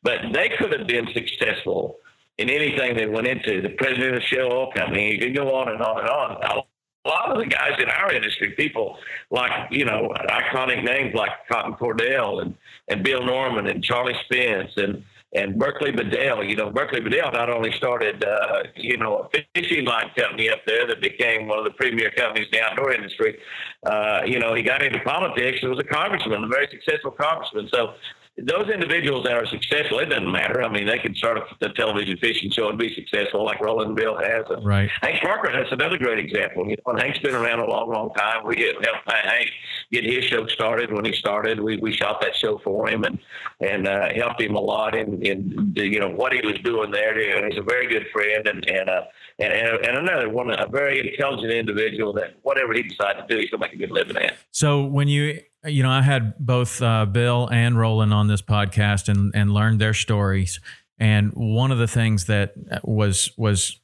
but 0.03 0.33
they 0.33 0.51
could 0.59 0.77
have 0.77 0.89
been 0.89 1.07
successful 1.13 1.99
in 2.39 2.51
anything 2.51 2.97
they 2.97 3.07
went 3.07 3.27
into. 3.27 3.63
The 3.63 3.71
president 3.71 4.17
of 4.17 4.23
Shell 4.23 4.53
Oil 4.53 4.73
Company, 4.73 5.13
you 5.13 5.19
can 5.19 5.35
go 5.35 5.55
on 5.55 5.69
and 5.69 5.81
on 5.81 6.01
and 6.01 6.09
on. 6.09 6.63
A 7.05 7.09
lot 7.09 7.31
of 7.31 7.39
the 7.39 7.47
guys 7.47 7.73
in 7.81 7.89
our 7.89 8.13
industry, 8.13 8.51
people 8.51 8.99
like, 9.31 9.53
you 9.71 9.85
know, 9.85 10.13
iconic 10.29 10.85
names 10.85 11.15
like 11.15 11.31
Cotton 11.51 11.75
Cordell 11.75 12.43
and, 12.43 12.55
and 12.89 13.03
Bill 13.05 13.23
Norman 13.25 13.69
and 13.69 13.83
Charlie 13.83 14.17
Spence 14.25 14.73
and, 14.77 15.05
and 15.35 15.59
Berkley 15.59 15.93
Bedell. 15.93 16.43
You 16.43 16.57
know, 16.57 16.71
Berkley 16.71 17.01
Bedell 17.01 17.31
not 17.33 17.51
only 17.51 17.73
started, 17.73 18.25
uh, 18.25 18.63
you 18.77 18.97
know, 18.97 19.29
a 19.35 19.43
fishing 19.55 19.85
line 19.85 20.11
company 20.17 20.49
up 20.49 20.61
there 20.67 20.87
that 20.87 21.01
became 21.01 21.47
one 21.49 21.59
of 21.59 21.65
the 21.65 21.73
premier 21.73 22.11
companies 22.11 22.47
in 22.53 22.59
the 22.59 22.65
outdoor 22.65 22.93
industry. 22.93 23.39
Uh, 23.85 24.21
you 24.27 24.39
know, 24.39 24.55
he 24.55 24.63
got 24.63 24.83
into 24.83 24.99
politics 25.01 25.59
and 25.63 25.71
was 25.71 25.79
a 25.79 25.95
congressman, 25.95 26.45
a 26.45 26.49
very 26.49 26.69
successful 26.71 27.11
congressman. 27.11 27.69
So 27.73 27.95
those 28.45 28.69
individuals 28.69 29.25
that 29.25 29.35
are 29.35 29.47
successful, 29.47 29.99
it 29.99 30.07
doesn't 30.07 30.31
matter. 30.31 30.63
I 30.63 30.69
mean, 30.69 30.87
they 30.87 30.99
can 30.99 31.15
start 31.15 31.39
a, 31.61 31.69
television 31.71 32.17
fishing 32.19 32.51
show 32.51 32.69
and 32.69 32.79
be 32.79 32.93
successful, 32.95 33.45
like 33.45 33.61
Roland 33.61 33.97
Bill 33.97 34.17
has. 34.17 34.45
right. 34.63 34.91
Hank 35.03 35.21
Parker, 35.23 35.53
that's 35.53 35.73
another 35.73 35.99
great 35.99 36.19
example. 36.19 36.69
You 36.69 36.77
know, 36.77 36.93
and 36.93 37.03
Hank's 37.03 37.19
been 37.19 37.35
around 37.35 37.61
a 37.61 37.69
long, 37.69 37.91
long 37.91 38.11
time. 38.15 38.47
We 38.47 38.57
helped 38.61 39.11
Hank 39.11 39.51
get 39.93 40.05
his 40.05 40.25
show 40.25 40.47
started 40.47 40.93
when 40.93 41.05
he 41.05 41.13
started. 41.13 41.61
We, 41.61 41.77
we 41.79 41.93
shot 41.93 42.21
that 42.21 42.35
show 42.37 42.59
for 42.59 42.89
him 42.89 43.05
and 43.05 43.19
and 43.61 43.89
uh, 43.89 44.13
helped 44.15 44.41
him 44.41 44.55
a 44.55 44.61
lot 44.61 44.95
in, 44.95 45.21
in 45.23 45.73
you 45.75 45.99
know 45.99 46.11
what 46.11 46.33
he 46.33 46.41
was 46.45 46.59
doing 46.61 46.91
there. 46.91 47.37
And 47.37 47.53
he's 47.53 47.59
a 47.61 47.65
very 47.65 47.89
good 47.89 48.07
friend 48.13 48.47
and 48.47 48.69
and 48.69 48.89
uh, 48.89 49.03
and, 49.39 49.53
and 49.53 49.99
another 49.99 50.29
one, 50.29 50.51
a 50.51 50.67
very 50.67 51.09
intelligent 51.09 51.53
individual 51.53 52.13
that 52.15 52.37
whatever 52.43 52.73
he 52.73 52.83
decides 52.83 53.21
to 53.21 53.27
do, 53.29 53.41
he's 53.41 53.51
gonna 53.51 53.63
make 53.65 53.73
a 53.73 53.77
good 53.77 53.91
living 53.91 54.17
at. 54.17 54.37
So 54.51 54.85
when 54.85 55.09
you 55.09 55.41
you 55.65 55.83
know, 55.83 55.91
I 55.91 56.03
had 56.03 56.35
both 56.39 56.81
uh, 56.81 57.07
Bill 57.07 57.49
and 57.51 57.79
Roland 57.79 58.15
on 58.15 58.29
this 58.29 58.43
podcast 58.43 59.09
and 59.09 59.35
and 59.35 59.53
learned 59.53 59.81
their 59.81 59.95
stories. 59.95 60.61
And 60.99 61.33
one 61.35 61.71
of 61.71 61.79
the 61.79 61.89
things 61.89 62.27
that 62.27 62.55
was 62.85 63.31
was 63.37 63.81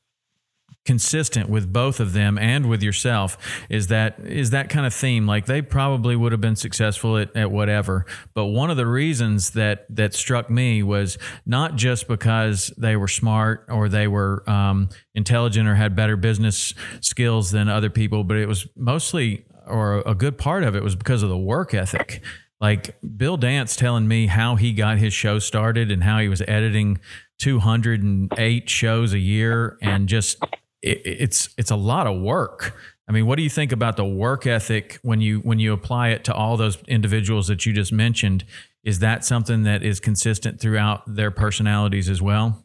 consistent 0.84 1.48
with 1.48 1.72
both 1.72 1.98
of 1.98 2.12
them 2.12 2.36
and 2.36 2.68
with 2.68 2.82
yourself 2.82 3.38
is 3.70 3.86
that 3.86 4.18
is 4.20 4.50
that 4.50 4.68
kind 4.68 4.84
of 4.84 4.92
theme 4.92 5.26
like 5.26 5.46
they 5.46 5.62
probably 5.62 6.14
would 6.14 6.30
have 6.30 6.42
been 6.42 6.56
successful 6.56 7.16
at, 7.16 7.34
at 7.34 7.50
whatever 7.50 8.04
but 8.34 8.46
one 8.46 8.70
of 8.70 8.76
the 8.76 8.86
reasons 8.86 9.52
that 9.52 9.86
that 9.88 10.12
struck 10.12 10.50
me 10.50 10.82
was 10.82 11.16
not 11.46 11.74
just 11.74 12.06
because 12.06 12.70
they 12.76 12.96
were 12.96 13.08
smart 13.08 13.64
or 13.70 13.88
they 13.88 14.06
were 14.06 14.48
um, 14.48 14.88
intelligent 15.14 15.66
or 15.66 15.74
had 15.74 15.96
better 15.96 16.18
business 16.18 16.74
skills 17.00 17.50
than 17.50 17.68
other 17.70 17.88
people 17.88 18.22
but 18.22 18.36
it 18.36 18.46
was 18.46 18.66
mostly 18.76 19.46
or 19.66 20.02
a 20.06 20.14
good 20.14 20.38
part 20.38 20.64
of 20.64 20.74
it 20.76 20.82
was 20.82 20.96
because 20.96 21.22
of 21.22 21.28
the 21.28 21.38
work 21.38 21.74
ethic. 21.74 22.22
Like 22.60 22.96
Bill 23.16 23.36
Dance 23.36 23.76
telling 23.76 24.08
me 24.08 24.26
how 24.26 24.56
he 24.56 24.72
got 24.72 24.98
his 24.98 25.12
show 25.12 25.38
started 25.38 25.90
and 25.90 26.04
how 26.04 26.18
he 26.20 26.28
was 26.28 26.42
editing 26.48 26.98
208 27.40 28.70
shows 28.70 29.12
a 29.12 29.18
year 29.18 29.76
and 29.82 30.08
just 30.08 30.42
it, 30.80 31.02
it's 31.04 31.54
it's 31.58 31.70
a 31.70 31.76
lot 31.76 32.06
of 32.06 32.20
work. 32.20 32.76
I 33.08 33.12
mean, 33.12 33.26
what 33.26 33.36
do 33.36 33.42
you 33.42 33.50
think 33.50 33.72
about 33.72 33.96
the 33.96 34.04
work 34.04 34.46
ethic 34.46 34.98
when 35.02 35.20
you 35.20 35.40
when 35.40 35.58
you 35.58 35.72
apply 35.72 36.08
it 36.08 36.24
to 36.24 36.34
all 36.34 36.56
those 36.56 36.78
individuals 36.88 37.48
that 37.48 37.66
you 37.66 37.72
just 37.72 37.92
mentioned? 37.92 38.44
Is 38.82 39.00
that 39.00 39.24
something 39.24 39.62
that 39.64 39.82
is 39.82 40.00
consistent 40.00 40.60
throughout 40.60 41.02
their 41.06 41.30
personalities 41.30 42.08
as 42.08 42.22
well? 42.22 42.64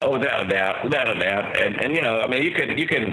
Oh, 0.00 0.12
without 0.12 0.46
a 0.46 0.48
doubt, 0.48 0.84
without 0.84 1.16
a 1.16 1.18
doubt, 1.18 1.60
and 1.60 1.76
and 1.80 1.94
you 1.94 2.02
know, 2.02 2.20
I 2.20 2.28
mean, 2.28 2.42
you 2.42 2.52
can 2.52 2.78
you 2.78 2.86
can 2.86 3.12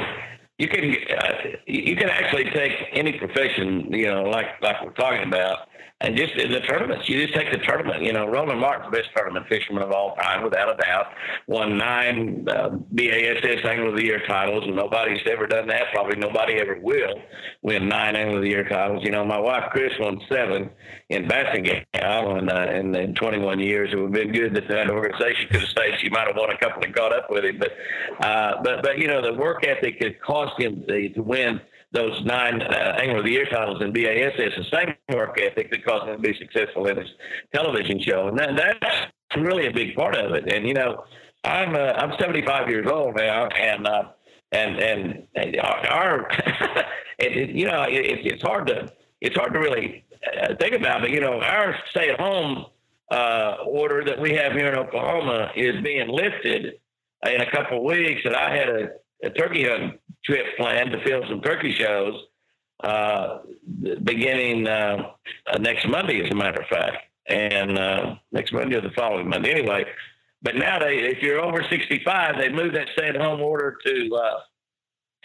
you 0.58 0.68
can 0.68 0.96
uh, 1.18 1.34
you 1.68 1.96
can 1.96 2.10
actually 2.10 2.46
take 2.52 2.74
any 2.94 3.13
profession, 3.13 3.91
you 3.91 4.08
know, 4.08 4.24
like 4.24 4.62
like 4.62 4.84
we're 4.84 4.91
talking 4.94 5.28
about, 5.28 5.68
and 6.01 6.17
just 6.17 6.36
the 6.36 6.60
tournaments, 6.67 7.08
you 7.08 7.25
just 7.25 7.34
take 7.34 7.51
the 7.53 7.65
tournament. 7.65 8.03
You 8.03 8.12
know, 8.12 8.27
Roland 8.27 8.60
Martin's 8.60 8.91
the 8.91 8.97
best 8.97 9.10
tournament 9.15 9.47
fisherman 9.47 9.81
of 9.81 9.91
all 9.91 10.13
time, 10.15 10.43
without 10.43 10.73
a 10.73 10.75
doubt. 10.75 11.05
Won 11.47 11.77
nine 11.77 12.45
uh, 12.49 12.69
BASS 12.91 13.63
Angler 13.63 13.88
of 13.88 13.95
the 13.95 14.03
Year 14.03 14.21
titles, 14.27 14.65
and 14.65 14.75
nobody's 14.75 15.21
ever 15.25 15.47
done 15.47 15.67
that. 15.67 15.84
Probably 15.93 16.17
nobody 16.17 16.55
ever 16.55 16.77
will 16.81 17.15
win 17.62 17.88
nine 17.88 18.17
Angler 18.17 18.38
of 18.38 18.43
the 18.43 18.49
Year 18.49 18.67
titles. 18.67 19.05
You 19.05 19.12
know, 19.12 19.23
my 19.23 19.39
wife 19.39 19.71
Chris 19.71 19.93
won 19.97 20.19
seven 20.29 20.69
in 21.08 21.29
Bass'n 21.29 21.63
Gal 21.93 22.36
in, 22.39 22.49
uh, 22.49 22.67
in, 22.73 22.93
in 22.93 23.15
21 23.15 23.62
years. 23.62 23.93
It 23.93 23.95
would 23.95 24.13
have 24.13 24.13
been 24.13 24.34
good 24.34 24.53
that 24.53 24.67
that 24.67 24.89
organization 24.89 25.47
could 25.49 25.62
have 25.62 25.69
stayed. 25.69 25.97
She 26.01 26.10
might 26.10 26.27
have 26.27 26.36
won 26.36 26.49
a 26.49 26.58
couple 26.58 26.84
and 26.84 26.93
caught 26.93 27.13
up 27.13 27.27
with 27.29 27.45
him, 27.45 27.58
but 27.58 27.71
uh, 28.19 28.62
but 28.62 28.84
but 28.84 28.99
you 28.99 29.08
know, 29.08 29.21
the 29.21 29.34
work 29.34 29.65
ethic 29.65 30.03
had 30.03 30.21
cost 30.21 30.60
him 30.60 30.84
to, 30.89 31.10
to 31.13 31.23
win 31.23 31.62
those 31.95 32.23
nine 32.25 32.62
uh, 32.62 32.97
Angler 32.99 33.19
of 33.19 33.25
the 33.25 33.31
Year 33.31 33.45
titles 33.45 33.81
in 33.81 33.91
BASS, 33.91 34.34
the 34.38 34.65
same 34.71 34.95
work 35.15 35.39
ethic 35.41 35.71
that 35.71 35.86
caused 35.86 36.08
him 36.08 36.21
to 36.21 36.21
be 36.21 36.38
successful 36.38 36.86
in 36.88 36.97
his 36.97 37.10
television 37.53 37.99
show, 37.99 38.27
and 38.27 38.38
that, 38.38 38.55
that's 38.55 39.12
really 39.38 39.67
a 39.67 39.71
big 39.71 39.95
part 39.95 40.15
of 40.15 40.34
it. 40.34 40.51
And 40.53 40.67
you 40.67 40.73
know, 40.73 41.05
I'm 41.43 41.75
uh, 41.75 41.93
I'm 41.93 42.13
75 42.19 42.69
years 42.69 42.88
old 42.91 43.15
now, 43.15 43.47
and 43.47 43.88
uh, 43.88 44.03
and 44.51 44.77
and 44.77 45.27
and 45.36 45.58
our, 45.60 46.29
it, 47.19 47.38
it, 47.38 47.49
you 47.49 47.65
know, 47.65 47.84
it, 47.84 48.25
it's 48.25 48.43
hard 48.43 48.67
to 48.67 48.91
it's 49.21 49.36
hard 49.36 49.53
to 49.53 49.60
really 49.60 50.05
uh, 50.41 50.55
think 50.60 50.75
about, 50.75 51.01
but 51.01 51.12
you 51.12 51.21
know, 51.21 51.39
our 51.39 51.75
stay-at-home 51.91 52.65
uh, 53.12 53.55
order 53.65 54.03
that 54.03 54.19
we 54.19 54.34
have 54.34 54.53
here 54.53 54.67
in 54.67 54.77
Oklahoma 54.77 55.51
is 55.55 55.81
being 55.84 56.08
lifted 56.10 56.73
in 57.25 57.41
a 57.41 57.51
couple 57.51 57.77
of 57.77 57.84
weeks, 57.84 58.21
and 58.25 58.36
I 58.36 58.55
had 58.55 58.69
a, 58.69 58.88
a 59.23 59.29
turkey 59.29 59.63
hunting 59.63 59.97
trip 60.25 60.45
planned 60.57 60.91
to 60.91 61.03
film 61.03 61.23
some 61.29 61.41
turkey 61.41 61.73
shows 61.73 62.13
uh, 62.83 63.39
beginning 64.03 64.67
uh, 64.67 65.11
uh, 65.47 65.57
next 65.59 65.88
Monday, 65.88 66.21
as 66.23 66.29
a 66.31 66.35
matter 66.35 66.61
of 66.61 66.67
fact, 66.67 66.97
and 67.27 67.77
uh, 67.77 68.15
next 68.31 68.51
Monday 68.51 68.75
or 68.75 68.81
the 68.81 68.91
following 68.91 69.29
Monday. 69.29 69.51
Anyway, 69.51 69.85
but 70.41 70.55
now 70.55 70.79
they, 70.79 70.97
if 70.97 71.21
you're 71.21 71.39
over 71.39 71.63
65, 71.69 72.38
they 72.38 72.49
moved 72.49 72.75
that 72.75 72.89
stay-at-home 72.93 73.41
order 73.41 73.77
to 73.85 74.15
uh, 74.15 74.39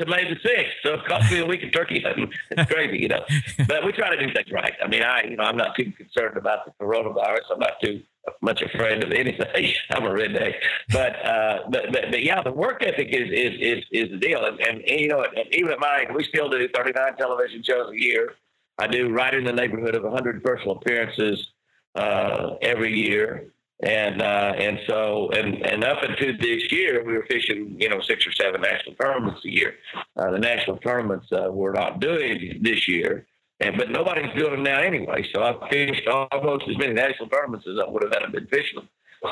to 0.01 0.07
May 0.07 0.25
the 0.25 0.41
sixth. 0.43 0.75
So 0.83 0.95
it 0.95 1.05
cost 1.07 1.31
me 1.31 1.39
a 1.39 1.47
week 1.47 1.63
of 1.63 1.73
turkey 1.73 2.01
hunting. 2.01 2.33
It's 2.51 2.71
crazy, 2.71 2.99
you 2.99 3.09
know. 3.09 3.25
But 3.69 3.85
we 3.85 3.93
try 3.93 4.15
to 4.15 4.27
do 4.27 4.33
things 4.33 4.51
right. 4.51 4.73
I 4.83 4.89
mean, 4.89 5.03
I 5.03 5.23
you 5.25 5.37
know 5.37 5.45
I'm 5.45 5.57
not 5.57 5.77
too 5.77 5.93
concerned 5.93 6.37
about 6.37 6.65
the 6.67 6.73
coronavirus. 6.85 7.53
I'm 7.53 7.61
not 7.61 7.81
too 7.83 8.03
much 8.43 8.63
afraid 8.63 9.03
of 9.03 9.13
anything. 9.13 9.73
I'm 9.91 10.05
a 10.05 10.11
redneck, 10.11 10.55
but, 10.91 11.25
uh, 11.25 11.59
but 11.71 11.93
but 11.93 12.11
but 12.11 12.23
yeah, 12.23 12.43
the 12.43 12.53
work 12.53 12.83
ethic 12.83 13.09
is 13.11 13.29
is 13.31 13.55
is, 13.61 13.85
is 13.93 14.11
the 14.11 14.19
deal. 14.19 14.45
And, 14.45 14.61
and, 14.61 14.81
and 14.83 15.01
you 15.01 15.09
know, 15.09 15.23
and 15.23 15.47
even 15.53 15.73
at 15.73 15.81
my 15.81 16.01
age, 16.03 16.09
we 16.15 16.25
still 16.25 16.49
do 16.49 16.69
39 16.75 17.17
television 17.17 17.63
shows 17.63 17.91
a 17.93 18.01
year. 18.01 18.35
I 18.79 18.87
do 18.87 19.11
right 19.11 19.35
in 19.35 19.45
the 19.45 19.53
neighborhood 19.53 19.95
of 19.95 20.05
100 20.05 20.43
personal 20.43 20.77
appearances 20.77 21.49
uh, 21.95 22.55
every 22.63 22.99
year. 22.99 23.53
And 23.83 24.21
uh, 24.21 24.53
and 24.59 24.79
so 24.87 25.31
and 25.31 25.65
and 25.67 25.85
up 25.85 26.03
until 26.03 26.37
this 26.39 26.71
year, 26.71 27.03
we 27.03 27.15
were 27.15 27.25
fishing, 27.31 27.77
you 27.79 27.89
know, 27.89 28.01
six 28.03 28.27
or 28.27 28.33
seven 28.33 28.61
national 28.61 28.95
tournaments 28.97 29.41
a 29.47 29.49
year. 29.49 29.75
Uh, 30.17 30.31
the 30.33 30.39
national 30.39 30.77
tournaments 30.79 31.27
uh, 31.33 31.51
we're 31.51 31.73
not 31.73 31.99
doing 31.99 32.59
this 32.61 32.87
year, 32.87 33.27
and 33.61 33.79
but 33.79 33.91
nobody's 33.91 34.35
doing 34.37 34.53
them 34.53 34.63
now 34.65 34.81
anyway. 34.81 35.27
So 35.35 35.43
I've 35.43 35.71
fished 35.71 36.07
almost 36.09 36.69
as 36.69 36.77
many 36.77 36.93
national 36.93 37.31
tournaments 37.31 37.67
as 37.67 37.79
I 37.83 37.89
would 37.89 38.03
have 38.03 38.13
had 38.13 38.33
been 38.33 38.47
fishing. 38.49 38.87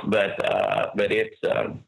But 0.06 0.42
uh, 0.42 0.90
but 0.94 1.12
it's 1.12 1.36
um, 1.50 1.84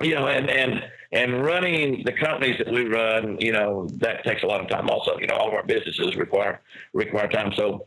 you 0.00 0.14
know, 0.14 0.28
and 0.28 0.48
and 0.50 0.84
and 1.12 1.44
running 1.44 2.04
the 2.04 2.12
companies 2.12 2.58
that 2.58 2.70
we 2.70 2.86
run, 2.86 3.38
you 3.40 3.52
know, 3.52 3.88
that 3.98 4.24
takes 4.24 4.42
a 4.42 4.46
lot 4.46 4.60
of 4.60 4.68
time. 4.68 4.90
Also, 4.90 5.18
you 5.18 5.26
know, 5.26 5.34
all 5.34 5.48
of 5.48 5.54
our 5.54 5.64
businesses 5.64 6.16
require 6.16 6.60
require 6.92 7.28
time. 7.28 7.52
So 7.56 7.86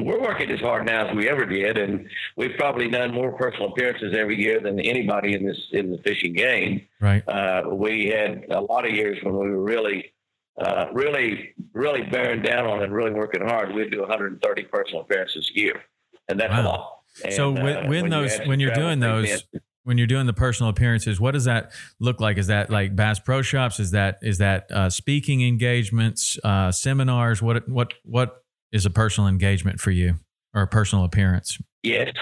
we're 0.00 0.20
working 0.20 0.50
as 0.50 0.60
hard 0.60 0.86
now 0.86 1.08
as 1.08 1.16
we 1.16 1.28
ever 1.28 1.44
did, 1.44 1.76
and 1.76 2.08
we've 2.36 2.56
probably 2.56 2.88
done 2.88 3.12
more 3.12 3.32
personal 3.32 3.72
appearances 3.72 4.14
every 4.16 4.40
year 4.40 4.60
than 4.60 4.80
anybody 4.80 5.34
in 5.34 5.46
this 5.46 5.58
in 5.72 5.90
the 5.90 5.98
fishing 5.98 6.32
game. 6.32 6.86
Right. 7.00 7.26
Uh, 7.28 7.64
we 7.70 8.06
had 8.06 8.44
a 8.50 8.60
lot 8.60 8.86
of 8.86 8.92
years 8.92 9.18
when 9.22 9.34
we 9.34 9.50
were 9.50 9.62
really, 9.62 10.12
uh, 10.60 10.86
really, 10.92 11.54
really 11.74 12.02
bearing 12.02 12.42
down 12.42 12.66
on 12.66 12.80
it 12.80 12.84
and 12.84 12.94
really 12.94 13.12
working 13.12 13.42
hard. 13.46 13.74
We'd 13.74 13.90
do 13.90 14.00
130 14.00 14.62
personal 14.64 15.02
appearances 15.02 15.50
a 15.54 15.58
year, 15.60 15.82
and 16.28 16.40
that's 16.40 16.52
Wow. 16.52 16.62
a 16.62 16.66
lot. 16.68 16.98
And, 17.24 17.32
so 17.34 17.50
when, 17.50 17.76
uh, 17.76 17.86
when 17.88 18.08
those 18.08 18.38
when 18.46 18.58
you're 18.60 18.74
doing 18.74 19.00
those 19.00 19.44
when 19.84 19.98
you're 19.98 20.06
doing 20.06 20.26
the 20.26 20.32
personal 20.32 20.70
appearances, 20.70 21.20
what 21.20 21.32
does 21.32 21.44
that 21.44 21.72
look 21.98 22.20
like? 22.20 22.38
Is 22.38 22.46
that 22.46 22.70
like 22.70 22.94
Bass 22.94 23.18
Pro 23.18 23.42
Shops? 23.42 23.80
Is 23.80 23.90
that 23.90 24.18
is 24.22 24.38
that 24.38 24.70
uh, 24.70 24.88
speaking 24.88 25.42
engagements, 25.42 26.38
uh, 26.44 26.70
seminars? 26.72 27.42
What 27.42 27.68
what 27.68 27.92
what 28.04 28.41
is 28.72 28.86
a 28.86 28.90
personal 28.90 29.28
engagement 29.28 29.80
for 29.80 29.90
you 29.90 30.14
or 30.54 30.62
a 30.62 30.66
personal 30.66 31.04
appearance? 31.04 31.58
yes, 31.82 32.14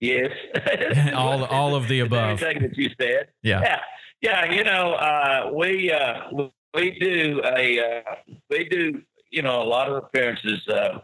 yes, 0.00 0.30
all 1.14 1.44
all 1.44 1.74
of 1.74 1.88
the 1.88 2.00
above. 2.06 2.42
Everything 2.42 2.62
that 2.62 2.76
you 2.76 2.90
said. 3.00 3.28
Yeah. 3.42 3.60
Yeah, 3.60 3.80
yeah. 4.22 4.52
You 4.52 4.64
know, 4.64 4.92
uh, 4.94 5.50
we 5.52 5.90
uh, 5.92 6.48
we 6.74 6.98
do 6.98 7.40
a 7.44 7.80
uh, 7.80 8.14
we 8.48 8.68
do 8.68 9.02
you 9.30 9.42
know 9.42 9.62
a 9.62 9.64
lot 9.64 9.88
of 9.88 9.96
appearances. 9.96 10.66
Uh, 10.68 11.00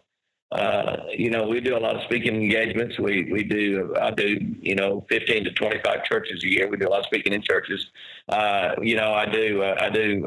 uh, 0.52 1.06
you 1.10 1.28
know, 1.28 1.48
we 1.48 1.60
do 1.60 1.76
a 1.76 1.80
lot 1.80 1.96
of 1.96 2.02
speaking 2.04 2.36
engagements. 2.36 2.98
We 2.98 3.30
we 3.32 3.42
do 3.42 3.94
I 4.00 4.12
do 4.12 4.38
you 4.60 4.76
know 4.76 5.04
fifteen 5.08 5.44
to 5.44 5.50
twenty 5.52 5.80
five 5.84 6.04
churches 6.04 6.44
a 6.44 6.48
year. 6.48 6.68
We 6.68 6.76
do 6.76 6.86
a 6.86 6.90
lot 6.90 7.00
of 7.00 7.06
speaking 7.06 7.32
in 7.32 7.42
churches. 7.42 7.84
Uh, 8.28 8.76
you 8.80 8.96
know, 8.96 9.12
I 9.12 9.26
do 9.26 9.62
uh, 9.62 9.74
I 9.80 9.90
do. 9.90 10.26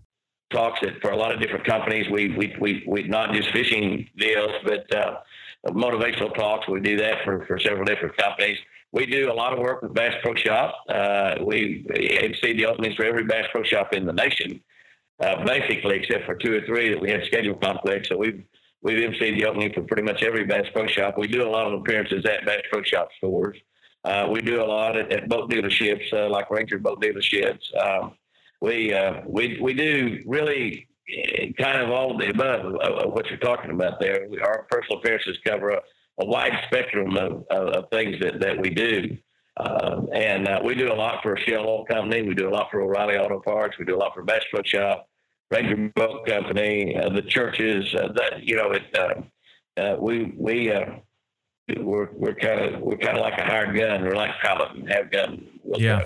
Talks 0.51 0.79
at, 0.83 1.01
for 1.01 1.11
a 1.11 1.17
lot 1.17 1.33
of 1.33 1.39
different 1.39 1.65
companies. 1.65 2.07
We 2.09 2.35
we 2.35 2.55
we 2.59 2.83
we 2.87 3.03
not 3.03 3.33
just 3.33 3.51
fishing 3.51 4.07
deals, 4.17 4.51
but 4.63 4.95
uh, 4.95 5.19
motivational 5.67 6.33
talks. 6.35 6.67
We 6.67 6.79
do 6.79 6.97
that 6.97 7.23
for 7.23 7.45
for 7.45 7.59
several 7.59 7.85
different 7.85 8.17
companies. 8.17 8.57
We 8.91 9.05
do 9.05 9.31
a 9.31 9.33
lot 9.33 9.53
of 9.53 9.59
work 9.59 9.81
with 9.81 9.93
Bass 9.93 10.13
Pro 10.21 10.35
Shop. 10.35 10.75
Uh, 10.89 11.35
we 11.45 11.85
MC 11.89 12.53
the 12.53 12.65
openings 12.65 12.95
for 12.95 13.05
every 13.05 13.23
Bass 13.23 13.45
Pro 13.51 13.63
Shop 13.63 13.93
in 13.93 14.05
the 14.05 14.11
nation, 14.11 14.61
uh, 15.21 15.45
basically, 15.45 15.97
except 15.97 16.25
for 16.25 16.35
two 16.35 16.53
or 16.53 16.61
three 16.65 16.89
that 16.89 16.99
we 16.99 17.09
had 17.09 17.23
scheduled 17.25 17.61
conflicts. 17.61 18.09
So 18.09 18.17
we've 18.17 18.43
we've 18.81 18.97
MC'd 18.97 19.39
the 19.39 19.45
opening 19.45 19.71
for 19.73 19.83
pretty 19.83 20.03
much 20.03 20.23
every 20.23 20.45
Bass 20.45 20.65
Pro 20.73 20.87
Shop. 20.87 21.17
We 21.17 21.27
do 21.27 21.47
a 21.47 21.49
lot 21.49 21.67
of 21.67 21.73
appearances 21.79 22.25
at 22.25 22.45
Bass 22.45 22.61
Pro 22.71 22.83
Shop 22.83 23.09
stores. 23.17 23.57
Uh, 24.03 24.27
we 24.31 24.41
do 24.41 24.61
a 24.61 24.65
lot 24.65 24.97
at, 24.97 25.11
at 25.11 25.29
boat 25.29 25.49
dealerships, 25.51 26.11
uh, 26.11 26.27
like 26.29 26.49
Ranger 26.49 26.79
boat 26.79 27.01
dealerships. 27.01 27.61
Um, 27.79 28.13
we 28.61 28.93
uh, 28.93 29.21
we 29.25 29.59
we 29.61 29.73
do 29.73 30.19
really 30.25 30.87
eh, 31.09 31.51
kind 31.59 31.81
of 31.81 31.89
all 31.89 32.11
of 32.11 32.19
the 32.19 32.29
above 32.29 32.65
of, 32.65 32.75
of 32.75 33.13
what 33.13 33.25
you're 33.27 33.39
talking 33.39 33.71
about 33.71 33.99
there. 33.99 34.27
We, 34.29 34.39
our 34.39 34.67
personal 34.69 34.99
appearances 34.99 35.37
cover 35.45 35.71
a, 35.71 35.81
a 36.19 36.25
wide 36.25 36.57
spectrum 36.67 37.17
of, 37.17 37.45
of, 37.49 37.67
of 37.69 37.89
things 37.89 38.17
that, 38.21 38.39
that 38.39 38.59
we 38.59 38.69
do. 38.69 39.17
Um, 39.57 40.07
and 40.13 40.47
uh, 40.47 40.61
we 40.63 40.75
do 40.75 40.91
a 40.91 40.95
lot 40.95 41.21
for 41.21 41.35
Shell 41.37 41.67
Oil 41.67 41.85
Company. 41.85 42.21
We 42.21 42.35
do 42.35 42.47
a 42.47 42.53
lot 42.53 42.69
for 42.71 42.81
O'Reilly 42.81 43.17
Auto 43.17 43.41
Parts. 43.41 43.77
We 43.77 43.85
do 43.85 43.95
a 43.95 43.97
lot 43.97 44.13
for 44.13 44.23
Bass 44.23 44.43
Pro 44.49 44.61
Shop, 44.63 45.07
Ranger 45.49 45.91
Boat 45.95 46.25
Company, 46.25 46.95
uh, 46.95 47.09
the 47.09 47.21
churches. 47.21 47.93
Uh, 47.93 48.09
that 48.15 48.43
you 48.43 48.55
know, 48.55 48.71
it. 48.71 48.83
Uh, 48.97 49.21
uh, 49.79 49.95
we 49.99 50.33
we 50.37 50.71
uh, 50.71 50.85
we're 51.79 52.09
we're 52.13 52.35
kind 52.35 52.59
of 52.75 52.81
we're 52.81 52.97
kind 52.97 53.17
of 53.17 53.21
like 53.21 53.37
a 53.37 53.43
hired 53.43 53.75
gun. 53.75 54.03
We're 54.03 54.15
like 54.15 54.31
pilot 54.43 54.71
and 54.75 54.89
have 54.91 55.11
gun. 55.11 55.47
Yeah. 55.75 56.01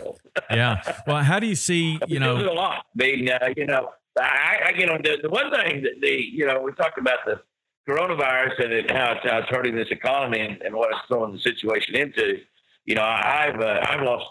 Yeah. 0.52 0.82
Well, 1.08 1.24
how 1.24 1.40
do 1.40 1.48
you 1.48 1.56
see? 1.56 1.94
You 2.08 2.20
we 2.20 2.26
still 2.26 2.38
do 2.40 2.46
know. 2.46 2.52
a 2.52 2.54
lot. 2.54 2.86
Mean, 2.96 3.30
uh, 3.30 3.50
you 3.56 3.66
know, 3.66 3.90
I, 4.20 4.58
I 4.68 4.70
you 4.78 4.86
know 4.86 4.98
the, 5.02 5.18
the 5.24 5.30
one 5.30 5.52
thing 5.52 5.84
that 5.84 5.94
the 6.02 6.12
you 6.32 6.46
know 6.46 6.62
we 6.62 6.72
talked 6.74 6.98
about 6.98 7.20
the 7.26 7.42
coronavirus 7.88 8.64
and 8.64 8.74
it, 8.74 8.92
how, 8.92 9.14
it's, 9.14 9.30
how 9.30 9.38
it's 9.40 9.50
hurting 9.50 9.76
this 9.76 9.88
economy 9.92 10.40
and, 10.40 10.62
and 10.62 10.76
what 10.76 10.90
it's 10.92 11.00
throwing 11.08 11.34
the 11.34 11.40
situation 11.40 11.96
into. 11.96 12.40
You 12.86 12.96
know, 12.96 13.04
I've 13.04 13.60
uh, 13.60 13.80
I've 13.84 14.02
lost 14.02 14.26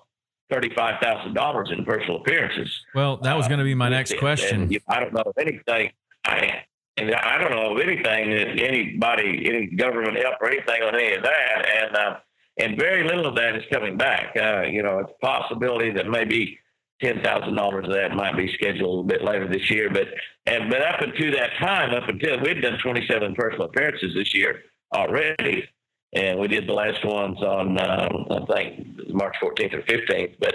thirty 0.53 0.71
five 0.75 1.01
thousand 1.03 1.35
dollars 1.35 1.71
in 1.77 1.85
personal 1.85 2.17
appearances. 2.21 2.69
Well, 2.95 3.17
that 3.19 3.37
was 3.37 3.49
going 3.49 3.59
to 3.59 3.65
be 3.65 3.75
my 3.75 3.87
Uh, 3.87 3.91
next 3.91 4.13
and- 4.13 4.21
question. 4.21 4.63
and, 4.63 4.79
I 4.89 5.01
don't 5.01 5.13
know 5.13 5.23
of 5.27 5.35
anything. 5.39 5.91
I 6.25 6.63
and 6.97 7.15
I 7.15 7.39
don't 7.39 7.51
know 7.51 7.75
of 7.75 7.81
anything 7.81 8.31
that 8.31 8.61
anybody, 8.63 9.49
any 9.49 9.67
government 9.67 10.17
help 10.17 10.37
or 10.41 10.49
anything 10.49 10.83
on 10.83 10.95
any 10.95 11.15
of 11.15 11.23
that, 11.23 11.67
and 11.67 11.97
uh, 11.97 12.17
and 12.59 12.79
very 12.79 13.03
little 13.05 13.27
of 13.27 13.35
that 13.37 13.57
is 13.57 13.65
coming 13.73 13.97
back. 13.97 14.37
Uh, 14.37 14.63
you 14.63 14.83
know, 14.83 15.01
it's 15.01 15.11
a 15.11 15.27
possibility 15.27 15.91
that 15.91 16.09
maybe 16.09 16.59
ten 17.03 17.21
thousand 17.23 17.57
dollars 17.57 17.87
of 17.87 17.95
that 17.95 18.15
might 18.15 18.37
be 18.37 18.53
scheduled 18.55 19.05
a 19.05 19.09
bit 19.09 19.25
later 19.25 19.49
this 19.49 19.71
year, 19.71 19.91
but 19.91 20.07
and 20.47 20.71
but 20.71 20.83
up 20.83 21.01
until 21.01 21.33
that 21.33 21.51
time, 21.59 21.91
up 21.95 22.09
until 22.09 22.41
we'd 22.41 22.63
done 22.63 22.79
twenty 22.81 23.07
seven 23.09 23.35
personal 23.35 23.67
appearances 23.67 24.15
this 24.15 24.35
year 24.35 24.63
already. 24.95 25.69
And 26.17 26.39
we 26.39 26.47
did 26.47 26.69
the 26.69 26.73
last 26.73 27.05
ones 27.05 27.43
on, 27.43 27.77
um, 27.77 28.27
I 28.31 28.55
think, 28.55 29.13
March 29.13 29.35
14th 29.43 29.75
or 29.75 29.83
15th. 29.83 30.37
But 30.39 30.55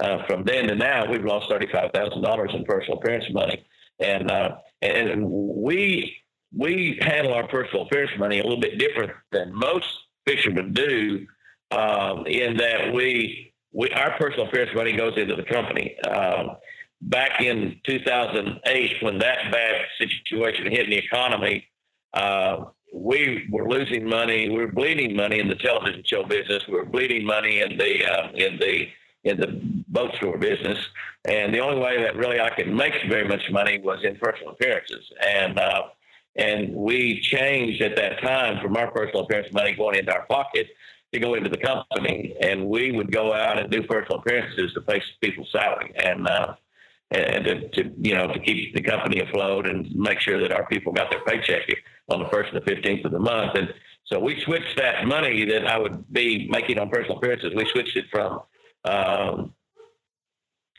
uh, 0.00 0.24
from 0.28 0.44
then 0.44 0.68
to 0.68 0.76
now, 0.76 1.10
we've 1.10 1.24
lost 1.24 1.50
$35,000 1.50 2.54
in 2.54 2.64
personal 2.64 2.98
appearance 2.98 3.24
money 3.32 3.66
and 4.00 4.30
uh, 4.30 4.56
and 4.82 5.24
we 5.28 6.16
we 6.56 6.98
handle 7.02 7.32
our 7.32 7.46
personal 7.48 7.82
appearance 7.82 8.12
money 8.18 8.40
a 8.40 8.42
little 8.42 8.60
bit 8.60 8.78
different 8.78 9.12
than 9.30 9.54
most 9.54 9.86
fishermen 10.26 10.72
do, 10.72 11.26
um, 11.70 12.26
in 12.26 12.56
that 12.56 12.92
we 12.92 13.52
we 13.72 13.90
our 13.90 14.16
personal 14.18 14.46
appearance 14.46 14.74
money 14.74 14.96
goes 14.96 15.16
into 15.16 15.36
the 15.36 15.44
company. 15.44 15.96
Um, 16.00 16.56
back 17.02 17.40
in 17.40 17.80
2008, 17.84 19.02
when 19.02 19.18
that 19.18 19.52
bad 19.52 19.84
situation 19.98 20.70
hit 20.70 20.88
the 20.88 20.96
economy, 20.96 21.66
uh, 22.14 22.64
we 22.92 23.48
were 23.50 23.68
losing 23.68 24.08
money. 24.08 24.48
We 24.48 24.56
were 24.56 24.72
bleeding 24.72 25.14
money 25.16 25.38
in 25.38 25.48
the 25.48 25.54
television 25.54 26.02
show 26.04 26.24
business. 26.24 26.66
We 26.66 26.74
were 26.74 26.84
bleeding 26.84 27.24
money 27.24 27.60
in 27.60 27.78
the 27.78 28.04
uh, 28.04 28.30
in 28.34 28.58
the 28.58 28.88
in 29.24 29.38
the 29.38 29.60
boat 29.88 30.14
store 30.16 30.38
business. 30.38 30.78
And 31.26 31.54
the 31.54 31.60
only 31.60 31.80
way 31.80 32.02
that 32.02 32.16
really 32.16 32.40
I 32.40 32.50
could 32.50 32.68
make 32.68 32.94
very 33.08 33.28
much 33.28 33.50
money 33.50 33.78
was 33.80 34.00
in 34.02 34.16
personal 34.16 34.52
appearances. 34.52 35.04
And 35.26 35.58
uh, 35.58 35.82
and 36.36 36.74
we 36.74 37.20
changed 37.20 37.82
at 37.82 37.96
that 37.96 38.22
time 38.22 38.62
from 38.62 38.76
our 38.76 38.90
personal 38.90 39.24
appearance 39.24 39.52
money 39.52 39.74
going 39.74 39.98
into 39.98 40.12
our 40.12 40.24
pocket 40.26 40.68
to 41.12 41.18
go 41.18 41.34
into 41.34 41.50
the 41.50 41.58
company. 41.58 42.36
And 42.40 42.66
we 42.66 42.92
would 42.92 43.10
go 43.10 43.34
out 43.34 43.58
and 43.58 43.70
do 43.70 43.82
personal 43.82 44.20
appearances 44.20 44.72
to 44.74 44.80
pay 44.80 45.02
people's 45.20 45.50
salary 45.50 45.92
and 45.96 46.26
uh, 46.26 46.54
and 47.10 47.44
to, 47.44 47.68
to 47.70 47.92
you 48.00 48.14
know 48.14 48.28
to 48.28 48.38
keep 48.38 48.74
the 48.74 48.82
company 48.82 49.20
afloat 49.20 49.68
and 49.68 49.92
make 49.94 50.20
sure 50.20 50.40
that 50.40 50.52
our 50.52 50.66
people 50.66 50.92
got 50.92 51.10
their 51.10 51.24
paycheck 51.24 51.68
on 52.08 52.20
the 52.22 52.28
first 52.28 52.52
and 52.52 52.62
the 52.62 52.66
fifteenth 52.66 53.04
of 53.04 53.12
the 53.12 53.18
month. 53.18 53.56
And 53.56 53.74
so 54.04 54.18
we 54.18 54.40
switched 54.40 54.76
that 54.76 55.06
money 55.06 55.44
that 55.44 55.66
I 55.66 55.78
would 55.78 56.10
be 56.12 56.48
making 56.50 56.78
on 56.78 56.88
personal 56.88 57.18
appearances. 57.18 57.52
We 57.54 57.66
switched 57.66 57.96
it 57.96 58.06
from 58.10 58.40
um, 58.84 59.54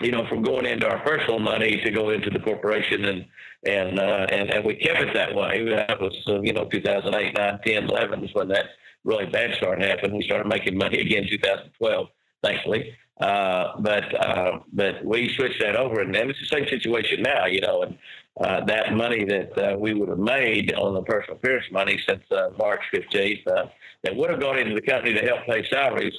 you 0.01 0.11
know, 0.11 0.25
from 0.27 0.41
going 0.41 0.65
into 0.65 0.87
our 0.87 0.99
personal 0.99 1.39
money 1.39 1.79
to 1.83 1.91
go 1.91 2.09
into 2.09 2.29
the 2.29 2.39
corporation 2.39 3.05
and 3.05 3.25
and 3.65 3.99
uh, 3.99 4.25
and 4.31 4.49
and 4.49 4.65
we 4.65 4.75
kept 4.75 5.01
it 5.01 5.13
that 5.13 5.35
way. 5.35 5.63
That 5.69 5.99
was 5.99 6.15
uh, 6.27 6.41
you 6.41 6.53
know 6.53 6.65
2008, 6.65 7.37
9, 7.37 7.59
10, 7.65 7.83
11 7.83 8.23
is 8.23 8.33
when 8.33 8.47
that 8.49 8.65
really 9.03 9.27
bad 9.27 9.55
start 9.55 9.81
happened. 9.81 10.13
We 10.13 10.23
started 10.23 10.47
making 10.47 10.77
money 10.77 10.99
again 10.99 11.27
2012, 11.29 12.07
thankfully. 12.43 12.95
Uh, 13.19 13.79
but 13.79 14.25
uh, 14.25 14.59
but 14.73 15.05
we 15.05 15.31
switched 15.35 15.61
that 15.61 15.75
over, 15.75 16.01
and, 16.01 16.15
and 16.15 16.31
it's 16.31 16.39
the 16.39 16.57
same 16.57 16.67
situation 16.67 17.21
now, 17.21 17.45
you 17.45 17.61
know. 17.61 17.83
And 17.83 17.97
uh, 18.39 18.65
that 18.65 18.93
money 18.93 19.23
that 19.25 19.57
uh, 19.57 19.77
we 19.77 19.93
would 19.93 20.09
have 20.09 20.17
made 20.17 20.73
on 20.73 20.95
the 20.95 21.03
personal 21.03 21.37
appearance 21.37 21.65
money 21.71 21.99
since 22.07 22.23
March 22.57 22.81
15th, 22.91 23.45
uh, 23.47 23.65
that 24.03 24.15
would 24.15 24.31
have 24.31 24.39
gone 24.39 24.57
into 24.57 24.73
the 24.73 24.81
company 24.81 25.13
to 25.13 25.21
help 25.21 25.45
pay 25.45 25.63
salaries, 25.69 26.13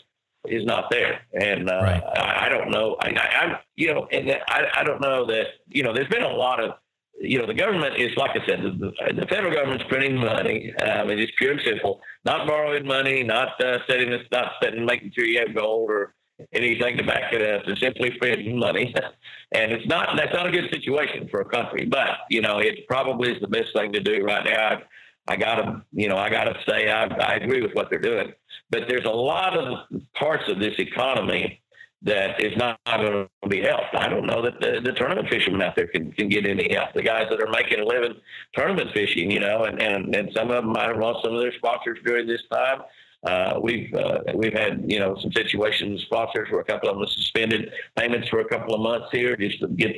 is 0.47 0.65
not 0.65 0.91
there. 0.91 1.21
And 1.33 1.71
uh, 1.71 1.81
Right. 1.83 2.03
I, 2.17 2.47
I 2.47 2.49
don't 2.49 2.71
know. 2.71 2.97
I, 3.01 3.09
I, 3.09 3.45
I'm, 3.45 3.57
you 3.77 3.93
know, 3.93 4.07
and 4.11 4.31
I, 4.49 4.67
I 4.77 4.85
don't 4.85 5.01
know 5.01 5.27
that, 5.27 5.47
you 5.69 5.83
know, 5.83 5.93
there's 5.95 6.09
been 6.09 6.23
a 6.23 6.29
lot 6.29 6.63
of 6.63 6.73
you 7.21 7.39
know, 7.39 7.47
the 7.47 7.55
government 7.55 7.97
is, 7.99 8.11
like 8.17 8.33
I 8.33 8.45
said, 8.47 8.63
the, 8.63 8.93
the 9.15 9.27
federal 9.29 9.55
government's 9.55 9.85
printing 9.89 10.17
money. 10.17 10.75
Um, 10.83 11.09
it's 11.11 11.31
pure 11.39 11.53
and 11.53 11.61
simple, 11.65 12.01
not 12.25 12.49
borrowing 12.49 12.85
money, 12.85 13.23
not 13.23 13.63
uh, 13.63 13.79
setting 13.89 14.11
this, 14.11 14.23
not 14.33 14.53
setting, 14.61 14.85
making 14.85 15.13
sure 15.15 15.25
you 15.25 15.39
have 15.39 15.55
gold 15.55 15.89
or 15.91 16.15
anything 16.53 16.97
to 16.97 17.05
back 17.05 17.33
it 17.33 17.43
up. 17.43 17.63
It's 17.69 17.81
simply 17.81 18.11
printing 18.19 18.59
money, 18.59 18.93
and 19.53 19.73
it's 19.73 19.87
not 19.87 20.17
that's 20.17 20.33
not 20.33 20.47
a 20.47 20.51
good 20.51 20.71
situation 20.73 21.29
for 21.31 21.41
a 21.41 21.45
country. 21.45 21.87
But 21.87 22.09
you 22.29 22.41
know, 22.41 22.59
it 22.59 22.89
probably 22.89 23.33
is 23.33 23.41
the 23.41 23.49
best 23.49 23.69
thing 23.75 23.93
to 23.93 24.01
do 24.01 24.25
right 24.25 24.45
now. 24.45 24.81
I, 25.29 25.37
gotta, 25.37 25.83
you 25.93 26.09
know, 26.09 26.17
I 26.17 26.31
gotta 26.31 26.55
say 26.69 26.91
I, 26.91 27.05
I 27.05 27.35
agree 27.35 27.63
with 27.63 27.73
what 27.73 27.89
they're 27.91 27.99
doing. 27.99 28.33
But 28.71 28.83
there's 28.89 29.05
a 29.05 29.11
lot 29.11 29.57
of 29.57 29.79
parts 30.15 30.45
of 30.49 30.59
this 30.59 30.75
economy 30.79 31.63
that 32.05 32.43
is 32.43 32.57
not 32.57 32.79
going 32.87 33.29
to 33.43 33.49
be 33.49 33.61
helped. 33.61 33.95
I 33.95 34.09
don't 34.09 34.27
know 34.27 34.43
that 34.43 34.61
the, 34.61 34.81
the 34.83 34.93
tournament 34.93 35.29
fishermen 35.29 35.63
out 35.63 35.77
there 35.77 35.87
can, 35.87 36.11
can 36.13 36.29
get 36.29 36.47
any 36.47 36.75
help. 36.75 36.93
The 36.95 37.03
guys 37.03 37.27
that 37.31 37.41
are 37.41 37.51
making 37.51 37.81
a 37.81 37.85
living 37.85 38.15
tournament 38.55 38.91
fishing, 38.93 39.31
you 39.31 39.41
know, 39.41 39.65
and, 39.65 39.81
and, 39.81 40.15
and 40.15 40.31
some 40.35 40.51
of 40.51 40.57
them 40.57 40.73
might 40.73 40.89
have 40.89 40.99
lost 40.99 41.25
some 41.25 41.35
of 41.35 41.41
their 41.41 41.53
sponsors 41.55 41.99
during 42.05 42.27
this 42.27 42.43
time. 42.53 42.81
Uh, 43.25 43.61
we've 43.63 43.95
uh, 43.95 44.19
we've 44.35 44.53
had 44.53 44.85
you 44.89 44.99
know 44.99 45.17
some 45.21 45.31
situations 45.31 45.93
with 45.93 46.01
sponsors 46.03 46.49
where 46.51 46.61
a 46.61 46.65
couple 46.65 46.89
of 46.91 46.99
them 46.99 47.07
suspended 47.07 47.71
payments 47.97 48.29
for 48.29 48.41
a 48.41 48.49
couple 48.49 48.75
of 48.75 48.81
months 48.81 49.07
here 49.13 49.37
just 49.37 49.61
to 49.61 49.69
get 49.69 49.95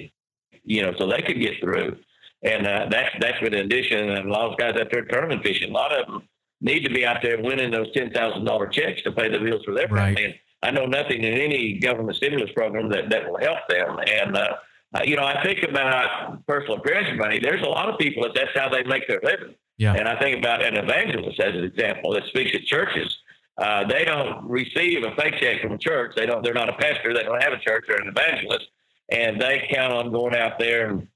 you 0.63 0.83
know 0.83 0.93
so 0.99 1.07
they 1.07 1.23
could 1.23 1.41
get 1.41 1.55
through, 1.59 1.97
and 2.45 2.67
uh, 2.67 2.87
that's 2.91 3.11
that's 3.21 3.41
been 3.41 3.55
an 3.55 3.67
addition. 3.67 4.11
And 4.11 4.29
a 4.29 4.33
lot 4.33 4.53
of 4.53 4.59
guys 4.59 4.75
out 4.81 4.89
there 4.93 5.05
tournament 5.05 5.43
fishing, 5.43 5.71
a 5.71 5.75
lot 5.75 5.93
of 5.93 6.07
them 6.07 6.29
need 6.61 6.85
to 6.85 6.91
be 6.91 7.05
out 7.05 7.19
there 7.23 7.43
winning 7.43 7.71
those 7.71 7.91
ten 7.93 8.11
thousand 8.11 8.45
dollar 8.45 8.67
checks 8.69 9.03
to 9.03 9.13
pay 9.13 9.29
the 9.29 9.39
bills 9.39 9.65
for 9.65 9.75
their 9.75 9.89
right. 9.89 10.17
family. 10.17 10.25
And 10.25 10.35
I 10.63 10.71
know 10.71 10.87
nothing 10.87 11.25
in 11.25 11.35
any 11.35 11.79
government 11.79 12.17
stimulus 12.17 12.51
program 12.55 12.89
that 12.91 13.11
that 13.11 13.29
will 13.29 13.39
help 13.39 13.59
them. 13.69 13.99
And 14.07 14.37
uh, 14.37 14.57
you 15.05 15.17
know, 15.17 15.25
I 15.25 15.43
think 15.43 15.63
about 15.69 16.47
personal 16.47 16.79
appearance 16.79 17.09
money. 17.19 17.41
There's 17.41 17.63
a 17.63 17.69
lot 17.69 17.89
of 17.89 17.99
people 17.99 18.23
that 18.23 18.33
that's 18.35 18.57
how 18.57 18.69
they 18.69 18.85
make 18.85 19.09
their 19.09 19.21
living. 19.25 19.55
Yeah. 19.77 19.95
And 19.95 20.07
I 20.07 20.19
think 20.21 20.39
about 20.39 20.65
an 20.65 20.77
evangelist 20.77 21.41
as 21.41 21.55
an 21.55 21.65
example 21.65 22.13
that 22.13 22.25
speaks 22.27 22.55
at 22.55 22.63
churches. 22.63 23.19
Uh, 23.61 23.87
they 23.87 24.05
don't 24.05 24.45
receive 24.49 25.03
a 25.05 25.11
paycheck 25.13 25.63
from 25.63 25.73
a 25.73 25.79
church. 25.79 26.15
They 26.17 26.27
don't. 26.27 26.43
They're 26.43 26.55
not 26.55 26.69
a 26.69 26.75
pastor. 26.75 27.15
They 27.15 27.23
don't 27.23 27.43
have 27.43 27.53
a 27.53 27.59
church. 27.59 27.85
They're 27.89 28.01
an 28.01 28.09
evangelist, 28.09 28.67
and 29.11 29.41
they 29.41 29.69
count 29.73 29.93
on 29.93 30.13
going 30.13 30.35
out 30.37 30.59
there 30.59 30.91
and, 30.91 31.09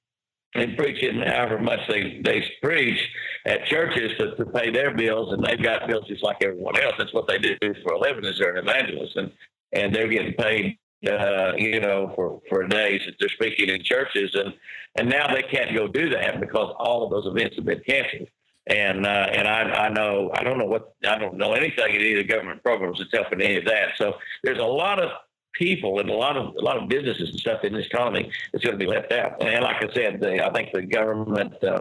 and 0.54 0.76
preaching 0.76 1.20
however 1.20 1.58
much 1.58 1.80
they 1.88 2.20
they 2.24 2.44
preach 2.62 2.98
at 3.46 3.66
churches 3.66 4.12
to, 4.18 4.34
to 4.36 4.46
pay 4.46 4.70
their 4.70 4.94
bills, 4.94 5.32
and 5.32 5.44
they've 5.44 5.62
got 5.62 5.86
bills 5.86 6.06
just 6.08 6.22
like 6.22 6.38
everyone 6.42 6.80
else. 6.80 6.94
That's 6.98 7.12
what 7.12 7.28
they 7.28 7.38
do 7.38 7.56
for 7.82 7.94
a 7.94 8.00
living. 8.00 8.24
Is 8.24 8.38
they're 8.38 8.56
an 8.56 8.68
evangelist, 8.68 9.16
and 9.16 9.30
and 9.72 9.94
they're 9.94 10.08
getting 10.08 10.34
paid 10.34 10.78
uh, 11.06 11.52
you 11.56 11.80
know, 11.80 12.12
for, 12.14 12.40
for 12.48 12.66
days 12.66 13.02
that 13.06 13.14
they're 13.20 13.28
speaking 13.28 13.68
in 13.68 13.82
churches. 13.82 14.34
And, 14.34 14.54
and 14.96 15.08
now 15.08 15.32
they 15.32 15.42
can't 15.42 15.76
go 15.76 15.86
do 15.86 16.08
that 16.10 16.40
because 16.40 16.74
all 16.78 17.04
of 17.04 17.10
those 17.10 17.26
events 17.26 17.56
have 17.56 17.64
been 17.64 17.82
canceled. 17.86 18.28
And 18.66 19.06
uh, 19.06 19.28
and 19.32 19.48
I, 19.48 19.86
I 19.86 19.88
know 19.88 20.30
I 20.34 20.44
don't 20.44 20.58
know 20.58 20.66
what 20.66 20.92
I 21.08 21.16
don't 21.16 21.38
know 21.38 21.54
anything 21.54 21.94
in 21.94 22.02
any 22.02 22.12
of 22.12 22.18
the 22.18 22.24
government 22.24 22.62
programs 22.62 22.98
that's 22.98 23.10
helping 23.10 23.40
any 23.40 23.56
of 23.56 23.64
that. 23.64 23.92
So 23.96 24.16
there's 24.44 24.58
a 24.58 24.62
lot 24.62 25.02
of 25.02 25.10
people 25.54 25.98
and 26.00 26.10
a 26.10 26.14
lot 26.14 26.36
of 26.36 26.54
a 26.56 26.60
lot 26.64 26.76
of 26.80 26.88
businesses 26.88 27.30
and 27.30 27.38
stuff 27.40 27.64
in 27.64 27.72
this 27.72 27.86
economy 27.86 28.30
that's 28.52 28.64
going 28.64 28.78
to 28.78 28.84
be 28.84 28.90
left 28.90 29.12
out. 29.12 29.42
And 29.42 29.64
like 29.64 29.76
I 29.82 29.92
said, 29.94 30.20
the, 30.20 30.44
I 30.46 30.52
think 30.52 30.70
the 30.72 30.82
government 30.82 31.54
uh, 31.64 31.80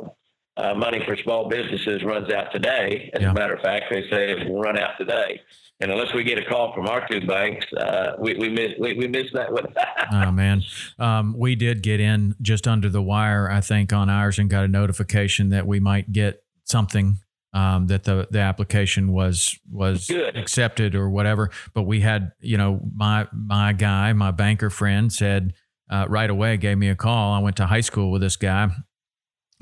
uh, 0.58 0.74
money 0.74 1.02
for 1.06 1.16
small 1.18 1.48
businesses 1.50 2.04
runs 2.04 2.32
out 2.32 2.52
today. 2.54 3.12
As 3.14 3.22
Yeah. 3.22 3.32
a 3.32 3.34
matter 3.34 3.54
of 3.54 3.62
fact, 3.62 3.86
they 3.92 4.02
say 4.10 4.32
it 4.32 4.50
will 4.50 4.60
run 4.60 4.78
out 4.78 4.98
today. 4.98 5.40
And 5.80 5.92
unless 5.92 6.12
we 6.16 6.24
get 6.24 6.40
a 6.40 6.46
call 6.46 6.74
from 6.74 6.88
our 6.88 7.08
two 7.08 7.22
banks, 7.28 7.66
uh, 7.74 8.14
we 8.20 8.34
we 8.34 8.50
miss 8.50 8.72
we, 8.80 8.96
we 8.96 9.08
miss 9.08 9.28
that 9.34 9.52
one. 9.54 9.66
Oh 10.12 10.32
man, 10.32 10.64
um, 10.98 11.36
we 11.38 11.56
did 11.56 11.84
get 11.84 12.00
in 12.00 12.34
just 12.42 12.68
under 12.68 12.90
the 12.90 13.02
wire, 13.04 13.48
I 13.52 13.62
think, 13.62 13.94
on 13.94 14.10
ours, 14.10 14.40
and 14.40 14.50
got 14.50 14.66
a 14.66 14.68
notification 14.68 15.50
that 15.50 15.68
we 15.68 15.80
might 15.80 16.12
get 16.12 16.42
something 16.64 17.18
um, 17.58 17.88
that 17.88 18.04
the 18.04 18.28
the 18.30 18.40
application 18.40 19.12
was 19.12 19.58
was 19.72 20.06
Good. 20.06 20.38
accepted 20.38 20.94
or 20.94 21.10
whatever. 21.10 21.50
But 21.74 21.84
we 21.84 22.02
had, 22.02 22.32
you 22.40 22.56
know, 22.56 22.80
my 22.96 23.28
my 23.34 23.74
guy, 23.74 24.14
my 24.14 24.30
banker 24.30 24.70
friend, 24.70 25.12
said 25.12 25.54
uh, 25.90 26.06
right 26.08 26.30
away, 26.30 26.58
gave 26.58 26.78
me 26.78 26.90
a 26.90 26.96
call. 26.96 27.34
I 27.34 27.40
went 27.40 27.58
to 27.58 27.66
high 27.66 27.82
school 27.82 28.12
with 28.12 28.22
this 28.22 28.36
guy, 28.36 28.70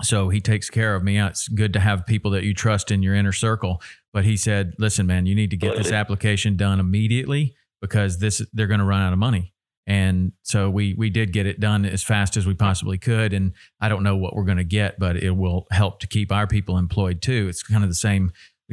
so 0.02 0.28
he 0.28 0.42
takes 0.42 0.70
care 0.70 0.94
of 0.94 1.04
me. 1.04 1.18
It's 1.18 1.48
good 1.48 1.72
to 1.72 1.80
have 1.80 2.06
people 2.06 2.32
that 2.32 2.44
you 2.44 2.54
trust 2.54 2.92
in 2.92 3.02
your 3.02 3.16
inner 3.16 3.32
circle. 3.32 3.82
But 4.12 4.26
he 4.26 4.36
said, 4.36 4.74
"Listen, 4.78 5.08
man, 5.08 5.26
you 5.26 5.34
need 5.34 5.52
to 5.52 5.58
get 5.58 5.78
this 5.78 5.94
application 5.94 6.58
done 6.58 6.82
immediately 6.82 7.56
because 7.82 8.18
this 8.18 8.42
they're 8.52 8.68
going 8.68 8.82
to 8.82 8.86
run 8.86 9.04
out 9.04 9.14
of 9.14 9.20
money." 9.20 9.54
And 9.88 10.32
so 10.44 10.70
we 10.70 10.96
we 10.96 11.10
did 11.10 11.32
get 11.32 11.46
it 11.46 11.60
done 11.60 11.86
as 11.86 12.04
fast 12.04 12.38
as 12.38 12.48
we 12.48 12.54
possibly 12.54 12.98
could. 12.98 13.34
And 13.34 13.54
I 13.80 13.90
don't 13.90 14.04
know 14.04 14.16
what 14.16 14.36
we're 14.36 14.46
going 14.46 14.58
to 14.58 14.64
get, 14.64 14.98
but 15.00 15.18
it 15.18 15.32
will 15.32 15.68
help 15.72 16.00
to 16.00 16.08
keep 16.08 16.32
our 16.32 16.48
people 16.48 16.78
employed 16.78 17.22
too. 17.22 17.48
It's 17.50 17.62
kind 17.62 17.84
of 17.84 17.90
the 17.90 17.96
same 17.96 18.32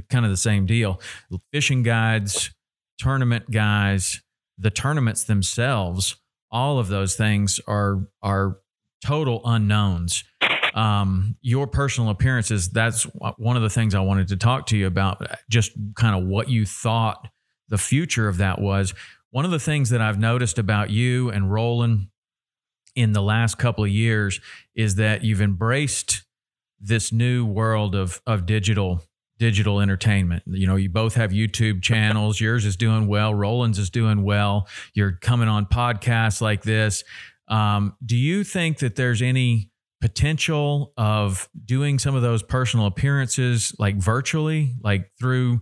kind 0.08 0.24
of 0.24 0.30
the 0.30 0.36
same 0.36 0.64
deal. 0.66 1.00
Fishing 1.52 1.82
guides, 1.82 2.50
tournament 2.98 3.50
guys, 3.50 4.22
the 4.56 4.70
tournaments 4.70 5.24
themselves, 5.24 6.16
all 6.50 6.78
of 6.78 6.88
those 6.88 7.14
things 7.14 7.60
are 7.66 8.06
are 8.22 8.58
total 9.04 9.42
unknowns 9.44 10.24
um, 10.74 11.36
your 11.42 11.66
personal 11.66 12.10
appearances 12.10 12.68
that's 12.70 13.02
one 13.36 13.56
of 13.56 13.62
the 13.62 13.70
things 13.70 13.94
i 13.94 14.00
wanted 14.00 14.28
to 14.28 14.36
talk 14.36 14.66
to 14.66 14.76
you 14.76 14.86
about 14.86 15.26
just 15.50 15.72
kind 15.96 16.16
of 16.16 16.28
what 16.28 16.48
you 16.48 16.64
thought 16.64 17.28
the 17.68 17.78
future 17.78 18.28
of 18.28 18.38
that 18.38 18.60
was 18.60 18.94
one 19.32 19.44
of 19.44 19.50
the 19.50 19.58
things 19.58 19.90
that 19.90 20.00
i've 20.00 20.18
noticed 20.18 20.58
about 20.58 20.88
you 20.90 21.28
and 21.30 21.52
roland 21.52 22.06
in 22.94 23.12
the 23.12 23.22
last 23.22 23.58
couple 23.58 23.82
of 23.82 23.90
years 23.90 24.40
is 24.74 24.94
that 24.94 25.24
you've 25.24 25.40
embraced 25.40 26.22
this 26.80 27.12
new 27.12 27.44
world 27.44 27.94
of 27.94 28.20
of 28.26 28.46
digital 28.46 29.02
digital 29.42 29.80
entertainment. 29.80 30.44
You 30.46 30.68
know, 30.68 30.76
you 30.76 30.88
both 30.88 31.16
have 31.16 31.32
YouTube 31.32 31.82
channels. 31.82 32.40
Yours 32.40 32.64
is 32.64 32.76
doing 32.76 33.08
well. 33.08 33.34
Roland's 33.34 33.80
is 33.80 33.90
doing 33.90 34.22
well. 34.22 34.68
You're 34.94 35.18
coming 35.20 35.48
on 35.48 35.66
podcasts 35.66 36.40
like 36.40 36.62
this. 36.62 37.02
Um, 37.48 37.96
do 38.06 38.16
you 38.16 38.44
think 38.44 38.78
that 38.78 38.94
there's 38.94 39.20
any 39.20 39.72
potential 40.00 40.92
of 40.96 41.48
doing 41.64 41.98
some 41.98 42.14
of 42.14 42.22
those 42.22 42.44
personal 42.44 42.86
appearances 42.86 43.74
like 43.80 43.96
virtually, 43.96 44.76
like 44.80 45.10
through 45.18 45.60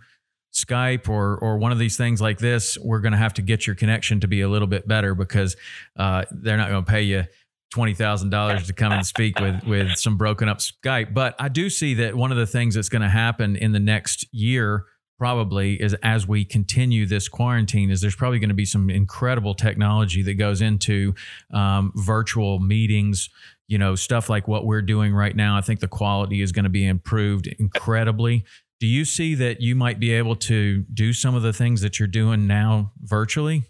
Skype 0.52 1.08
or 1.08 1.38
or 1.38 1.58
one 1.58 1.72
of 1.72 1.78
these 1.78 1.96
things 1.96 2.20
like 2.20 2.38
this? 2.38 2.76
We're 2.78 3.00
going 3.00 3.12
to 3.12 3.18
have 3.18 3.34
to 3.34 3.42
get 3.42 3.66
your 3.66 3.76
connection 3.76 4.20
to 4.20 4.28
be 4.28 4.40
a 4.40 4.48
little 4.48 4.68
bit 4.68 4.86
better 4.86 5.14
because 5.14 5.56
uh, 5.96 6.24
they're 6.30 6.56
not 6.56 6.70
going 6.70 6.84
to 6.84 6.90
pay 6.90 7.02
you 7.02 7.24
twenty 7.72 7.94
thousand 7.94 8.30
dollars 8.30 8.66
to 8.66 8.72
come 8.72 8.92
and 8.92 9.06
speak 9.06 9.38
with 9.40 9.62
with 9.64 9.96
some 9.96 10.16
broken 10.16 10.48
up 10.48 10.58
Skype. 10.58 11.14
But 11.14 11.34
I 11.38 11.48
do 11.48 11.70
see 11.70 11.94
that 11.94 12.14
one 12.14 12.32
of 12.32 12.38
the 12.38 12.46
things 12.46 12.74
that's 12.74 12.88
going 12.88 13.02
to 13.02 13.08
happen 13.08 13.56
in 13.56 13.72
the 13.72 13.80
next 13.80 14.26
year 14.32 14.86
probably 15.20 15.74
is 15.74 15.94
as 16.02 16.26
we 16.26 16.46
continue 16.46 17.04
this 17.04 17.28
quarantine 17.28 17.90
is 17.90 18.00
there's 18.00 18.16
probably 18.16 18.38
going 18.38 18.48
to 18.48 18.54
be 18.54 18.64
some 18.64 18.88
incredible 18.88 19.54
technology 19.54 20.22
that 20.22 20.32
goes 20.34 20.62
into 20.62 21.14
um, 21.52 21.92
virtual 21.94 22.58
meetings 22.58 23.28
you 23.68 23.76
know 23.76 23.94
stuff 23.94 24.30
like 24.30 24.48
what 24.48 24.64
we're 24.64 24.80
doing 24.80 25.12
right 25.12 25.36
now 25.36 25.58
i 25.58 25.60
think 25.60 25.78
the 25.80 25.86
quality 25.86 26.40
is 26.40 26.52
going 26.52 26.64
to 26.64 26.70
be 26.70 26.86
improved 26.86 27.46
incredibly 27.58 28.46
do 28.80 28.86
you 28.86 29.04
see 29.04 29.34
that 29.34 29.60
you 29.60 29.76
might 29.76 30.00
be 30.00 30.10
able 30.12 30.34
to 30.34 30.82
do 30.92 31.12
some 31.12 31.34
of 31.34 31.42
the 31.42 31.52
things 31.52 31.82
that 31.82 31.98
you're 31.98 32.08
doing 32.08 32.46
now 32.46 32.92
virtually 33.02 33.64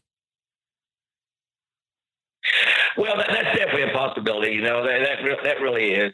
Well, 2.97 3.17
that, 3.17 3.29
that's 3.29 3.57
definitely 3.57 3.91
a 3.91 3.95
possibility. 3.97 4.53
You 4.53 4.63
know, 4.63 4.83
that 4.85 5.01
that, 5.01 5.45
that 5.45 5.61
really 5.61 5.93
is, 5.93 6.13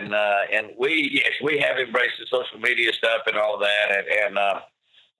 and 0.00 0.14
uh, 0.14 0.38
and 0.52 0.66
we 0.76 1.10
yes, 1.12 1.30
we 1.42 1.58
have 1.58 1.78
embraced 1.78 2.18
the 2.18 2.26
social 2.26 2.58
media 2.58 2.92
stuff 2.92 3.22
and 3.26 3.36
all 3.36 3.58
that, 3.58 3.90
and, 3.90 4.06
and 4.08 4.38
uh, 4.38 4.60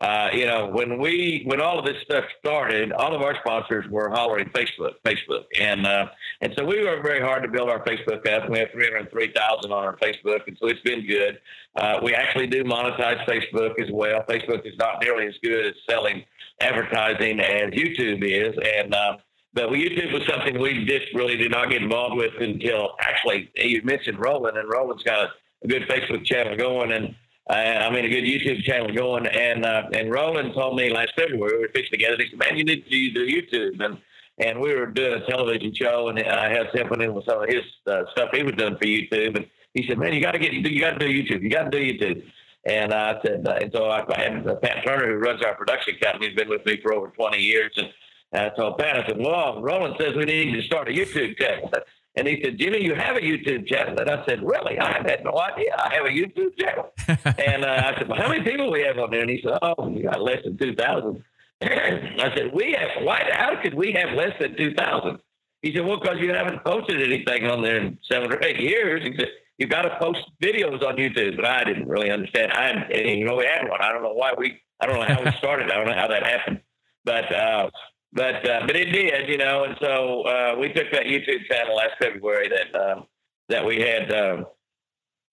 uh, 0.00 0.28
you 0.32 0.44
know, 0.44 0.66
when 0.66 0.98
we 0.98 1.42
when 1.46 1.60
all 1.60 1.78
of 1.78 1.86
this 1.86 2.02
stuff 2.02 2.24
started, 2.40 2.92
all 2.92 3.14
of 3.14 3.22
our 3.22 3.36
sponsors 3.36 3.86
were 3.88 4.10
hollering 4.10 4.48
Facebook, 4.50 4.94
Facebook, 5.04 5.44
and 5.58 5.86
uh, 5.86 6.06
and 6.40 6.52
so 6.58 6.64
we 6.64 6.84
worked 6.84 7.04
very 7.04 7.20
hard 7.20 7.42
to 7.42 7.48
build 7.48 7.70
our 7.70 7.82
Facebook 7.84 8.26
up. 8.28 8.50
We 8.50 8.58
have 8.58 8.70
three 8.72 8.86
hundred 8.86 9.10
three 9.10 9.32
thousand 9.32 9.72
on 9.72 9.84
our 9.84 9.96
Facebook, 9.96 10.46
and 10.46 10.58
so 10.60 10.66
it's 10.66 10.80
been 10.80 11.06
good. 11.06 11.38
Uh, 11.76 12.00
we 12.02 12.12
actually 12.12 12.48
do 12.48 12.64
monetize 12.64 13.24
Facebook 13.24 13.80
as 13.80 13.90
well. 13.92 14.24
Facebook 14.28 14.66
is 14.66 14.76
not 14.78 15.02
nearly 15.02 15.26
as 15.26 15.34
good 15.42 15.66
at 15.66 15.74
selling 15.88 16.24
advertising 16.60 17.40
as 17.40 17.70
YouTube 17.70 18.22
is, 18.24 18.54
and 18.76 18.94
uh, 18.94 19.16
but 19.54 19.70
YouTube 19.70 20.12
was 20.12 20.22
something 20.26 20.58
we 20.60 20.84
just 20.84 21.06
really 21.14 21.36
did 21.36 21.52
not 21.52 21.70
get 21.70 21.80
involved 21.80 22.16
with 22.16 22.32
until 22.40 22.96
actually 23.00 23.50
you 23.54 23.80
mentioned 23.84 24.18
Roland, 24.18 24.58
and 24.58 24.68
Roland's 24.68 25.04
got 25.04 25.28
a, 25.62 25.68
good 25.68 25.88
Facebook 25.88 26.26
channel 26.26 26.56
going, 26.56 26.92
and 26.92 27.14
I 27.48 27.90
mean 27.90 28.04
a 28.04 28.08
good 28.08 28.24
YouTube 28.24 28.62
channel 28.62 28.94
going, 28.94 29.26
and 29.26 29.64
uh, 29.64 29.82
and 29.92 30.10
Roland 30.10 30.54
told 30.54 30.76
me 30.76 30.90
last 30.90 31.12
February 31.16 31.56
we 31.56 31.62
were 31.62 31.68
fixing 31.74 31.98
together. 31.98 32.16
He 32.18 32.30
said, 32.30 32.38
"Man, 32.38 32.56
you 32.56 32.64
need 32.64 32.84
to 32.84 33.10
do 33.10 33.26
YouTube," 33.26 33.84
and 33.84 33.98
and 34.38 34.60
we 34.60 34.74
were 34.74 34.86
doing 34.86 35.12
a 35.22 35.26
television 35.26 35.74
show, 35.74 36.08
and 36.08 36.18
I 36.18 36.50
had 36.50 36.68
helping 36.74 37.02
him 37.02 37.14
with 37.14 37.26
some 37.26 37.42
of 37.42 37.48
his 37.48 37.62
uh, 37.86 38.04
stuff 38.12 38.30
he 38.32 38.42
was 38.42 38.54
doing 38.54 38.76
for 38.76 38.84
YouTube, 38.86 39.36
and 39.36 39.46
he 39.74 39.86
said, 39.86 39.98
"Man, 39.98 40.14
you 40.14 40.20
got 40.20 40.32
to 40.32 40.38
get 40.38 40.52
you 40.52 40.80
got 40.80 40.98
to 40.98 41.06
do 41.06 41.12
YouTube. 41.12 41.42
You 41.42 41.50
got 41.50 41.70
to 41.70 41.70
do 41.70 41.78
YouTube." 41.78 42.22
And 42.66 42.94
I 42.94 43.20
said, 43.22 43.46
uh, 43.46 43.58
and 43.60 43.70
so 43.74 43.84
I, 43.84 44.02
I 44.10 44.20
had 44.22 44.48
uh, 44.48 44.54
Pat 44.54 44.86
Turner, 44.86 45.12
who 45.12 45.18
runs 45.18 45.44
our 45.44 45.54
production 45.54 45.96
company, 46.02 46.28
has 46.28 46.34
been 46.34 46.48
with 46.48 46.64
me 46.64 46.80
for 46.80 46.94
over 46.94 47.08
20 47.08 47.36
years, 47.36 47.70
and 47.76 47.90
I 48.32 48.48
told 48.50 48.78
Pat, 48.78 48.96
I 48.96 49.06
said, 49.06 49.18
well, 49.18 49.62
Roland 49.62 49.96
says 49.98 50.16
we 50.16 50.24
need 50.24 50.52
to 50.54 50.62
start 50.62 50.88
a 50.88 50.92
YouTube 50.92 51.38
channel. 51.38 51.70
And 52.16 52.28
he 52.28 52.40
said, 52.42 52.58
Jimmy, 52.58 52.84
you 52.84 52.94
have 52.94 53.16
a 53.16 53.20
YouTube 53.20 53.66
channel. 53.66 53.98
And 53.98 54.08
I 54.08 54.24
said, 54.26 54.40
Really? 54.42 54.78
I 54.78 55.02
had 55.04 55.24
no 55.24 55.38
idea. 55.38 55.74
I 55.76 55.94
have 55.94 56.04
a 56.06 56.10
YouTube 56.10 56.56
channel. 56.58 56.90
and 57.08 57.64
uh, 57.64 57.92
I 57.92 57.98
said, 57.98 58.08
Well, 58.08 58.20
how 58.20 58.28
many 58.28 58.44
people 58.44 58.70
we 58.70 58.82
have 58.82 58.98
on 58.98 59.10
there? 59.10 59.22
And 59.22 59.30
he 59.30 59.40
said, 59.42 59.58
Oh, 59.62 59.88
we 59.88 60.02
got 60.02 60.20
less 60.20 60.38
than 60.44 60.56
2,000. 60.56 61.24
I 61.62 62.32
said, 62.36 62.50
We 62.54 62.76
have, 62.78 63.04
why, 63.04 63.28
how 63.32 63.60
could 63.60 63.74
we 63.74 63.92
have 63.92 64.16
less 64.16 64.32
than 64.40 64.56
2,000? 64.56 65.18
He 65.62 65.74
said, 65.74 65.84
Well, 65.84 65.98
because 65.98 66.18
you 66.20 66.32
haven't 66.32 66.62
posted 66.64 67.02
anything 67.02 67.48
on 67.48 67.62
there 67.62 67.78
in 67.78 67.98
seven 68.10 68.32
or 68.32 68.42
eight 68.44 68.60
years. 68.60 69.02
He 69.02 69.16
said, 69.18 69.28
"You've 69.58 69.70
got 69.70 69.82
to 69.82 69.98
post 70.00 70.20
videos 70.42 70.86
on 70.86 70.96
YouTube. 70.96 71.36
But 71.36 71.46
I 71.46 71.64
didn't 71.64 71.88
really 71.88 72.10
understand. 72.10 72.52
I 72.52 72.86
didn't 72.92 73.36
we 73.36 73.46
had 73.46 73.68
one. 73.68 73.80
I 73.80 73.92
don't 73.92 74.02
know 74.02 74.12
why 74.12 74.34
we, 74.38 74.60
I 74.80 74.86
don't 74.86 74.96
know 75.00 75.14
how 75.14 75.24
we 75.24 75.32
started. 75.38 75.72
I 75.72 75.76
don't 75.76 75.86
know 75.86 75.94
how 75.94 76.08
that 76.08 76.24
happened. 76.24 76.60
But, 77.04 77.34
uh, 77.34 77.70
but 78.14 78.48
uh, 78.48 78.60
but 78.66 78.76
it 78.76 78.92
did, 78.92 79.28
you 79.28 79.38
know, 79.38 79.64
and 79.64 79.76
so 79.80 80.22
uh, 80.22 80.54
we 80.58 80.72
took 80.72 80.90
that 80.92 81.04
YouTube 81.04 81.46
channel 81.50 81.76
last 81.76 81.94
February 82.00 82.48
that 82.48 82.80
um, 82.80 83.06
that 83.48 83.64
we 83.64 83.80
had 83.80 84.12
um, 84.14 84.46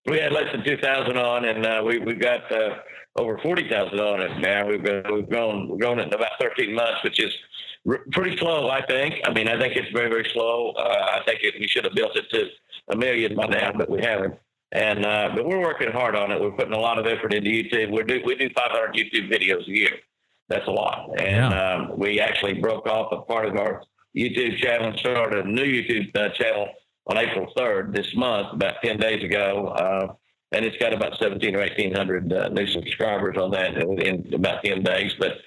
we 0.06 0.18
had 0.18 0.32
less 0.32 0.50
than 0.52 0.64
two 0.64 0.76
thousand 0.78 1.16
on, 1.16 1.44
and 1.44 1.64
uh, 1.64 1.82
we 1.86 2.00
we 2.00 2.14
got 2.14 2.50
uh, 2.50 2.78
over 3.16 3.38
forty 3.38 3.68
thousand 3.68 4.00
on 4.00 4.20
it 4.20 4.36
now. 4.40 4.66
We've 4.66 4.82
been, 4.82 5.04
we've 5.14 5.28
grown 5.28 5.68
we've 5.68 5.80
grown 5.80 6.00
it 6.00 6.08
in 6.08 6.14
about 6.14 6.32
thirteen 6.40 6.74
months, 6.74 7.04
which 7.04 7.20
is 7.20 7.32
r- 7.88 8.04
pretty 8.10 8.36
slow, 8.36 8.68
I 8.68 8.84
think. 8.86 9.14
I 9.24 9.32
mean, 9.32 9.46
I 9.46 9.58
think 9.60 9.76
it's 9.76 9.90
very 9.92 10.10
very 10.10 10.28
slow. 10.32 10.72
Uh, 10.72 11.20
I 11.20 11.20
think 11.24 11.40
it, 11.42 11.54
we 11.60 11.68
should 11.68 11.84
have 11.84 11.94
built 11.94 12.16
it 12.16 12.28
to 12.30 12.48
a 12.88 12.96
million 12.96 13.36
by 13.36 13.46
now, 13.46 13.72
but 13.76 13.88
we 13.88 14.02
haven't. 14.02 14.34
And 14.72 15.06
uh, 15.06 15.30
but 15.36 15.46
we're 15.46 15.60
working 15.60 15.92
hard 15.92 16.16
on 16.16 16.32
it. 16.32 16.40
We're 16.40 16.50
putting 16.50 16.74
a 16.74 16.80
lot 16.80 16.98
of 16.98 17.06
effort 17.06 17.32
into 17.32 17.48
YouTube. 17.48 17.92
We 17.92 18.02
do 18.02 18.22
we 18.24 18.34
do 18.34 18.50
500 18.56 18.94
YouTube 18.94 19.30
videos 19.30 19.68
a 19.68 19.70
year 19.70 19.98
that's 20.52 20.68
a 20.68 20.70
lot. 20.70 21.10
And 21.18 21.52
yeah. 21.52 21.81
We 22.02 22.20
actually 22.20 22.54
broke 22.54 22.86
off 22.86 23.12
a 23.12 23.22
part 23.22 23.46
of 23.46 23.56
our 23.56 23.82
YouTube 24.16 24.58
channel 24.58 24.88
and 24.88 24.98
started 24.98 25.46
a 25.46 25.48
new 25.48 25.62
YouTube 25.62 26.14
uh, 26.16 26.30
channel 26.30 26.68
on 27.06 27.16
April 27.16 27.52
3rd 27.56 27.94
this 27.94 28.14
month, 28.16 28.48
about 28.52 28.74
10 28.84 28.98
days 28.98 29.22
ago. 29.22 29.68
Uh, 29.68 30.14
and 30.50 30.64
it's 30.64 30.76
got 30.78 30.92
about 30.92 31.16
17 31.18 31.54
or 31.54 31.60
1800 31.60 32.32
uh, 32.32 32.48
new 32.48 32.66
subscribers 32.66 33.36
on 33.38 33.52
that 33.52 33.76
in 33.76 34.34
about 34.34 34.64
10 34.64 34.82
days. 34.82 35.14
But 35.18 35.38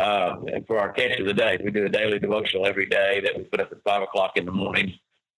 uh, 0.00 0.36
for 0.66 0.78
our 0.78 0.92
catch 0.92 1.18
of 1.18 1.26
the 1.26 1.34
day, 1.34 1.58
we 1.64 1.70
do 1.70 1.86
a 1.86 1.88
daily 1.88 2.18
devotional 2.18 2.66
every 2.66 2.86
day 2.86 3.20
that 3.24 3.36
we 3.36 3.44
put 3.44 3.60
up 3.60 3.72
at 3.72 3.78
five 3.82 4.02
o'clock 4.02 4.32
in 4.36 4.44
the 4.44 4.52
morning. 4.52 4.92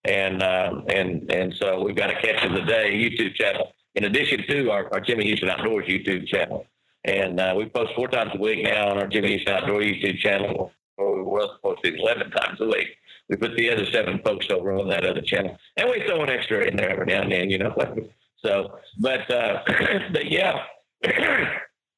And, 0.05 0.43
um, 0.43 0.85
and, 0.89 1.33
and 1.33 1.55
so 1.55 1.83
we've 1.83 1.97
got 1.97 2.11
a 2.11 2.21
catch 2.21 2.45
of 2.45 2.53
the 2.53 2.63
day 2.63 2.93
YouTube 2.93 3.35
channel 3.37 3.73
in 3.95 4.05
addition 4.05 4.45
to 4.49 4.71
our, 4.71 4.93
our 4.93 5.01
Jimmy 5.01 5.25
Houston 5.25 5.49
Outdoors 5.49 5.87
YouTube 5.87 6.27
channel. 6.27 6.67
And 7.05 7.39
uh, 7.39 7.55
we 7.57 7.67
post 7.67 7.93
four 7.95 8.09
times 8.09 8.33
a 8.35 8.39
week 8.39 8.63
now 8.63 8.89
on 8.89 8.99
our 8.99 9.07
Jimmy 9.07 9.29
Houston 9.29 9.55
Outdoor 9.55 9.81
YouTube 9.81 10.19
channel. 10.19 10.73
We 10.97 11.23
were 11.23 11.49
to 11.63 11.95
11 11.95 12.31
times 12.31 12.61
a 12.61 12.67
week. 12.67 12.89
We 13.29 13.37
put 13.37 13.57
the 13.57 13.71
other 13.71 13.87
seven 13.91 14.21
folks 14.25 14.47
over 14.51 14.73
on 14.73 14.89
that 14.89 15.05
other 15.05 15.21
channel. 15.21 15.57
And 15.77 15.91
we 15.91 16.03
throw 16.07 16.23
an 16.23 16.31
extra 16.31 16.65
in 16.65 16.77
there 16.77 16.91
every 16.91 17.07
now 17.07 17.23
and 17.23 17.33
then, 17.33 17.51
you 17.51 17.59
know. 17.59 17.75
so, 18.45 18.79
but, 19.01 19.31
uh, 19.31 19.63
but 20.13 20.31
yeah, 20.31 20.63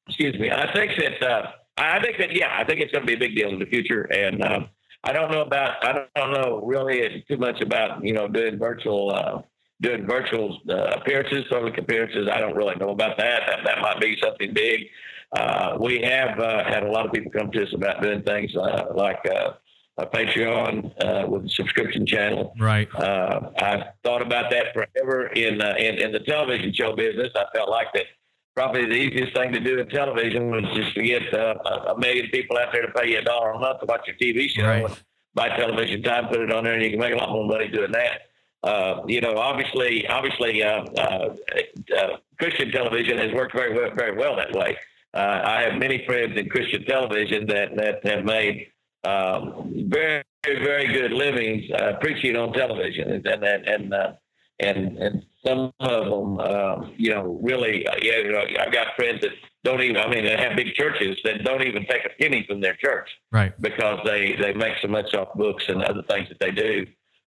excuse 0.07 0.37
me. 0.39 0.51
I 0.51 0.73
think 0.73 0.91
that, 0.97 1.23
uh, 1.23 1.51
I 1.77 2.01
think 2.01 2.17
that, 2.17 2.35
yeah, 2.35 2.57
I 2.57 2.63
think 2.65 2.81
it's 2.81 2.91
going 2.91 3.05
to 3.05 3.07
be 3.07 3.13
a 3.13 3.19
big 3.19 3.35
deal 3.35 3.49
in 3.49 3.59
the 3.59 3.65
future. 3.65 4.03
And 4.03 4.43
um, 4.43 4.69
I 5.03 5.13
don't 5.13 5.31
know 5.31 5.41
about, 5.41 5.83
I 5.85 6.05
don't 6.15 6.31
know 6.31 6.61
really 6.65 7.23
too 7.29 7.37
much 7.37 7.61
about, 7.61 8.03
you 8.03 8.13
know, 8.13 8.27
doing 8.27 8.57
virtual, 8.57 9.13
uh, 9.13 9.41
doing 9.81 10.07
virtual 10.07 10.59
uh, 10.69 10.99
appearances, 10.99 11.45
public 11.49 11.77
appearances. 11.77 12.27
I 12.31 12.39
don't 12.39 12.55
really 12.55 12.75
know 12.75 12.89
about 12.89 13.17
that. 13.17 13.41
That, 13.47 13.59
that 13.65 13.81
might 13.81 13.99
be 13.99 14.17
something 14.21 14.53
big. 14.53 14.87
Uh, 15.35 15.77
we 15.79 16.01
have 16.01 16.39
uh, 16.39 16.63
had 16.63 16.83
a 16.83 16.91
lot 16.91 17.05
of 17.05 17.11
people 17.11 17.31
come 17.31 17.51
to 17.51 17.63
us 17.63 17.73
about 17.73 18.01
doing 18.01 18.23
things 18.23 18.55
uh, 18.55 18.85
like 18.95 19.19
uh, 19.29 19.51
a 19.97 20.05
Patreon 20.05 20.91
uh, 21.03 21.27
with 21.27 21.45
a 21.45 21.49
subscription 21.49 22.05
channel. 22.05 22.53
Right. 22.59 22.87
I've 22.95 23.83
thought 24.03 24.21
about 24.21 24.51
that 24.51 24.73
forever 24.73 25.27
in, 25.27 25.61
in, 25.61 25.95
in 25.95 26.11
the 26.11 26.19
television 26.19 26.73
show 26.73 26.95
business. 26.95 27.29
I 27.35 27.45
felt 27.53 27.69
like 27.69 27.87
that 27.93 28.05
probably 28.55 28.85
the 28.85 28.93
easiest 28.93 29.35
thing 29.35 29.51
to 29.51 29.59
do 29.59 29.79
in 29.79 29.89
television 29.89 30.49
was 30.49 30.63
just 30.75 30.95
to 30.95 31.03
get 31.03 31.21
a 31.33 31.95
million 31.97 32.27
people 32.31 32.57
out 32.57 32.69
there 32.71 32.83
to 32.83 32.91
pay 32.93 33.11
you 33.11 33.19
a 33.19 33.21
dollar 33.21 33.51
a 33.51 33.59
month 33.59 33.81
to 33.81 33.85
watch 33.85 34.07
your 34.07 34.15
TV 34.15 34.47
show 34.49 34.63
right. 34.63 34.85
and 34.85 35.03
buy 35.35 35.49
television 35.49 36.01
time, 36.01 36.27
put 36.27 36.39
it 36.39 36.51
on 36.51 36.63
there, 36.63 36.73
and 36.73 36.83
you 36.83 36.89
can 36.89 36.99
make 36.99 37.13
a 37.13 37.17
lot 37.17 37.29
more 37.29 37.47
money 37.47 37.67
doing 37.67 37.91
that. 37.91 38.26
Uh, 38.63 39.01
you 39.07 39.21
know, 39.21 39.37
obviously, 39.37 40.07
obviously, 40.07 40.63
uh, 40.63 40.83
uh, 40.97 41.35
uh, 41.97 42.07
Christian 42.39 42.71
television 42.71 43.17
has 43.17 43.31
worked 43.33 43.55
very, 43.55 43.73
well, 43.73 43.91
very 43.95 44.17
well 44.17 44.35
that 44.35 44.51
way. 44.51 44.77
Uh, 45.13 45.41
I 45.43 45.61
have 45.61 45.79
many 45.79 46.05
friends 46.05 46.37
in 46.37 46.49
Christian 46.49 46.83
television 46.85 47.47
that 47.47 47.75
that 47.75 48.05
have 48.05 48.25
made 48.25 48.67
um, 49.03 49.85
very, 49.87 50.23
very 50.45 50.87
good 50.87 51.11
livings 51.11 51.65
preaching 52.01 52.35
on 52.35 52.51
television, 52.53 53.11
and 53.11 53.25
and 53.25 53.43
and 53.43 53.93
and, 54.59 54.97
and 54.97 55.23
some 55.45 55.71
of 55.79 56.05
them, 56.05 56.39
um, 56.39 56.93
you 56.97 57.11
know, 57.11 57.39
really, 57.41 57.85
yeah, 58.01 58.17
you 58.17 58.31
know, 58.31 58.43
I've 58.59 58.73
got 58.73 58.87
friends 58.95 59.21
that 59.21 59.31
don't 59.63 59.81
even. 59.81 59.97
I 59.97 60.09
mean, 60.09 60.25
they 60.25 60.35
have 60.35 60.55
big 60.55 60.73
churches 60.73 61.17
that 61.23 61.43
don't 61.43 61.63
even 61.63 61.85
take 61.85 62.05
a 62.05 62.09
penny 62.19 62.43
from 62.47 62.59
their 62.59 62.75
church, 62.75 63.09
right? 63.31 63.53
Because 63.61 63.99
they 64.03 64.35
they 64.41 64.53
make 64.53 64.73
so 64.81 64.87
much 64.87 65.13
off 65.13 65.33
books 65.35 65.65
and 65.69 65.83
other 65.83 66.03
things 66.03 66.27
that 66.29 66.39
they 66.39 66.51
do 66.51 66.85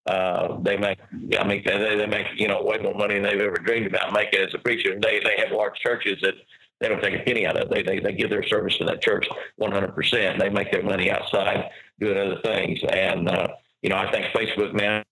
uh, 0.09 0.59
they 0.63 0.79
make, 0.79 0.99
I 1.39 1.45
mean, 1.47 1.63
they, 1.65 1.97
they 1.97 2.07
make, 2.07 2.27
you 2.37 2.49
know, 2.49 2.63
way 2.63 2.79
more 2.79 2.95
money 2.95 3.15
than 3.15 3.25
they've 3.25 3.41
ever 3.41 3.57
dreamed 3.57 3.87
about 3.87 4.13
making 4.15 4.41
as 4.41 4.55
a 4.55 4.59
preacher. 4.59 4.99
They, 4.99 5.21
they 5.21 5.37
have 5.39 5.53
large 5.53 5.79
churches 5.79 6.19
that 6.23 6.35
they 6.81 6.89
don't 6.89 7.03
take 7.03 7.15
a 7.15 7.25
penny 7.25 7.47
out 7.47 7.61
of. 7.61 7.69
They, 7.69 7.83
they, 7.83 7.99
they 7.99 8.13
give 8.13 8.31
their 8.31 8.43
service 8.43 8.79
to 8.79 8.85
that 8.87 9.03
church 9.03 9.29
100%. 9.61 10.39
They 10.39 10.49
make 10.49 10.73
their 10.73 10.83
money 10.83 11.11
outside 11.11 11.71
doing 12.01 12.17
other 12.17 12.41
things. 12.43 12.79
And, 12.91 13.29
uh, 13.29 13.49
you 13.83 13.91
know, 13.91 13.97
I 13.97 14.11
think 14.11 14.27
Facebook 14.35 14.73
now 14.73 15.03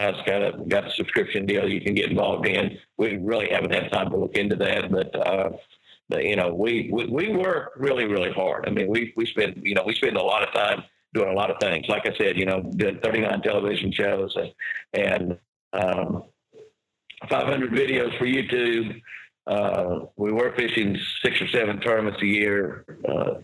has 0.00 0.16
got 0.26 0.42
a, 0.42 0.64
got 0.66 0.88
a 0.88 0.90
subscription 0.90 1.46
deal 1.46 1.68
you 1.68 1.80
can 1.80 1.94
get 1.94 2.10
involved 2.10 2.48
in. 2.48 2.78
We 2.96 3.18
really 3.18 3.48
haven't 3.48 3.72
had 3.72 3.92
time 3.92 4.10
to 4.10 4.16
look 4.16 4.36
into 4.36 4.56
that, 4.56 4.90
but, 4.90 5.14
uh, 5.14 5.50
but 6.08 6.24
you 6.24 6.34
know, 6.34 6.52
we, 6.52 6.90
we, 6.92 7.06
we 7.06 7.28
work 7.28 7.74
really, 7.76 8.06
really 8.06 8.32
hard. 8.32 8.64
I 8.66 8.70
mean, 8.70 8.88
we, 8.88 9.12
we 9.16 9.24
spend, 9.26 9.62
you 9.62 9.76
know, 9.76 9.84
we 9.86 9.94
spend 9.94 10.16
a 10.16 10.22
lot 10.22 10.42
of 10.42 10.52
time 10.52 10.82
doing 11.14 11.28
a 11.28 11.34
lot 11.34 11.50
of 11.50 11.56
things. 11.60 11.86
Like 11.88 12.06
I 12.06 12.16
said, 12.16 12.36
you 12.36 12.46
know, 12.46 12.62
did 12.76 13.02
39 13.02 13.42
television 13.42 13.92
shows 13.92 14.36
and, 14.36 14.52
and 14.94 15.38
um, 15.72 16.24
500 17.28 17.70
videos 17.70 18.16
for 18.18 18.26
YouTube. 18.26 19.00
Uh, 19.46 20.06
we 20.16 20.32
were 20.32 20.54
fishing 20.56 20.96
six 21.22 21.40
or 21.40 21.48
seven 21.48 21.80
tournaments 21.80 22.22
a 22.22 22.26
year, 22.26 22.84
uh, 23.08 23.34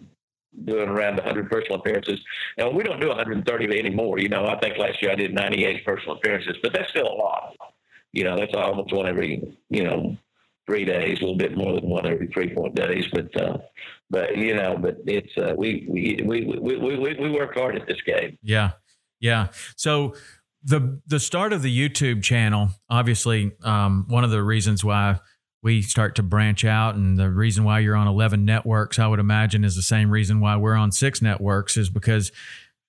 doing 0.65 0.89
around 0.89 1.17
100 1.17 1.51
personal 1.51 1.81
appearances. 1.81 2.21
And 2.57 2.75
we 2.75 2.83
don't 2.83 3.01
do 3.01 3.09
130 3.09 3.79
anymore. 3.79 4.19
You 4.19 4.29
know, 4.29 4.47
I 4.47 4.59
think 4.59 4.79
last 4.79 5.03
year 5.03 5.11
I 5.11 5.17
did 5.17 5.35
98 5.35 5.85
personal 5.85 6.17
appearances, 6.17 6.57
but 6.63 6.73
that's 6.73 6.91
still 6.91 7.07
a 7.07 7.15
lot. 7.15 7.55
You 8.13 8.25
know, 8.25 8.37
that's 8.37 8.55
almost 8.55 8.93
one 8.93 9.07
every, 9.07 9.57
you 9.69 9.85
know, 9.85 10.17
three 10.69 10.85
days, 10.85 11.19
a 11.19 11.23
little 11.23 11.37
bit 11.37 11.57
more 11.57 11.73
than 11.75 11.89
one 11.89 12.07
every 12.07 12.29
three, 12.29 12.55
four 12.55 12.69
days. 12.69 13.07
But 13.13 13.41
uh, 13.41 13.59
but 14.11 14.37
you 14.37 14.55
know, 14.55 14.77
but 14.79 14.99
it's 15.07 15.33
uh, 15.37 15.55
we, 15.57 15.87
we, 15.89 16.21
we 16.25 16.45
we 16.61 16.77
we 16.77 17.15
we 17.15 17.31
work 17.31 17.57
hard 17.57 17.75
at 17.75 17.89
this 17.89 18.01
game. 18.07 18.39
Yeah, 18.43 18.73
yeah. 19.19 19.49
So 19.77 20.15
the 20.63 21.01
the 21.07 21.19
start 21.19 21.53
of 21.53 21.63
the 21.63 21.89
YouTube 21.89 22.23
channel, 22.23 22.69
obviously, 22.91 23.53
um, 23.63 24.05
one 24.09 24.25
of 24.25 24.31
the 24.31 24.43
reasons 24.43 24.85
why 24.85 25.21
we 25.63 25.83
start 25.83 26.15
to 26.17 26.23
branch 26.23 26.65
out, 26.65 26.95
and 26.95 27.19
the 27.19 27.31
reason 27.31 27.65
why 27.65 27.81
you're 27.81 27.97
on 27.97 28.07
eleven 28.07 28.45
networks, 28.45 28.99
I 28.99 29.07
would 29.07 29.21
imagine, 29.21 29.65
is 29.65 29.75
the 29.75 29.83
same 29.83 30.11
reason 30.11 30.41
why 30.41 30.57
we're 30.57 30.75
on 30.75 30.93
six 30.93 31.23
networks, 31.23 31.77
is 31.77 31.89
because 31.91 32.31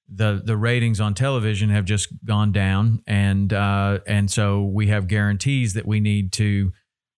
the 0.07 0.41
the 0.43 0.57
ratings 0.57 0.99
on 0.99 1.13
television 1.13 1.69
have 1.69 1.85
just 1.85 2.09
gone 2.25 2.51
down, 2.51 3.01
and 3.07 3.53
uh, 3.53 3.99
and 4.05 4.29
so 4.29 4.63
we 4.63 4.87
have 4.87 5.07
guarantees 5.07 5.73
that 5.73 5.85
we 5.85 5.99
need 5.99 6.31
to, 6.33 6.73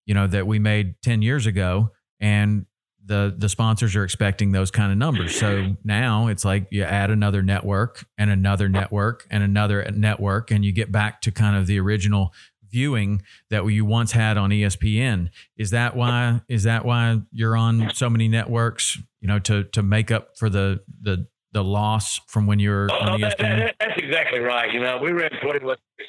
you 0.06 0.14
know, 0.14 0.28
that 0.28 0.48
we 0.48 0.60
made 0.60 0.96
ten 1.02 1.22
years 1.22 1.46
ago, 1.46 1.92
and 2.20 2.66
the 3.06 3.34
the 3.38 3.50
sponsors 3.50 3.96
are 3.96 4.04
expecting 4.04 4.52
those 4.52 4.72
kind 4.72 4.92
of 4.92 4.98
numbers. 4.98 5.36
So 5.36 5.76
now 5.84 6.28
it's 6.28 6.46
like 6.46 6.68
you 6.72 6.84
add 6.84 7.10
another 7.10 7.42
network 7.42 8.06
and 8.18 8.30
another 8.30 8.70
network 8.70 9.26
and 9.30 9.44
another 9.44 9.90
network, 9.92 10.52
and 10.52 10.64
you 10.64 10.72
get 10.72 10.92
back 10.92 11.22
to 11.22 11.32
kind 11.32 11.56
of 11.56 11.68
the 11.68 11.80
original 11.80 12.34
viewing 12.70 13.22
that 13.50 13.66
you 13.66 13.84
once 13.86 14.14
had 14.14 14.38
on 14.38 14.50
ESPN. 14.50 15.30
Is 15.58 15.72
that 15.72 15.96
why? 15.96 16.42
Is 16.48 16.64
that 16.64 16.86
why 16.86 17.22
you're 17.32 17.58
on 17.58 17.92
so 17.94 18.10
many 18.10 18.28
networks? 18.28 18.98
You 19.20 19.28
know, 19.28 19.40
to 19.40 19.64
to 19.66 19.84
make 19.84 20.12
up 20.12 20.38
for 20.38 20.50
the 20.50 20.82
the 21.02 21.28
the 21.54 21.64
loss 21.64 22.20
from 22.28 22.48
when 22.48 22.60
you're 22.60 22.90
oh, 22.92 22.96
on 22.96 23.20
ESPN. 23.20 23.38
That, 23.38 23.38
that, 23.40 23.76
that's 23.80 23.98
exactly 23.98 24.40
right. 24.40 24.72
You 24.72 24.80
know, 24.80 25.00
we 25.02 25.12
ran. 25.12 25.32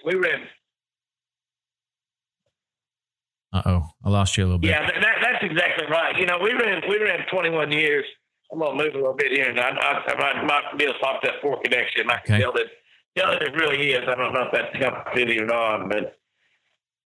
We 0.04 0.14
ran 0.14 0.46
uh 3.52 3.62
oh, 3.66 3.88
I 4.04 4.10
lost 4.10 4.36
you 4.36 4.44
a 4.44 4.46
little 4.46 4.58
bit. 4.58 4.70
Yeah, 4.70 4.86
that, 4.86 5.16
that's 5.20 5.44
exactly 5.44 5.86
right. 5.90 6.16
You 6.16 6.26
know, 6.26 6.38
we 6.42 6.52
ran 6.52 6.82
we 6.88 6.98
ran 6.98 7.26
21 7.30 7.72
years. 7.72 8.04
I'm 8.52 8.58
gonna 8.58 8.76
move 8.76 8.94
a 8.94 8.98
little 8.98 9.14
bit 9.14 9.32
here, 9.32 9.48
and 9.48 9.58
I, 9.58 9.70
I, 9.70 10.12
I 10.12 10.42
might 10.44 10.78
be 10.78 10.84
able 10.84 10.94
to 10.94 10.98
pop 11.00 11.22
that 11.22 11.40
poor 11.40 11.58
connection. 11.62 12.10
I 12.10 12.18
can 12.24 12.34
okay. 12.34 12.42
tell 12.42 12.52
that 12.52 12.66
tell 13.16 13.30
that 13.30 13.42
it 13.42 13.54
really 13.54 13.92
is. 13.92 14.02
I 14.08 14.14
don't 14.14 14.32
know 14.32 14.48
if 14.50 14.52
that's 14.52 14.78
company 14.78 15.38
or 15.38 15.46
not, 15.46 15.88
but 15.88 16.18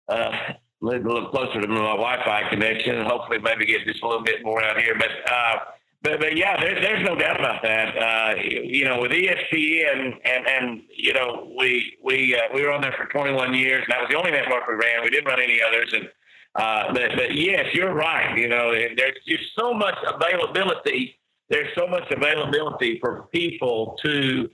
uh, 0.08 0.30
a 0.30 0.56
little 0.80 1.28
closer 1.30 1.60
to 1.60 1.68
my 1.68 1.76
Wi-Fi 1.76 2.50
connection, 2.50 2.96
and 2.96 3.08
hopefully 3.08 3.38
maybe 3.38 3.66
get 3.66 3.86
just 3.86 4.02
a 4.02 4.06
little 4.06 4.22
bit 4.22 4.44
more 4.44 4.62
out 4.62 4.80
here. 4.80 4.96
But 4.98 5.10
uh, 5.30 5.56
but, 6.02 6.20
but 6.20 6.36
yeah, 6.36 6.60
there, 6.60 6.80
there's 6.80 7.04
no 7.04 7.16
doubt 7.16 7.40
about 7.40 7.62
that. 7.62 7.96
Uh, 7.96 8.34
you 8.40 8.84
know, 8.84 9.00
with 9.00 9.10
ESPN 9.10 10.14
and 10.24 10.46
and 10.46 10.82
you 10.94 11.12
know 11.12 11.52
we 11.58 11.96
we 12.04 12.36
uh, 12.36 12.54
we 12.54 12.62
were 12.62 12.72
on 12.72 12.82
there 12.82 12.94
for 12.96 13.06
21 13.06 13.54
years. 13.54 13.82
And 13.84 13.92
that 13.92 14.00
was 14.00 14.08
the 14.10 14.16
only 14.16 14.30
network 14.30 14.68
we 14.68 14.74
ran. 14.74 15.02
We 15.02 15.10
didn't 15.10 15.26
run 15.26 15.40
any 15.40 15.60
others. 15.62 15.92
And 15.92 16.08
uh, 16.56 16.92
but 16.92 17.10
but 17.16 17.34
yes, 17.34 17.66
you're 17.74 17.94
right. 17.94 18.36
You 18.36 18.48
know, 18.48 18.72
there's 18.72 19.16
just 19.26 19.44
so 19.58 19.74
much 19.74 19.96
availability. 20.06 21.18
There's 21.48 21.68
so 21.76 21.86
much 21.86 22.10
availability 22.10 22.98
for 23.00 23.28
people 23.32 23.96
to. 24.04 24.48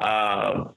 Um, 0.00 0.74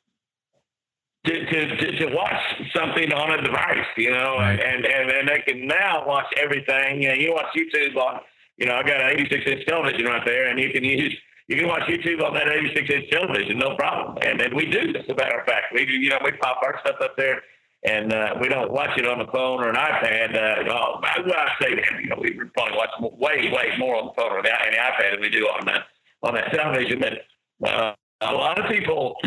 to, 1.26 1.32
to, 1.32 1.78
to, 1.78 1.98
to, 2.00 2.06
watch 2.14 2.36
something 2.76 3.14
on 3.14 3.40
a 3.40 3.42
device, 3.42 3.88
you 3.96 4.12
know, 4.12 4.36
right. 4.36 4.60
and, 4.60 4.86
and, 4.86 5.10
and 5.10 5.30
they 5.30 5.40
can 5.48 5.66
now 5.66 6.06
watch 6.06 6.26
everything. 6.36 7.02
You, 7.02 7.08
know, 7.08 7.14
you 7.14 7.32
watch 7.32 7.46
YouTube 7.56 7.96
on 7.96 8.20
you 8.58 8.68
know, 8.68 8.76
I 8.76 8.84
got 8.84 9.02
an 9.02 9.20
86 9.20 9.44
inch 9.46 9.66
television 9.66 10.06
right 10.06 10.24
there, 10.26 10.48
and 10.50 10.60
you 10.60 10.72
can 10.72 10.84
use 10.84 11.16
you 11.48 11.58
can 11.58 11.68
watch 11.68 11.84
YouTube 11.84 12.24
on 12.24 12.34
that 12.36 12.48
86 12.48 12.90
inch 12.90 13.10
television, 13.10 13.58
no 13.58 13.76
problem. 13.76 14.18
And 14.22 14.42
and 14.42 14.54
we 14.54 14.66
do, 14.66 14.94
as 14.96 15.10
a 15.10 15.16
matter 15.16 15.40
of 15.40 15.46
fact, 15.46 15.74
we 15.74 15.86
do. 15.86 15.94
You 15.94 16.10
know, 16.12 16.20
we 16.24 16.32
pop 16.34 16.62
our 16.64 16.80
stuff 16.86 16.98
up 17.02 17.18
there, 17.18 17.42
and 17.86 18.14
uh, 18.14 18.36
we 18.40 18.48
don't 18.48 18.72
watch 18.72 18.98
it 18.98 19.08
on 19.08 19.20
the 19.20 19.32
phone 19.32 19.64
or 19.64 19.70
an 19.70 19.76
iPad. 19.76 20.36
Uh, 20.36 20.64
well, 20.68 21.02
I, 21.04 21.20
I 21.20 21.64
say 21.64 21.76
that 21.76 21.84
you 22.02 22.10
know 22.10 22.18
we 22.20 22.32
probably 22.56 22.78
watch 22.78 22.90
way 23.00 23.52
way 23.52 23.74
more 23.78 23.96
on 23.96 24.08
the 24.08 24.22
phone 24.22 24.32
or 24.32 24.42
the, 24.42 24.50
the 24.50 24.78
iPad 24.78 25.12
than 25.12 25.22
we 25.22 25.30
do 25.30 25.46
on 25.46 25.66
that 25.66 25.84
on 26.22 26.36
that 26.36 26.52
television. 26.52 27.00
But 27.00 27.70
uh, 27.70 27.94
a 28.22 28.34
lot 28.34 28.60
of 28.60 28.72
people. 28.72 29.16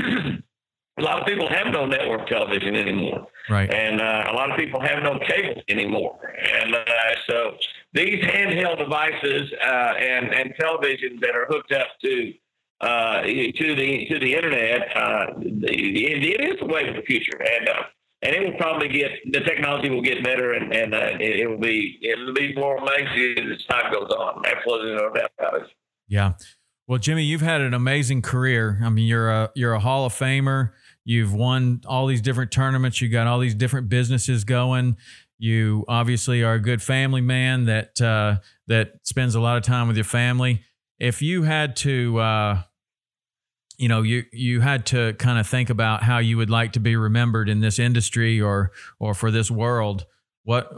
a 0.98 1.02
lot 1.02 1.20
of 1.20 1.26
people 1.26 1.46
have 1.46 1.66
no 1.74 1.84
network 1.84 2.26
television 2.26 2.74
anymore. 2.74 3.26
Right. 3.50 3.70
And 3.70 4.00
uh, 4.00 4.30
a 4.30 4.32
lot 4.32 4.50
of 4.50 4.57
people 4.57 4.80
have 4.80 5.02
no 5.02 5.18
cable 5.18 5.61
anymore. 5.68 6.18
And 6.54 6.74
uh, 6.74 6.84
so 7.28 7.57
these 7.92 8.24
handheld 8.24 8.78
devices 8.78 9.52
uh, 9.62 9.92
and 9.98 10.32
and 10.34 10.54
televisions 10.59 11.20
that 11.20 11.34
are 11.34 11.46
hooked 11.46 11.72
up 11.72 11.88
to 12.02 12.32
uh, 12.80 13.22
to 13.22 13.74
the 13.74 14.07
to 14.11 14.18
the 14.18 14.34
internet, 14.34 14.96
uh, 14.96 15.26
it 15.38 16.40
is 16.40 16.61
the 16.61 16.66
way 16.66 16.88
of 16.88 16.96
the 16.96 17.02
future, 17.02 17.40
and 17.40 17.68
uh, 17.68 17.82
and 18.27 18.35
it 18.35 18.45
will 18.45 18.59
probably 18.59 18.89
get 18.89 19.11
the 19.31 19.41
technology 19.41 19.89
will 19.89 20.03
get 20.03 20.22
better, 20.24 20.53
and 20.53 20.74
and 20.74 20.95
uh, 20.95 21.11
it, 21.20 21.41
it, 21.41 21.47
will 21.49 21.59
be 21.59 21.99
it 22.03 22.18
will 22.18 22.35
be 22.35 22.55
more 22.57 22.77
amazing 22.77 23.53
as 23.53 23.64
time 23.66 23.93
goes 23.93 24.11
on. 24.11 24.43
Absolutely 24.45 24.95
no 24.97 25.12
doubt 25.12 25.31
about 25.39 25.61
it. 25.62 25.68
Yeah. 26.09 26.33
Well, 26.89 26.99
Jimmy, 26.99 27.22
you've 27.22 27.41
had 27.41 27.61
an 27.61 27.72
amazing 27.72 28.22
career. 28.22 28.81
I 28.83 28.89
mean, 28.89 29.07
you're 29.07 29.31
a 29.31 29.51
you're 29.55 29.74
a 29.74 29.81
Hall 29.81 30.07
of 30.07 30.12
Famer. 30.12 30.72
You've 31.05 31.33
won 31.33 31.83
all 31.87 32.09
these 32.09 32.20
different 32.20 32.51
tournaments. 32.51 33.01
You 33.01 33.09
got 33.09 33.29
all 33.29 33.39
these 33.39 33.55
different 33.55 33.89
businesses 33.89 34.43
going. 34.43 34.97
You 35.39 35.85
obviously 35.87 36.43
are 36.43 36.55
a 36.55 36.61
good 36.61 36.83
family 36.83 37.20
man 37.20 37.66
that 37.66 38.01
uh, 38.01 38.39
that 38.66 38.95
spends 39.05 39.37
a 39.37 39.41
lot 39.41 39.57
of 39.57 39.62
time 39.62 39.87
with 39.87 39.97
your 39.97 40.05
family. 40.05 40.62
If 40.99 41.22
you 41.22 41.45
had 41.45 41.77
to, 41.77 42.18
uh, 42.18 42.62
you 43.77 43.89
know, 43.89 44.03
you 44.03 44.24
you 44.33 44.61
had 44.61 44.87
to 44.87 45.14
kind 45.14 45.39
of 45.39 45.47
think 45.47 45.70
about 45.70 46.03
how 46.03 46.18
you 46.18 46.37
would 46.37 46.51
like 46.51 46.72
to 46.72 46.81
be 46.81 46.97
remembered 46.97 47.49
in 47.49 47.61
this 47.61 47.79
industry 47.79 48.41
or 48.41 48.72
or 48.99 49.14
for 49.14 49.31
this 49.31 49.51
world, 49.51 50.07
what 50.45 50.70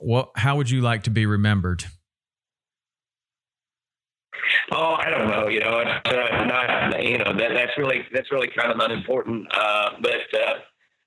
what 0.00 0.30
how 0.36 0.56
would 0.56 0.70
you 0.70 0.80
like 0.80 1.02
to 1.04 1.10
be 1.10 1.26
remembered? 1.26 1.84
Oh, 4.72 4.96
I 4.98 5.10
don't 5.10 5.28
know. 5.28 5.48
You 5.48 5.60
know, 5.60 5.80
it's 5.80 6.08
uh, 6.08 6.44
not. 6.44 7.04
You 7.04 7.18
know, 7.18 7.32
that 7.36 7.50
that's 7.54 7.76
really 7.78 8.06
that's 8.12 8.30
really 8.30 8.48
kind 8.48 8.72
of 8.72 8.78
unimportant. 8.78 9.46
Uh, 9.52 9.90
but 10.00 10.40
uh, 10.40 10.54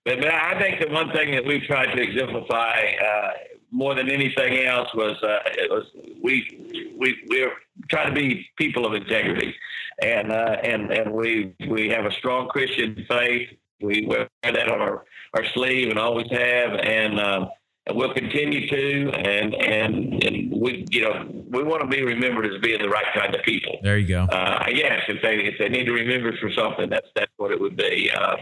but, 0.05 0.19
but 0.19 0.33
I 0.33 0.59
think 0.59 0.81
the 0.81 0.93
one 0.93 1.11
thing 1.11 1.31
that 1.31 1.45
we've 1.45 1.63
tried 1.63 1.95
to 1.95 2.01
exemplify 2.01 2.93
uh, 3.03 3.29
more 3.71 3.95
than 3.95 4.09
anything 4.09 4.65
else 4.65 4.89
was, 4.93 5.15
uh, 5.23 5.39
was 5.69 5.85
we 6.21 6.62
we 7.03 7.17
we're 7.29 7.53
trying 7.89 8.13
to 8.13 8.19
be 8.19 8.47
people 8.57 8.85
of 8.85 8.93
integrity, 8.93 9.53
and 10.01 10.31
uh, 10.31 10.55
and 10.63 10.91
and 10.91 11.11
we 11.11 11.53
we 11.69 11.89
have 11.89 12.05
a 12.05 12.11
strong 12.11 12.47
Christian 12.47 13.05
faith. 13.07 13.49
We 13.81 14.05
wear 14.07 14.29
that 14.43 14.69
on 14.69 14.79
our, 14.79 15.03
our 15.33 15.45
sleeve 15.53 15.89
and 15.89 15.99
always 15.99 16.31
have, 16.31 16.71
and 16.79 17.19
and 17.19 17.97
we'll 17.97 18.13
continue 18.13 18.67
to. 18.69 19.11
And 19.11 19.53
and 19.53 20.23
and 20.23 20.61
we 20.63 20.85
you 20.89 21.01
know 21.01 21.15
we 21.51 21.63
want 21.63 21.81
to 21.81 21.87
be 21.87 22.01
remembered 22.03 22.45
as 22.45 22.61
being 22.61 22.81
the 22.81 22.89
right 22.89 23.05
kind 23.13 23.35
of 23.35 23.43
people. 23.43 23.79
There 23.83 23.97
you 23.97 24.07
go. 24.07 24.23
Uh, 24.23 24.65
yes, 24.69 25.01
if 25.09 25.21
they 25.21 25.35
if 25.35 25.55
they 25.59 25.69
need 25.69 25.85
to 25.85 25.93
remember 25.93 26.31
us 26.31 26.39
for 26.39 26.51
something, 26.51 26.89
that's 26.89 27.09
that's 27.15 27.31
what 27.37 27.51
it 27.51 27.59
would 27.59 27.75
be. 27.75 28.09
Uh, 28.09 28.37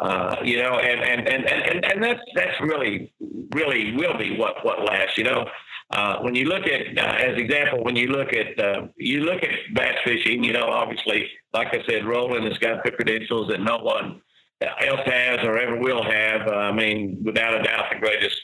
uh, 0.00 0.36
you 0.42 0.56
know, 0.56 0.78
and, 0.78 1.00
and, 1.02 1.28
and, 1.28 1.44
and, 1.46 1.84
and 1.84 2.02
that's, 2.02 2.20
that's 2.34 2.58
really, 2.62 3.12
really 3.54 3.94
will 3.96 4.16
be 4.16 4.34
what, 4.34 4.64
what 4.64 4.82
lasts, 4.82 5.18
you 5.18 5.24
know. 5.24 5.44
Uh, 5.90 6.18
when 6.20 6.34
you 6.34 6.44
look 6.44 6.66
at, 6.66 6.96
uh, 6.96 7.16
as 7.16 7.36
example, 7.36 7.82
when 7.82 7.96
you 7.96 8.08
look 8.08 8.32
at, 8.32 8.58
uh, 8.64 8.86
you 8.96 9.20
look 9.20 9.42
at 9.42 9.50
bass 9.74 9.96
fishing, 10.04 10.44
you 10.44 10.52
know, 10.52 10.66
obviously, 10.66 11.28
like 11.52 11.68
I 11.68 11.84
said, 11.88 12.06
Roland 12.06 12.44
has 12.44 12.58
got 12.58 12.84
the 12.84 12.92
credentials 12.92 13.48
that 13.48 13.60
no 13.60 13.78
one 13.78 14.20
else 14.60 15.00
has 15.06 15.38
or 15.42 15.58
ever 15.58 15.80
will 15.80 16.04
have. 16.04 16.46
Uh, 16.46 16.54
I 16.54 16.72
mean, 16.72 17.20
without 17.24 17.58
a 17.58 17.62
doubt, 17.62 17.86
the 17.92 17.98
greatest 17.98 18.36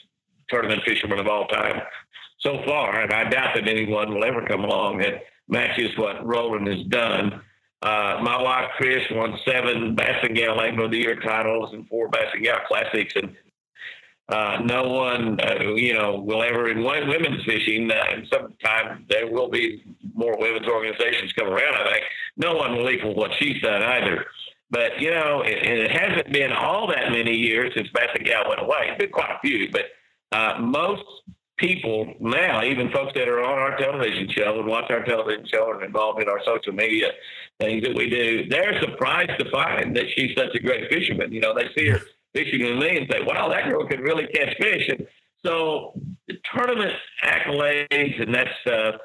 tournament 0.49 0.81
fisherman 0.85 1.19
of 1.19 1.27
all 1.27 1.47
time 1.47 1.81
so 2.39 2.61
far. 2.65 3.01
And 3.01 3.13
I 3.13 3.29
doubt 3.29 3.55
that 3.55 3.67
anyone 3.67 4.13
will 4.13 4.25
ever 4.25 4.45
come 4.45 4.63
along 4.63 4.99
that 4.99 5.23
matches 5.47 5.91
what 5.97 6.25
Roland 6.25 6.67
has 6.67 6.85
done. 6.87 7.41
Uh, 7.81 8.19
my 8.23 8.41
wife 8.41 8.71
Chris 8.77 9.03
won 9.11 9.37
seven 9.45 9.95
Bass'n 9.95 10.35
Gal 10.35 10.59
Angler 10.59 10.85
of 10.85 10.91
the 10.91 10.97
Year 10.97 11.19
titles 11.19 11.73
and 11.73 11.87
four 11.87 12.09
Bass'n 12.09 12.43
Gal 12.43 12.59
Classics, 12.67 13.13
and 13.15 13.35
uh, 14.29 14.59
no 14.65 14.83
one, 14.83 15.39
uh, 15.39 15.63
you 15.75 15.93
know, 15.93 16.19
will 16.19 16.43
ever 16.43 16.69
in 16.69 16.83
women's 16.83 17.43
fishing. 17.45 17.89
Uh, 17.89 18.25
sometime 18.31 19.05
there 19.09 19.31
will 19.31 19.49
be 19.49 19.83
more 20.13 20.35
women's 20.37 20.67
organizations 20.67 21.31
come 21.33 21.47
around. 21.47 21.75
I 21.75 21.91
think 21.91 22.03
no 22.35 22.55
one 22.55 22.75
will 22.75 22.89
equal 22.89 23.15
what 23.15 23.31
she's 23.39 23.61
done 23.61 23.81
either. 23.81 24.25
But 24.69 24.99
you 24.99 25.11
know, 25.11 25.43
it, 25.45 25.57
it 25.63 25.91
hasn't 25.91 26.33
been 26.33 26.51
all 26.51 26.87
that 26.87 27.09
many 27.11 27.35
years 27.35 27.71
since 27.75 27.87
Bass'n 27.89 28.25
Gal 28.25 28.49
went 28.49 28.61
away. 28.61 28.89
It's 28.89 28.97
been 28.97 29.11
quite 29.11 29.31
a 29.31 29.39
few, 29.39 29.69
but 29.71 29.85
uh, 30.33 30.59
most 30.59 31.03
people 31.57 32.13
now, 32.19 32.63
even 32.63 32.91
folks 32.91 33.13
that 33.15 33.29
are 33.29 33.43
on 33.43 33.57
our 33.57 33.77
television 33.77 34.29
show 34.29 34.59
and 34.59 34.67
watch 34.67 34.91
our 34.91 35.03
television 35.05 35.45
show 35.47 35.71
and 35.73 35.83
involved 35.83 36.21
in 36.21 36.27
our 36.27 36.41
social 36.45 36.73
media 36.73 37.11
things 37.59 37.81
that 37.83 37.95
we 37.95 38.09
do, 38.09 38.47
they're 38.49 38.79
surprised 38.81 39.39
to 39.39 39.49
find 39.49 39.95
that 39.95 40.05
she's 40.15 40.35
such 40.37 40.53
a 40.53 40.59
great 40.59 40.89
fisherman. 40.91 41.31
You 41.31 41.39
know, 41.39 41.55
they 41.55 41.69
see 41.75 41.87
her 41.89 42.01
fishing 42.37 42.61
with 42.63 42.77
me 42.77 42.97
and 42.97 43.07
say, 43.11 43.21
wow, 43.23 43.49
that 43.49 43.69
girl 43.69 43.87
can 43.87 44.01
really 44.01 44.27
catch 44.27 44.55
fish. 44.59 44.87
And 44.89 45.07
so 45.45 45.93
the 46.27 46.35
tournament 46.53 46.93
accolades 47.23 48.21
and 48.21 48.33
that 48.35 48.47
stuff 48.61 48.95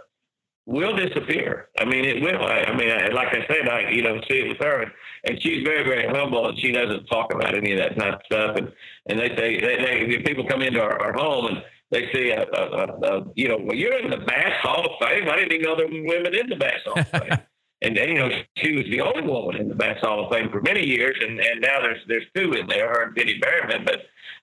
will 0.67 0.95
disappear. 0.95 1.69
I 1.79 1.85
mean, 1.85 2.05
it 2.05 2.23
will. 2.23 2.45
I, 2.45 2.65
I 2.65 2.77
mean, 2.77 2.91
I, 2.91 3.09
like 3.09 3.29
I 3.29 3.47
said, 3.49 3.69
I, 3.69 3.91
you 3.91 4.03
know, 4.03 4.21
see 4.31 4.39
it 4.39 4.49
with 4.49 4.59
her 4.59 4.83
and, 4.83 4.93
and 5.25 5.43
she's 5.43 5.65
very, 5.65 5.83
very 5.83 6.07
humble 6.07 6.49
and 6.49 6.59
she 6.59 6.73
doesn't 6.73 7.07
talk 7.07 7.33
about 7.35 7.57
any 7.57 7.73
of 7.73 7.79
that 7.79 7.99
kind 7.99 8.15
of 8.15 8.21
stuff. 8.27 8.57
And, 8.57 8.73
and 9.09 9.19
they 9.19 9.29
say, 9.37 9.61
they, 9.61 10.07
they, 10.07 10.23
people 10.23 10.47
come 10.47 10.63
into 10.63 10.81
our, 10.81 11.01
our 11.03 11.13
home 11.15 11.47
and, 11.47 11.63
they 11.93 12.09
say, 12.11 12.31
a, 12.31 12.41
uh, 12.41 12.87
uh, 13.05 13.25
you 13.35 13.49
know, 13.49 13.59
well, 13.63 13.77
you're 13.77 13.99
in 13.99 14.11
the 14.11 14.17
Bass 14.17 14.57
Hall 14.63 14.81
of 14.81 15.07
Fame. 15.07 15.29
I 15.29 15.37
didn't 15.37 15.53
even 15.53 15.63
know 15.63 15.77
there 15.77 15.87
were 15.87 16.09
women 16.09 16.35
in 16.35 16.49
the 16.49 16.57
Bass 16.57 16.81
Hall 16.87 16.99
of 16.99 17.09
Fame. 17.09 17.39
and, 17.83 17.97
you 17.97 18.15
know, 18.15 18.31
she 18.57 18.77
was 18.77 18.85
the 18.85 19.01
only 19.01 19.23
woman 19.23 19.57
in 19.57 19.69
the 19.69 19.75
Bass 19.75 19.99
Hall 20.01 20.25
of 20.25 20.33
Fame 20.33 20.51
for 20.51 20.61
many 20.61 20.87
years, 20.87 21.17
and, 21.21 21.39
and 21.41 21.61
now 21.61 21.81
there's 21.81 22.01
there's 22.07 22.25
two 22.35 22.53
in 22.53 22.67
there, 22.67 22.89
her 22.89 23.03
and 23.05 23.17
Penny 23.17 23.41
Berryman. 23.41 23.85
But 23.85 24.01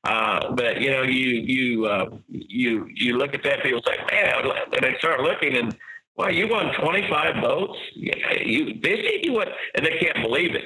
uh, 0.09 0.53
but 0.53 0.81
you 0.81 0.91
know, 0.91 1.03
you 1.03 1.29
you 1.41 1.85
uh, 1.85 2.09
you 2.27 2.87
you 2.93 3.17
look 3.17 3.33
at 3.33 3.43
that, 3.43 3.63
people 3.63 3.81
say, 3.85 3.95
man, 4.11 4.51
and 4.73 4.83
they 4.83 4.97
start 4.99 5.21
looking 5.21 5.57
and. 5.57 5.75
Well, 6.15 6.33
you 6.33 6.49
won 6.49 6.73
25 6.73 7.41
boats. 7.41 7.79
You 7.95 8.77
this 8.83 8.99
you 9.23 9.31
what, 9.31 9.47
and 9.75 9.85
they 9.85 9.97
can't 9.99 10.21
believe 10.21 10.53
it. 10.53 10.65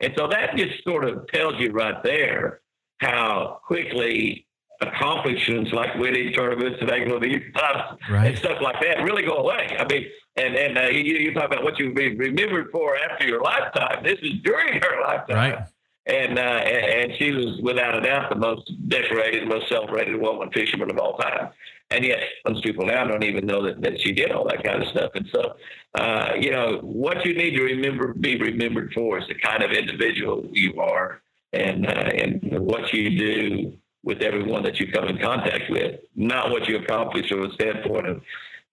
And 0.00 0.12
so 0.18 0.26
that 0.26 0.56
just 0.56 0.82
sort 0.82 1.04
of 1.04 1.28
tells 1.28 1.60
you 1.60 1.70
right 1.70 2.02
there 2.02 2.60
how 2.98 3.60
quickly 3.64 4.46
accomplishments 4.80 5.72
like 5.72 5.94
winning 5.96 6.32
tournaments 6.32 6.78
and 6.80 6.90
Anglo 6.90 7.18
right. 7.18 8.26
and 8.26 8.38
stuff 8.38 8.60
like 8.60 8.80
that 8.80 9.02
really 9.02 9.22
go 9.22 9.36
away. 9.36 9.76
I 9.78 9.84
mean, 9.86 10.06
and 10.36 10.56
and 10.56 10.78
uh, 10.78 10.82
you, 10.82 11.16
you 11.16 11.34
talk 11.34 11.46
about 11.46 11.62
what 11.62 11.78
you'll 11.78 11.94
be 11.94 12.14
remembered 12.14 12.70
for 12.70 12.96
after 12.96 13.26
your 13.26 13.40
lifetime. 13.40 14.02
This 14.02 14.18
is 14.22 14.40
during 14.42 14.80
her 14.82 15.00
lifetime. 15.02 15.36
Right. 15.36 15.58
And, 16.06 16.38
uh, 16.38 16.42
and 16.42 17.12
and 17.12 17.18
she 17.18 17.32
was 17.32 17.60
without 17.62 17.96
a 17.96 18.00
doubt 18.02 18.28
the 18.28 18.36
most 18.36 18.70
decorated, 18.88 19.48
most 19.48 19.68
celebrated 19.70 20.20
woman 20.20 20.50
fisherman 20.50 20.90
of 20.90 20.98
all 20.98 21.16
time. 21.16 21.48
And 21.90 22.04
yet, 22.04 22.18
most 22.46 22.64
people 22.64 22.86
now 22.86 23.04
don't 23.06 23.24
even 23.24 23.46
know 23.46 23.62
that, 23.64 23.80
that 23.82 24.00
she 24.00 24.12
did 24.12 24.32
all 24.32 24.44
that 24.48 24.64
kind 24.64 24.82
of 24.82 24.88
stuff. 24.88 25.12
And 25.14 25.26
so, 25.32 25.54
uh, 25.94 26.32
you 26.38 26.50
know, 26.50 26.78
what 26.82 27.24
you 27.24 27.34
need 27.34 27.52
to 27.56 27.62
remember, 27.62 28.14
be 28.14 28.36
remembered 28.36 28.92
for, 28.92 29.18
is 29.18 29.28
the 29.28 29.34
kind 29.34 29.62
of 29.62 29.70
individual 29.70 30.46
you 30.52 30.80
are, 30.80 31.22
and 31.52 31.86
uh, 31.86 31.90
and 31.90 32.40
what 32.60 32.92
you 32.92 33.18
do 33.18 33.72
with 34.02 34.20
everyone 34.20 34.62
that 34.64 34.80
you 34.80 34.90
come 34.92 35.08
in 35.08 35.18
contact 35.18 35.70
with, 35.70 36.00
not 36.14 36.50
what 36.50 36.68
you 36.68 36.78
accomplish 36.78 37.28
from 37.28 37.44
a 37.44 37.54
standpoint 37.54 38.06
of 38.06 38.20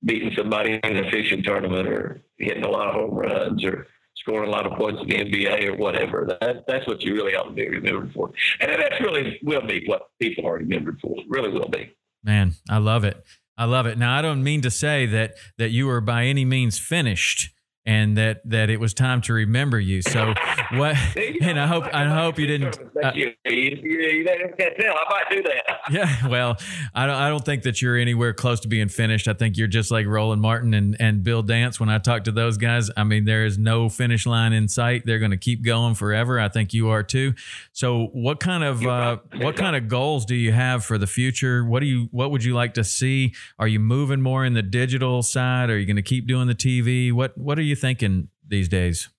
beating 0.04 0.32
somebody 0.36 0.80
in 0.84 0.98
a 0.98 1.12
fishing 1.12 1.44
tournament 1.44 1.88
or 1.88 2.24
hitting 2.38 2.64
a 2.64 2.70
lot 2.70 2.88
of 2.88 2.96
home 2.96 3.14
runs 3.14 3.64
or 3.64 3.88
scoring 4.16 4.50
a 4.50 4.52
lot 4.52 4.66
of 4.66 4.78
points 4.78 5.02
in 5.02 5.08
the 5.08 5.16
NBA 5.16 5.68
or 5.68 5.76
whatever. 5.76 6.38
That, 6.42 6.64
that's 6.68 6.88
what 6.88 7.02
you 7.02 7.14
really 7.16 7.36
ought 7.36 7.50
to 7.50 7.52
be 7.52 7.68
remembered 7.68 8.14
for. 8.14 8.32
And 8.60 8.72
that's 8.72 9.00
really 9.02 9.40
will 9.44 9.66
be 9.66 9.84
what 9.86 10.10
people 10.20 10.48
are 10.48 10.56
remembered 10.56 11.00
for. 11.02 11.16
Really 11.28 11.52
will 11.52 11.70
be. 11.70 11.92
Man, 12.24 12.54
I 12.70 12.78
love 12.78 13.04
it. 13.04 13.24
I 13.58 13.66
love 13.66 13.86
it. 13.86 13.98
Now, 13.98 14.18
I 14.18 14.22
don't 14.22 14.44
mean 14.44 14.62
to 14.62 14.72
say 14.72 15.06
that 15.08 15.36
that 15.58 15.70
you 15.70 15.90
are 15.90 16.02
by 16.02 16.26
any 16.26 16.46
means 16.46 16.80
finished 16.80 17.52
and 17.86 18.16
that 18.18 18.42
that 18.46 18.70
it 18.70 18.80
was 18.80 18.94
time 18.94 19.22
to 19.22 19.34
remember 19.34 19.80
you. 19.80 20.02
So 20.02 20.34
what? 20.74 20.96
And 21.42 21.60
I 21.60 21.66
hope 21.66 21.86
I 21.92 22.06
hope 22.08 22.38
you 22.38 22.48
didn't. 22.48 22.80
Uh, 23.02 23.12
you, 23.16 23.32
you, 23.46 23.54
you, 23.82 24.26
can't 24.60 24.78
tell. 24.78 24.94
I 24.94 25.10
might 25.10 25.36
do 25.36 25.42
that. 25.42 25.80
Yeah, 25.92 26.28
well, 26.28 26.58
I 26.94 27.08
don't 27.08 27.16
I 27.16 27.30
don't 27.30 27.44
think 27.44 27.64
that 27.64 27.82
you're 27.82 27.98
anywhere 27.98 28.32
close 28.32 28.60
to 28.60 28.68
being 28.68 28.90
finished. 28.90 29.28
I 29.28 29.34
think 29.34 29.58
you're 29.58 29.68
just 29.68 29.90
like 29.90 30.06
Roland 30.06 30.42
Martin 30.42 30.76
and 30.76 30.96
and 31.00 31.24
Bill 31.24 31.42
Dance. 31.42 31.80
When 31.80 31.90
I 31.90 31.98
talk 31.98 32.26
to 32.26 32.32
those 32.32 32.58
guys, 32.58 32.92
I 32.96 33.04
mean 33.04 33.26
there 33.26 33.44
is 33.44 33.58
no 33.58 33.90
finish 33.90 34.28
line 34.28 34.54
in 34.54 34.68
sight. 34.68 35.04
They're 35.06 35.18
going 35.18 35.32
to 35.32 35.38
keep 35.38 35.64
going 35.64 35.96
forever. 35.96 36.40
I 36.40 36.50
think 36.50 36.74
you 36.74 36.90
are 36.90 37.02
too. 37.02 37.34
So 37.74 38.10
what 38.14 38.40
kind 38.40 38.64
of 38.64 38.86
uh, 38.86 39.18
what 39.38 39.56
kind 39.56 39.76
of 39.76 39.88
goals 39.88 40.26
do 40.26 40.36
you 40.36 40.52
have 40.52 40.86
for 40.86 41.00
the 41.00 41.08
future? 41.08 41.66
What 41.66 41.80
do 41.80 41.88
you 41.88 42.08
what 42.12 42.30
would 42.30 42.44
you 42.44 42.54
like 42.54 42.76
to 42.76 42.84
see? 42.84 43.34
Are 43.58 43.68
you 43.68 43.80
moving 43.80 44.22
more 44.22 44.46
in 44.46 44.54
the 44.54 44.62
digital 44.62 45.24
side? 45.24 45.72
Are 45.72 45.80
you 45.80 45.88
going 45.88 45.96
to 45.96 46.04
keep 46.04 46.28
doing 46.28 46.48
the 46.48 46.56
TV? 46.56 47.12
What 47.12 47.36
what 47.36 47.58
are 47.58 47.64
you 47.64 47.76
thinking 47.82 48.30
these 48.48 48.70
days? 48.70 49.10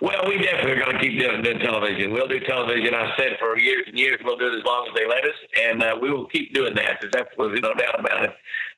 Well, 0.00 0.22
we 0.26 0.38
definitely 0.38 0.72
are 0.72 0.84
going 0.84 0.96
to 0.96 0.98
keep 0.98 1.20
doing, 1.20 1.42
doing 1.42 1.58
television. 1.58 2.12
We'll 2.12 2.26
do 2.28 2.40
television. 2.40 2.94
I 2.94 3.14
said 3.18 3.36
for 3.38 3.58
years 3.58 3.84
and 3.86 3.98
years, 3.98 4.18
we'll 4.24 4.38
do 4.38 4.46
it 4.46 4.58
as 4.58 4.64
long 4.64 4.88
as 4.88 4.94
they 4.94 5.06
let 5.06 5.24
us, 5.24 5.34
and 5.62 5.82
uh, 5.82 5.98
we 6.00 6.10
will 6.10 6.26
keep 6.26 6.54
doing 6.54 6.74
that. 6.76 6.98
There's 7.02 7.14
absolutely 7.14 7.60
no 7.60 7.74
doubt 7.74 8.00
about 8.00 8.24
it. 8.24 8.30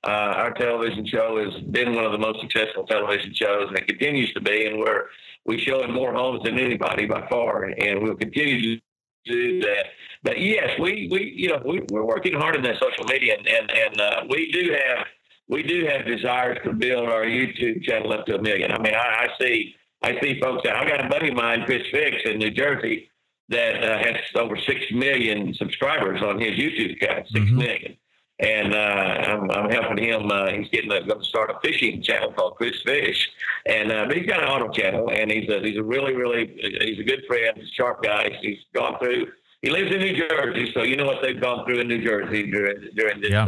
Uh, 0.04 0.08
our 0.08 0.52
television 0.52 1.06
show 1.06 1.38
has 1.44 1.62
been 1.70 1.94
one 1.94 2.04
of 2.04 2.10
the 2.12 2.18
most 2.18 2.40
successful 2.40 2.84
television 2.84 3.32
shows, 3.34 3.68
and 3.68 3.78
it 3.78 3.86
continues 3.86 4.32
to 4.32 4.40
be. 4.40 4.66
And 4.66 4.78
we're 4.80 5.04
we 5.44 5.58
show 5.58 5.82
in 5.82 5.92
more 5.92 6.12
homes 6.12 6.42
than 6.44 6.58
anybody 6.58 7.06
by 7.06 7.26
far, 7.28 7.64
and 7.64 8.02
we'll 8.02 8.16
continue 8.16 8.76
to 8.76 8.82
do 9.24 9.60
that. 9.60 9.86
But 10.24 10.40
yes, 10.40 10.70
we 10.80 11.08
we 11.10 11.32
you 11.36 11.50
know 11.50 11.62
we, 11.64 11.82
we're 11.90 12.04
working 12.04 12.34
hard 12.34 12.56
in 12.56 12.62
that 12.62 12.80
social 12.80 13.04
media, 13.04 13.36
and 13.38 13.70
and, 13.70 14.00
uh, 14.00 14.22
we 14.28 14.50
do 14.50 14.72
have 14.72 15.06
we 15.48 15.62
do 15.62 15.86
have 15.86 16.06
desires 16.06 16.58
to 16.64 16.72
build 16.72 17.08
our 17.08 17.24
YouTube 17.24 17.82
channel 17.82 18.12
up 18.12 18.26
to 18.26 18.36
a 18.36 18.42
million. 18.42 18.70
I 18.72 18.78
mean, 18.78 18.94
I, 18.94 19.26
I 19.26 19.28
see 19.40 19.74
I 20.02 20.18
see 20.20 20.40
folks. 20.40 20.68
I 20.68 20.84
got 20.88 21.04
a 21.04 21.08
buddy 21.08 21.28
of 21.28 21.34
mine, 21.34 21.62
Chris 21.64 21.82
Fix, 21.92 22.16
in 22.24 22.38
New 22.38 22.50
Jersey, 22.50 23.08
that 23.50 23.84
uh, 23.84 23.98
has 23.98 24.16
over 24.34 24.56
six 24.56 24.80
million 24.92 25.54
subscribers 25.54 26.20
on 26.22 26.40
his 26.40 26.52
YouTube 26.52 26.98
channel. 27.00 27.24
6 27.28 27.44
Mhm. 27.44 27.52
million. 27.56 27.96
And 28.40 28.74
uh, 28.74 28.78
I'm, 28.78 29.50
I'm 29.52 29.70
helping 29.70 30.02
him. 30.02 30.28
Uh, 30.32 30.48
he's 30.50 30.68
getting 30.70 30.88
going 30.88 31.06
to 31.06 31.24
start 31.24 31.50
a 31.50 31.60
fishing 31.62 32.02
channel 32.02 32.32
called 32.32 32.56
Chris 32.56 32.74
Fish, 32.84 33.28
and 33.66 33.92
uh, 33.92 34.06
but 34.06 34.16
he's 34.16 34.26
got 34.26 34.42
an 34.42 34.48
auto 34.48 34.68
channel, 34.72 35.08
and 35.10 35.30
he's 35.30 35.48
a 35.48 35.60
he's 35.60 35.76
a 35.78 35.82
really 35.82 36.14
really 36.14 36.52
he's 36.80 36.98
a 36.98 37.04
good 37.04 37.22
friend, 37.28 37.52
he's 37.56 37.68
a 37.68 37.74
sharp 37.74 38.02
guy. 38.02 38.36
He's 38.40 38.58
gone 38.74 38.98
through. 38.98 39.26
He 39.60 39.70
lives 39.70 39.94
in 39.94 40.00
New 40.00 40.16
Jersey, 40.28 40.72
so 40.74 40.82
you 40.82 40.96
know 40.96 41.04
what 41.06 41.22
they've 41.22 41.40
gone 41.40 41.64
through 41.64 41.80
in 41.80 41.86
New 41.88 42.02
Jersey 42.04 42.50
during 42.50 42.88
during 42.96 43.20
this 43.20 43.30
Yeah. 43.30 43.44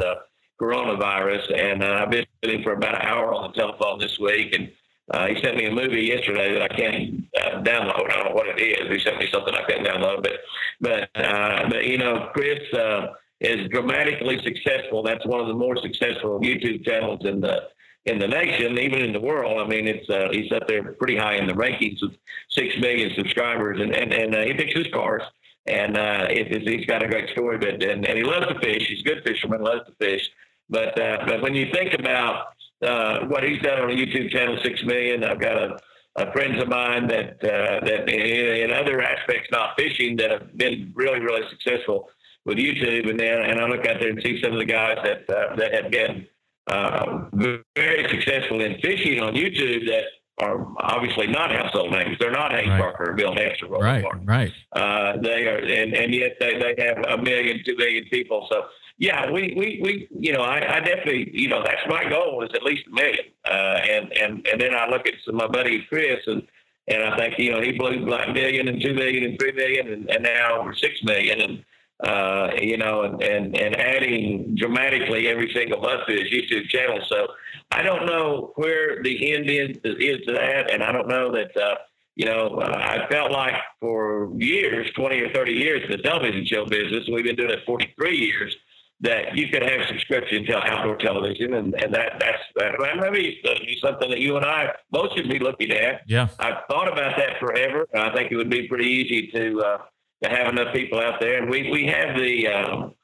Coronavirus. 0.61 1.53
And 1.59 1.83
uh, 1.83 2.01
I've 2.03 2.11
been 2.11 2.27
with 2.43 2.51
him 2.51 2.63
for 2.63 2.73
about 2.73 2.95
an 2.95 3.07
hour 3.07 3.35
on 3.35 3.51
the 3.51 3.61
telephone 3.61 3.99
this 3.99 4.19
week, 4.19 4.55
and 4.55 4.71
uh, 5.13 5.27
he 5.27 5.41
sent 5.43 5.57
me 5.57 5.67
a 5.67 5.71
movie 5.71 6.03
yesterday 6.03 6.53
that 6.55 6.63
I 6.63 6.69
can't 6.69 7.25
uh, 7.39 7.63
download. 7.63 8.11
I 8.11 8.17
don't 8.17 8.29
know 8.31 8.35
what 8.35 8.49
it 8.49 8.61
is. 8.61 8.91
He 8.91 8.99
sent 9.01 9.19
me 9.19 9.29
something 9.33 9.55
I 9.55 9.65
can't 9.69 9.87
download, 9.87 10.23
but 10.23 10.33
but 10.81 11.09
uh, 11.15 11.69
but 11.69 11.85
you 11.87 11.99
know, 11.99 12.31
Chris 12.33 12.61
uh, 12.73 13.09
is 13.41 13.69
dramatically 13.69 14.41
successful. 14.43 15.03
That's 15.03 15.25
one 15.27 15.41
of 15.41 15.49
the 15.49 15.55
more 15.55 15.77
successful 15.77 16.41
YouTube 16.41 16.85
channels 16.85 17.21
in 17.25 17.41
the 17.41 17.69
in 18.07 18.19
the 18.19 18.29
nation, 18.29 18.79
even 18.79 19.03
in 19.03 19.13
the 19.13 19.21
world. 19.21 19.61
I 19.61 19.67
mean, 19.67 19.89
it's 19.89 20.09
uh, 20.09 20.29
he's 20.33 20.51
up 20.53 20.67
there 20.69 20.93
pretty 20.95 21.17
high 21.17 21.37
in 21.37 21.47
the 21.47 21.55
rankings 21.55 22.01
with 22.03 22.13
six 22.51 22.75
million 22.81 23.11
subscribers, 23.17 23.81
and 23.81 23.95
and, 23.95 24.13
and 24.13 24.35
uh, 24.35 24.41
he 24.43 24.57
fixes 24.57 24.87
cars. 24.93 25.23
And 25.67 25.97
uh, 25.97 26.27
it, 26.29 26.69
he's 26.69 26.85
got 26.85 27.03
a 27.03 27.09
great 27.09 27.31
story, 27.31 27.57
but 27.57 27.83
and, 27.83 28.07
and 28.07 28.19
he 28.19 28.23
loves 28.23 28.47
to 28.47 28.59
fish. 28.61 28.87
He's 28.87 29.01
a 29.01 29.05
good 29.05 29.23
fisherman, 29.25 29.63
loves 29.63 29.87
to 29.87 29.95
fish. 29.99 30.31
But 30.69 30.99
uh, 31.01 31.25
but 31.27 31.43
when 31.43 31.55
you 31.55 31.67
think 31.73 31.95
about 31.95 32.47
uh, 32.85 33.21
what 33.27 33.43
he's 33.45 33.61
done 33.63 33.81
on 33.81 33.91
a 33.91 33.95
YouTube 33.95 34.31
channel, 34.31 34.59
six 34.63 34.83
million. 34.85 35.25
I've 35.25 35.41
got 35.41 35.57
a, 35.57 35.77
a 36.17 36.33
friends 36.33 36.61
of 36.63 36.69
mine 36.69 37.07
that 37.09 37.35
uh, 37.43 37.85
that 37.85 38.11
in, 38.11 38.71
in 38.71 38.73
other 38.73 39.01
aspects, 39.03 39.49
not 39.51 39.71
fishing, 39.79 40.17
that 40.17 40.31
have 40.31 40.57
been 40.57 40.93
really 40.95 41.21
really 41.21 41.49
successful 41.51 42.09
with 42.45 42.59
YouTube. 42.59 43.09
And 43.09 43.19
then 43.19 43.43
and 43.43 43.61
I 43.61 43.67
look 43.67 43.87
out 43.87 44.01
there 44.01 44.11
and 44.11 44.21
see 44.23 44.41
some 44.43 44.53
of 44.53 44.59
the 44.59 44.65
guys 44.67 44.99
that 45.05 45.31
uh, 45.35 45.57
that 45.57 45.73
have 45.75 45.91
been 45.91 46.27
uh, 46.67 47.29
very 47.77 48.09
successful 48.11 48.61
in 48.61 48.79
fishing 48.81 49.21
on 49.21 49.35
YouTube 49.35 49.87
that 49.87 50.05
are 50.41 50.67
obviously 50.79 51.27
not 51.29 51.53
household 51.53 51.93
names. 51.93 52.17
They're 52.19 52.33
not 52.33 52.51
Hank 52.53 52.67
Right. 52.67 52.81
Parker 52.81 53.11
or 53.11 53.15
Bill 53.15 53.35
Dance 53.35 53.63
or 53.63 53.79
Right, 53.79 54.03
Martin. 54.03 54.27
right. 54.27 54.53
Uh, 54.73 55.17
they 55.23 55.47
are, 55.47 55.59
and, 55.59 55.95
and 55.95 56.13
yet 56.13 56.33
they, 56.41 56.59
they 56.59 56.75
have 56.85 56.99
a 57.07 57.23
million, 57.23 57.61
two 57.65 57.77
million 57.77 58.05
people. 58.11 58.49
So 58.51 58.65
yeah, 58.99 59.31
we, 59.31 59.55
we, 59.57 59.81
we 59.83 60.09
you 60.19 60.33
know, 60.33 60.41
I, 60.41 60.77
I 60.77 60.81
definitely, 60.81 61.31
you 61.33 61.49
know, 61.49 61.63
that's 61.65 61.83
my 61.89 62.09
goal 62.09 62.43
is 62.43 62.51
at 62.55 62.63
least 62.63 62.85
a 62.87 62.95
million. 62.95 63.25
Uh, 63.45 63.79
and, 63.89 64.13
and, 64.17 64.47
and 64.47 64.61
then 64.61 64.75
I 64.75 64.89
look 64.89 65.07
at 65.07 65.15
some, 65.25 65.37
my 65.37 65.49
buddy 65.49 65.85
Chris 65.89 66.21
and, 66.27 66.43
and 66.87 67.03
I 67.03 67.17
think, 67.17 67.39
you 67.39 67.51
know, 67.51 67.61
he 67.61 67.73
blew 67.73 68.07
like 68.07 68.33
million 68.33 68.69
and 68.69 68.81
two 68.81 68.95
million 68.95 69.25
and 69.25 69.39
three 69.39 69.53
million 69.53 69.93
and, 69.93 70.11
and 70.11 70.23
now 70.23 70.61
over 70.61 70.75
six 70.75 71.03
million. 71.03 71.41
And, 71.41 71.65
uh, 72.05 72.51
you 72.61 72.77
know, 72.77 73.03
and, 73.03 73.23
and, 73.23 73.57
and 73.57 73.77
adding 73.77 74.55
dramatically 74.57 75.29
every 75.29 75.53
single 75.53 75.81
month 75.81 76.07
to 76.07 76.13
his 76.13 76.31
YouTube 76.31 76.69
channel. 76.69 76.99
So 77.09 77.29
I 77.73 77.83
don't 77.83 78.07
know 78.07 78.53
where 78.57 79.03
the 79.03 79.35
end 79.35 79.49
is, 79.49 79.77
is 79.85 80.25
to 80.27 80.33
that. 80.35 80.71
And 80.73 80.83
I 80.83 80.93
don't 80.93 81.09
know 81.09 81.33
that, 81.33 81.57
uh, 81.57 81.77
you 82.17 82.27
know, 82.27 82.61
uh, 82.61 82.77
I 82.77 83.09
felt 83.11 83.33
like 83.33 83.55
for 83.81 84.31
years, 84.37 84.91
20 84.95 85.21
or 85.21 85.33
30 85.33 85.53
years 85.53 85.83
the 85.91 85.99
television 85.99 86.47
show 86.47 86.65
business, 86.67 87.09
we've 87.11 87.25
been 87.25 87.37
doing 87.37 87.51
it 87.51 87.61
43 87.67 88.17
years, 88.17 88.57
that 89.05 89.37
you 89.37 89.49
could 89.49 89.63
have 89.63 89.87
subscription 89.87 90.47
to 90.47 90.57
outdoor 90.57 90.97
television. 90.97 91.55
And, 91.55 91.75
and 91.75 91.95
that 91.95 92.15
that's 92.19 92.43
that, 92.57 92.73
that 92.81 92.97
may 92.97 93.11
be 93.11 93.79
something 93.81 94.11
that 94.11 94.19
you 94.19 94.37
and 94.37 94.45
I 94.45 94.71
both 94.91 95.13
should 95.15 95.29
be 95.29 95.39
looking 95.39 95.71
at. 95.71 96.01
Yeah. 96.07 96.29
I've 96.39 96.65
thought 96.69 96.91
about 96.91 97.17
that 97.19 97.39
forever. 97.39 97.87
I 97.95 98.15
think 98.15 98.33
it 98.33 98.37
would 98.37 98.51
be 98.51 98.67
pretty 98.67 98.87
easy 98.87 99.31
to 99.33 99.61
uh, 99.61 99.79
to 100.23 100.31
have 100.31 100.49
enough 100.49 100.75
people 100.75 101.01
out 101.01 101.21
there, 101.21 101.41
and 101.41 101.51
we 101.51 101.71
we 101.71 101.87
have 101.87 102.17
the 102.17 102.49
um, 102.49 102.95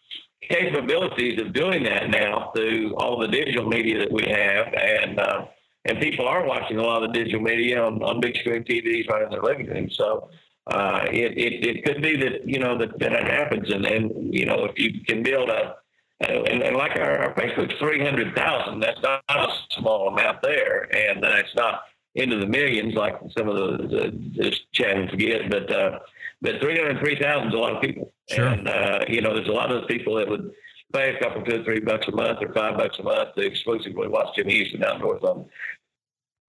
capabilities 0.49 1.41
of 1.41 1.53
doing 1.53 1.85
that 1.85 2.09
now 2.09 2.51
through 2.57 2.95
all 2.97 3.21
the 3.21 3.29
digital 3.29 3.69
media 3.69 3.99
that 3.99 4.11
we 4.11 4.25
have, 4.25 4.73
and 4.73 5.21
uh, 5.21 5.45
and 5.85 6.01
people 6.01 6.27
are 6.27 6.47
watching 6.47 6.79
a 6.79 6.83
lot 6.83 7.03
of 7.03 7.13
the 7.13 7.19
digital 7.19 7.41
media 7.41 7.83
on, 7.83 8.03
on 8.03 8.21
big 8.21 8.37
screen 8.39 8.65
TVs 8.65 9.09
right 9.11 9.23
in 9.23 9.31
their 9.31 9.43
living 9.43 9.67
room. 9.67 9.89
So. 9.91 10.31
Uh, 10.67 11.05
it, 11.11 11.37
it, 11.37 11.67
it 11.67 11.85
could 11.85 12.01
be 12.01 12.17
that 12.17 12.47
you 12.47 12.59
know 12.59 12.79
that, 12.79 12.97
that 13.01 13.13
happens, 13.27 13.73
and, 13.73 13.85
and 13.87 14.33
you 14.33 14.45
know 14.45 14.67
if 14.67 14.79
you 14.79 15.01
can 15.05 15.21
build 15.21 15.49
a 15.49 15.75
and, 16.21 16.63
and 16.63 16.77
like 16.77 16.97
our, 16.97 17.19
our 17.19 17.35
Facebook's 17.35 17.75
three 17.79 18.03
hundred 18.05 18.35
thousand, 18.37 18.81
that's 18.81 19.01
not 19.03 19.23
a 19.29 19.47
small 19.71 20.09
amount 20.09 20.43
there, 20.43 20.95
and 20.95 21.25
uh, 21.25 21.37
it's 21.37 21.55
not 21.55 21.83
into 22.15 22.37
the 22.39 22.47
millions 22.47 22.95
like 22.95 23.19
some 23.37 23.49
of 23.49 23.57
the, 23.57 23.87
the, 23.87 24.43
the 24.43 24.57
channels 24.73 25.11
get, 25.17 25.51
but 25.51 25.73
uh, 25.73 25.99
but 26.43 26.61
three 26.61 26.77
hundred 26.77 26.99
three 26.99 27.19
thousand 27.19 27.49
is 27.49 27.55
a 27.55 27.59
lot 27.59 27.75
of 27.75 27.83
people, 27.83 28.13
Sure. 28.29 28.47
and 28.47 28.69
uh, 28.69 29.01
you 29.09 29.21
know 29.21 29.35
there's 29.35 29.49
a 29.49 29.53
lot 29.53 29.71
of 29.71 29.81
those 29.81 29.89
people 29.89 30.15
that 30.17 30.29
would 30.29 30.51
pay 30.93 31.15
a 31.15 31.21
couple, 31.21 31.43
two, 31.43 31.63
three 31.65 31.81
bucks 31.81 32.09
a 32.09 32.13
month 32.13 32.39
or 32.43 32.53
five 32.53 32.77
bucks 32.77 32.99
a 32.99 33.03
month 33.03 33.35
to 33.37 33.43
exclusively 33.47 34.09
watch 34.09 34.35
Jimmy 34.37 34.55
Houston 34.55 34.85
Outdoors 34.85 35.23
on 35.23 35.47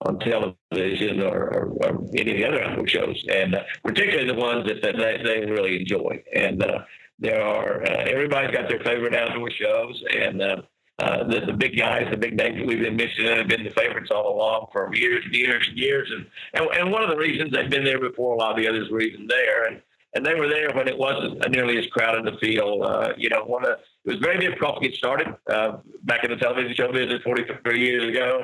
on 0.04 0.18
television 0.20 1.22
or, 1.22 1.54
or, 1.54 1.66
or 1.84 2.04
any 2.16 2.32
of 2.32 2.38
the 2.38 2.46
other 2.46 2.64
outdoor 2.64 2.88
shows, 2.88 3.24
and 3.32 3.56
uh, 3.56 3.62
particularly 3.84 4.28
the 4.28 4.34
ones 4.34 4.68
that, 4.68 4.82
that 4.82 4.96
they, 4.98 5.22
they 5.24 5.46
really 5.46 5.80
enjoy. 5.80 6.22
And 6.34 6.64
uh, 6.64 6.80
there 7.22 7.42
are 7.42 7.84
uh, 7.84 8.04
everybody's 8.10 8.52
got 8.52 8.68
their 8.68 8.80
favorite 8.80 9.16
outdoor 9.16 9.50
shows, 9.52 10.04
and 10.14 10.42
uh, 10.42 10.56
uh, 11.00 11.24
the, 11.24 11.42
the 11.46 11.54
big 11.54 11.78
guys, 11.78 12.08
the 12.12 12.18
big 12.18 12.36
names 12.36 12.58
that 12.58 12.68
we've 12.68 12.82
been 12.82 12.96
mentioning, 12.96 13.38
have 13.38 13.48
been 13.48 13.64
the 13.64 13.70
favorites 13.70 14.10
all 14.14 14.36
along 14.36 14.68
for 14.72 14.94
years 14.94 15.24
and 15.24 15.34
years 15.34 15.66
and 15.70 15.78
years. 15.78 16.12
And, 16.12 16.26
and 16.54 16.80
and 16.80 16.92
one 16.92 17.04
of 17.04 17.10
the 17.10 17.18
reasons 17.18 17.52
they've 17.52 17.70
been 17.70 17.84
there 17.84 18.00
before 18.00 18.34
a 18.34 18.38
lot 18.38 18.52
of 18.52 18.58
the 18.58 18.68
others 18.68 18.90
were 18.90 19.02
even 19.02 19.28
there, 19.28 19.66
and 19.66 19.82
and 20.14 20.26
they 20.26 20.34
were 20.34 20.50
there 20.50 20.72
when 20.74 20.88
it 20.88 20.98
wasn't 20.98 21.48
nearly 21.52 21.78
as 21.78 21.86
crowded 21.88 22.28
a 22.28 22.38
field. 22.40 22.84
Uh, 22.84 23.14
you 23.18 23.30
know, 23.30 23.44
one 23.46 23.64
of 23.64 23.72
it 23.72 23.80
was 24.04 24.18
very 24.18 24.40
difficult 24.40 24.82
to 24.82 24.90
get 24.90 24.98
started 24.98 25.28
uh, 25.48 25.78
back 26.04 26.24
in 26.24 26.32
the 26.32 26.38
television 26.38 26.74
show 26.76 26.92
business 26.92 27.22
43 27.24 27.80
years 27.80 28.10
ago, 28.10 28.44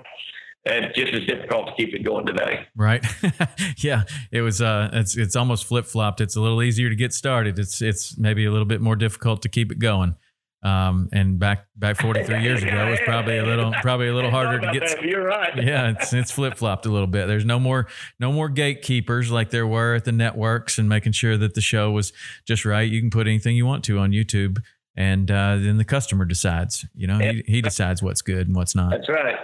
and 0.67 0.93
just 0.95 1.13
as 1.13 1.25
difficult 1.25 1.67
to 1.67 1.73
keep 1.73 1.93
it 1.93 2.03
going 2.03 2.25
today. 2.25 2.67
Right. 2.75 3.05
yeah. 3.77 4.03
It 4.31 4.41
was 4.41 4.61
uh 4.61 4.89
it's 4.93 5.17
it's 5.17 5.35
almost 5.35 5.65
flip 5.65 5.85
flopped. 5.85 6.21
It's 6.21 6.35
a 6.35 6.41
little 6.41 6.61
easier 6.61 6.89
to 6.89 6.95
get 6.95 7.13
started. 7.13 7.59
It's 7.59 7.81
it's 7.81 8.17
maybe 8.17 8.45
a 8.45 8.51
little 8.51 8.65
bit 8.65 8.81
more 8.81 8.95
difficult 8.95 9.41
to 9.43 9.49
keep 9.49 9.71
it 9.71 9.79
going. 9.79 10.15
Um 10.63 11.09
and 11.13 11.37
back 11.37 11.67
back 11.75 11.97
43 11.97 12.41
years 12.41 12.63
ago 12.63 12.87
it 12.87 12.89
was 12.89 12.99
probably 13.05 13.37
a 13.37 13.45
little 13.45 13.71
probably 13.81 14.07
a 14.07 14.13
little 14.13 14.31
harder 14.37 14.59
to 14.59 14.79
get 14.79 15.03
You're 15.03 15.25
right. 15.25 15.55
yeah, 15.63 15.91
it's 15.91 16.13
it's 16.13 16.31
flip 16.31 16.57
flopped 16.57 16.85
a 16.85 16.89
little 16.89 17.07
bit. 17.07 17.27
There's 17.27 17.45
no 17.45 17.59
more 17.59 17.87
no 18.19 18.31
more 18.31 18.49
gatekeepers 18.49 19.31
like 19.31 19.51
there 19.51 19.67
were 19.67 19.95
at 19.95 20.05
the 20.05 20.11
networks 20.11 20.77
and 20.79 20.89
making 20.89 21.13
sure 21.13 21.37
that 21.37 21.53
the 21.53 21.61
show 21.61 21.91
was 21.91 22.11
just 22.45 22.65
right. 22.65 22.89
You 22.89 22.99
can 22.99 23.09
put 23.09 23.27
anything 23.27 23.55
you 23.55 23.65
want 23.65 23.83
to 23.85 23.99
on 23.99 24.11
YouTube, 24.11 24.63
and 24.95 25.29
uh, 25.29 25.57
then 25.57 25.77
the 25.77 25.85
customer 25.85 26.25
decides. 26.25 26.85
You 26.95 27.05
know, 27.05 27.19
he, 27.19 27.43
he 27.45 27.61
decides 27.61 28.01
what's 28.01 28.23
good 28.23 28.47
and 28.47 28.55
what's 28.55 28.73
not. 28.75 28.89
That's 28.89 29.09
right. 29.09 29.35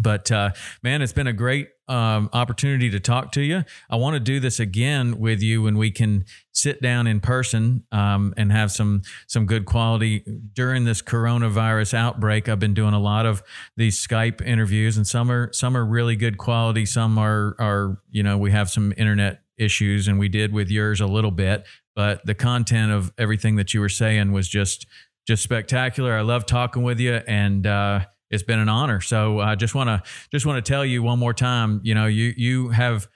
But 0.00 0.32
uh, 0.32 0.50
man, 0.82 1.02
it's 1.02 1.12
been 1.12 1.26
a 1.26 1.32
great 1.32 1.68
um, 1.88 2.30
opportunity 2.32 2.88
to 2.90 3.00
talk 3.00 3.32
to 3.32 3.42
you. 3.42 3.64
I 3.90 3.96
want 3.96 4.14
to 4.14 4.20
do 4.20 4.40
this 4.40 4.60
again 4.60 5.18
with 5.18 5.42
you 5.42 5.62
when 5.62 5.76
we 5.76 5.90
can 5.90 6.24
sit 6.52 6.80
down 6.80 7.06
in 7.06 7.20
person 7.20 7.84
um, 7.92 8.32
and 8.36 8.50
have 8.52 8.70
some 8.72 9.02
some 9.26 9.44
good 9.44 9.66
quality 9.66 10.24
during 10.54 10.84
this 10.84 11.02
coronavirus 11.02 11.94
outbreak. 11.94 12.48
I've 12.48 12.60
been 12.60 12.74
doing 12.74 12.94
a 12.94 13.00
lot 13.00 13.26
of 13.26 13.42
these 13.76 14.04
Skype 14.04 14.40
interviews, 14.40 14.96
and 14.96 15.06
some 15.06 15.30
are 15.30 15.52
some 15.52 15.76
are 15.76 15.84
really 15.84 16.16
good 16.16 16.38
quality. 16.38 16.86
Some 16.86 17.18
are 17.18 17.56
are 17.58 17.98
you 18.10 18.22
know 18.22 18.38
we 18.38 18.52
have 18.52 18.70
some 18.70 18.94
internet 18.96 19.42
issues, 19.58 20.08
and 20.08 20.18
we 20.18 20.28
did 20.28 20.52
with 20.52 20.70
yours 20.70 21.00
a 21.00 21.06
little 21.06 21.32
bit, 21.32 21.66
but 21.94 22.24
the 22.24 22.34
content 22.34 22.92
of 22.92 23.12
everything 23.18 23.56
that 23.56 23.74
you 23.74 23.80
were 23.80 23.90
saying 23.90 24.32
was 24.32 24.48
just 24.48 24.86
just 25.26 25.42
spectacular. 25.42 26.14
I 26.14 26.22
love 26.22 26.46
talking 26.46 26.82
with 26.82 27.00
you, 27.00 27.14
and 27.26 27.66
uh, 27.66 28.00
it's 28.30 28.42
been 28.42 28.58
an 28.58 28.68
honor. 28.68 29.00
So 29.00 29.40
I 29.40 29.54
just 29.54 29.74
want 29.74 29.88
to 29.88 30.02
just 30.30 30.46
want 30.46 30.64
to 30.64 30.72
tell 30.72 30.84
you 30.84 31.02
one 31.02 31.18
more 31.18 31.34
time. 31.34 31.80
You 31.82 31.94
know, 31.94 32.06
you 32.06 32.32
you 32.36 32.68
have 32.70 33.08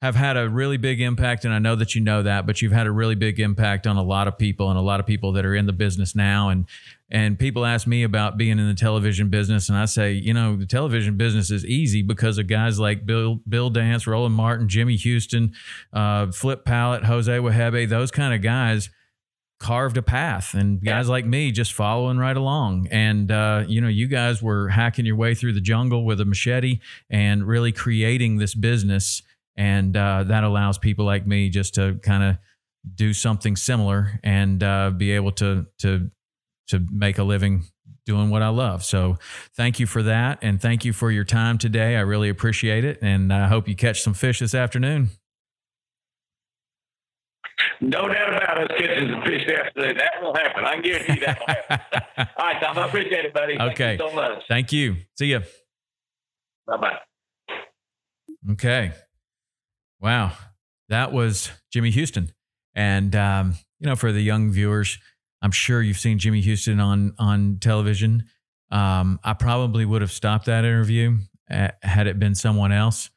have 0.00 0.16
had 0.16 0.36
a 0.36 0.48
really 0.48 0.78
big 0.78 1.00
impact, 1.00 1.44
and 1.44 1.54
I 1.54 1.60
know 1.60 1.76
that 1.76 1.94
you 1.94 2.00
know 2.00 2.24
that, 2.24 2.44
but 2.44 2.60
you've 2.60 2.72
had 2.72 2.88
a 2.88 2.90
really 2.90 3.14
big 3.14 3.38
impact 3.38 3.86
on 3.86 3.96
a 3.96 4.02
lot 4.02 4.26
of 4.26 4.36
people 4.36 4.68
and 4.68 4.76
a 4.76 4.82
lot 4.82 4.98
of 4.98 5.06
people 5.06 5.30
that 5.32 5.46
are 5.46 5.54
in 5.54 5.66
the 5.66 5.72
business 5.72 6.16
now. 6.16 6.48
And 6.48 6.66
and 7.10 7.38
people 7.38 7.64
ask 7.64 7.86
me 7.86 8.02
about 8.02 8.36
being 8.36 8.58
in 8.58 8.66
the 8.66 8.74
television 8.74 9.28
business, 9.28 9.68
and 9.68 9.78
I 9.78 9.84
say, 9.84 10.12
you 10.12 10.34
know, 10.34 10.56
the 10.56 10.66
television 10.66 11.16
business 11.16 11.50
is 11.50 11.64
easy 11.64 12.02
because 12.02 12.38
of 12.38 12.48
guys 12.48 12.80
like 12.80 13.06
Bill 13.06 13.40
Bill 13.48 13.70
Dance, 13.70 14.06
Roland 14.06 14.34
Martin, 14.34 14.68
Jimmy 14.68 14.96
Houston, 14.96 15.52
uh, 15.92 16.32
Flip 16.32 16.64
Pallot, 16.64 17.04
Jose 17.04 17.32
Wejebe, 17.32 17.88
those 17.88 18.10
kind 18.10 18.34
of 18.34 18.42
guys 18.42 18.90
carved 19.62 19.96
a 19.96 20.02
path 20.02 20.54
and 20.54 20.84
guys 20.84 21.08
like 21.08 21.24
me 21.24 21.52
just 21.52 21.72
following 21.72 22.18
right 22.18 22.36
along 22.36 22.88
and 22.90 23.30
uh, 23.30 23.62
you 23.68 23.80
know 23.80 23.88
you 23.88 24.08
guys 24.08 24.42
were 24.42 24.68
hacking 24.68 25.06
your 25.06 25.14
way 25.14 25.34
through 25.34 25.52
the 25.52 25.60
jungle 25.60 26.04
with 26.04 26.20
a 26.20 26.24
machete 26.24 26.80
and 27.08 27.46
really 27.46 27.70
creating 27.70 28.38
this 28.38 28.54
business 28.54 29.22
and 29.56 29.96
uh, 29.96 30.24
that 30.24 30.42
allows 30.42 30.78
people 30.78 31.04
like 31.04 31.26
me 31.26 31.48
just 31.48 31.74
to 31.74 31.94
kind 32.02 32.24
of 32.24 32.36
do 32.94 33.14
something 33.14 33.54
similar 33.54 34.18
and 34.24 34.62
uh, 34.64 34.90
be 34.90 35.12
able 35.12 35.30
to 35.30 35.64
to 35.78 36.10
to 36.66 36.84
make 36.90 37.18
a 37.18 37.22
living 37.22 37.64
doing 38.04 38.30
what 38.30 38.42
I 38.42 38.48
love. 38.48 38.84
So 38.84 39.18
thank 39.54 39.78
you 39.78 39.86
for 39.86 40.02
that 40.02 40.38
and 40.42 40.60
thank 40.60 40.84
you 40.84 40.92
for 40.92 41.12
your 41.12 41.24
time 41.24 41.56
today. 41.56 41.96
I 41.96 42.00
really 42.00 42.28
appreciate 42.28 42.84
it 42.84 42.98
and 43.00 43.32
I 43.32 43.46
hope 43.46 43.68
you 43.68 43.76
catch 43.76 44.02
some 44.02 44.14
fish 44.14 44.40
this 44.40 44.54
afternoon. 44.54 45.10
No 47.80 48.08
doubt 48.08 48.36
about 48.36 48.58
us 48.62 48.68
catching 48.78 49.10
some 49.10 49.22
fish 49.22 49.48
after 49.48 49.94
that. 49.94 50.22
will 50.22 50.34
happen. 50.34 50.64
I 50.64 50.74
can 50.74 50.82
guarantee 50.82 51.20
that 51.24 51.38
will 51.40 51.46
happen. 51.46 52.28
All 52.38 52.46
right, 52.46 52.62
Tom. 52.62 52.78
I 52.78 52.86
appreciate 52.86 53.24
it, 53.24 53.34
buddy. 53.34 53.58
Okay. 53.58 53.96
Thank 53.96 54.00
you 54.00 54.08
so 54.08 54.14
much. 54.14 54.42
Thank 54.48 54.72
you. 54.72 54.96
See 55.18 55.26
you. 55.26 55.40
Bye 56.66 56.76
bye. 56.76 56.98
Okay. 58.52 58.92
Wow. 60.00 60.32
That 60.88 61.12
was 61.12 61.50
Jimmy 61.72 61.90
Houston. 61.90 62.32
And, 62.74 63.14
um, 63.14 63.54
you 63.78 63.86
know, 63.86 63.96
for 63.96 64.12
the 64.12 64.20
young 64.20 64.50
viewers, 64.50 64.98
I'm 65.40 65.50
sure 65.52 65.82
you've 65.82 65.98
seen 65.98 66.18
Jimmy 66.18 66.40
Houston 66.40 66.80
on, 66.80 67.14
on 67.18 67.58
television. 67.60 68.24
Um, 68.70 69.20
I 69.22 69.34
probably 69.34 69.84
would 69.84 70.02
have 70.02 70.12
stopped 70.12 70.46
that 70.46 70.64
interview 70.64 71.18
uh, 71.50 71.68
had 71.82 72.06
it 72.06 72.18
been 72.18 72.34
someone 72.34 72.72
else 72.72 73.10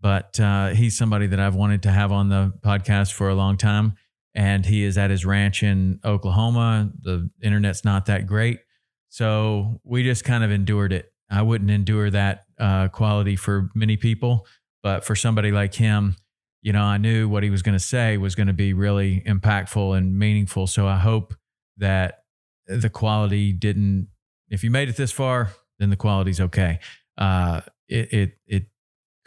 but 0.00 0.38
uh, 0.38 0.68
he's 0.68 0.96
somebody 0.96 1.26
that 1.26 1.40
I've 1.40 1.54
wanted 1.54 1.82
to 1.84 1.90
have 1.90 2.12
on 2.12 2.28
the 2.28 2.52
podcast 2.60 3.12
for 3.12 3.28
a 3.28 3.34
long 3.34 3.56
time. 3.56 3.94
And 4.34 4.64
he 4.64 4.84
is 4.84 4.96
at 4.96 5.10
his 5.10 5.24
ranch 5.24 5.62
in 5.62 5.98
Oklahoma. 6.04 6.90
The 7.00 7.28
internet's 7.42 7.84
not 7.84 8.06
that 8.06 8.26
great. 8.26 8.60
So 9.08 9.80
we 9.84 10.04
just 10.04 10.22
kind 10.24 10.44
of 10.44 10.50
endured 10.50 10.92
it. 10.92 11.12
I 11.30 11.42
wouldn't 11.42 11.70
endure 11.70 12.10
that 12.10 12.44
uh, 12.58 12.88
quality 12.88 13.36
for 13.36 13.70
many 13.74 13.96
people, 13.96 14.46
but 14.82 15.04
for 15.04 15.16
somebody 15.16 15.50
like 15.50 15.74
him, 15.74 16.16
you 16.62 16.72
know, 16.72 16.82
I 16.82 16.98
knew 16.98 17.28
what 17.28 17.42
he 17.42 17.50
was 17.50 17.62
going 17.62 17.76
to 17.76 17.84
say 17.84 18.16
was 18.16 18.34
going 18.34 18.46
to 18.46 18.52
be 18.52 18.72
really 18.72 19.22
impactful 19.26 19.96
and 19.96 20.18
meaningful. 20.18 20.66
So 20.66 20.86
I 20.86 20.98
hope 20.98 21.34
that 21.78 22.20
the 22.66 22.90
quality 22.90 23.52
didn't, 23.52 24.08
if 24.48 24.62
you 24.62 24.70
made 24.70 24.88
it 24.88 24.96
this 24.96 25.12
far, 25.12 25.52
then 25.78 25.90
the 25.90 25.96
quality's 25.96 26.40
okay. 26.40 26.80
Uh, 27.16 27.62
it, 27.88 28.12
it, 28.12 28.38
it 28.46 28.62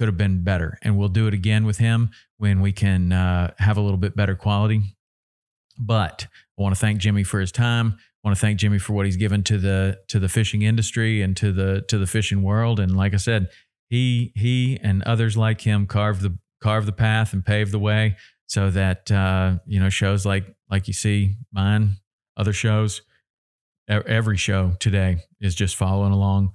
could 0.01 0.07
have 0.07 0.17
been 0.17 0.43
better. 0.43 0.79
And 0.81 0.97
we'll 0.97 1.09
do 1.09 1.27
it 1.27 1.33
again 1.35 1.63
with 1.63 1.77
him 1.77 2.09
when 2.39 2.59
we 2.59 2.71
can 2.71 3.11
uh, 3.11 3.53
have 3.59 3.77
a 3.77 3.81
little 3.81 3.99
bit 3.99 4.15
better 4.15 4.33
quality. 4.33 4.81
But 5.77 6.25
I 6.57 6.63
want 6.63 6.73
to 6.73 6.81
thank 6.81 6.99
Jimmy 6.99 7.23
for 7.23 7.39
his 7.39 7.51
time. 7.51 7.97
I 7.99 8.27
want 8.27 8.35
to 8.35 8.41
thank 8.41 8.57
Jimmy 8.57 8.79
for 8.79 8.93
what 8.93 9.05
he's 9.05 9.15
given 9.15 9.43
to 9.43 9.59
the 9.59 9.99
to 10.07 10.17
the 10.17 10.27
fishing 10.27 10.63
industry 10.63 11.21
and 11.21 11.37
to 11.37 11.51
the 11.51 11.83
to 11.87 11.99
the 11.99 12.07
fishing 12.07 12.41
world. 12.41 12.79
And 12.79 12.97
like 12.97 13.13
I 13.13 13.17
said, 13.17 13.49
he 13.91 14.31
he 14.35 14.79
and 14.81 15.03
others 15.03 15.37
like 15.37 15.61
him 15.61 15.85
carved 15.85 16.21
the 16.23 16.35
carved 16.63 16.87
the 16.87 16.93
path 16.93 17.31
and 17.31 17.45
paved 17.45 17.71
the 17.71 17.77
way 17.77 18.17
so 18.47 18.71
that 18.71 19.11
uh, 19.11 19.59
you 19.67 19.79
know 19.79 19.89
shows 19.89 20.25
like 20.25 20.45
like 20.71 20.87
you 20.87 20.95
see 20.95 21.35
mine, 21.53 21.97
other 22.35 22.53
shows, 22.53 23.03
every 23.87 24.37
show 24.37 24.71
today 24.79 25.17
is 25.39 25.53
just 25.53 25.75
following 25.75 26.11
along 26.11 26.53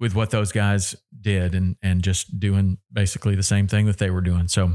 with 0.00 0.14
what 0.14 0.30
those 0.30 0.52
guys 0.52 0.94
did 1.20 1.54
and 1.54 1.76
and 1.82 2.02
just 2.02 2.38
doing 2.38 2.78
basically 2.92 3.34
the 3.34 3.42
same 3.42 3.66
thing 3.66 3.86
that 3.86 3.98
they 3.98 4.10
were 4.10 4.20
doing. 4.20 4.48
So 4.48 4.74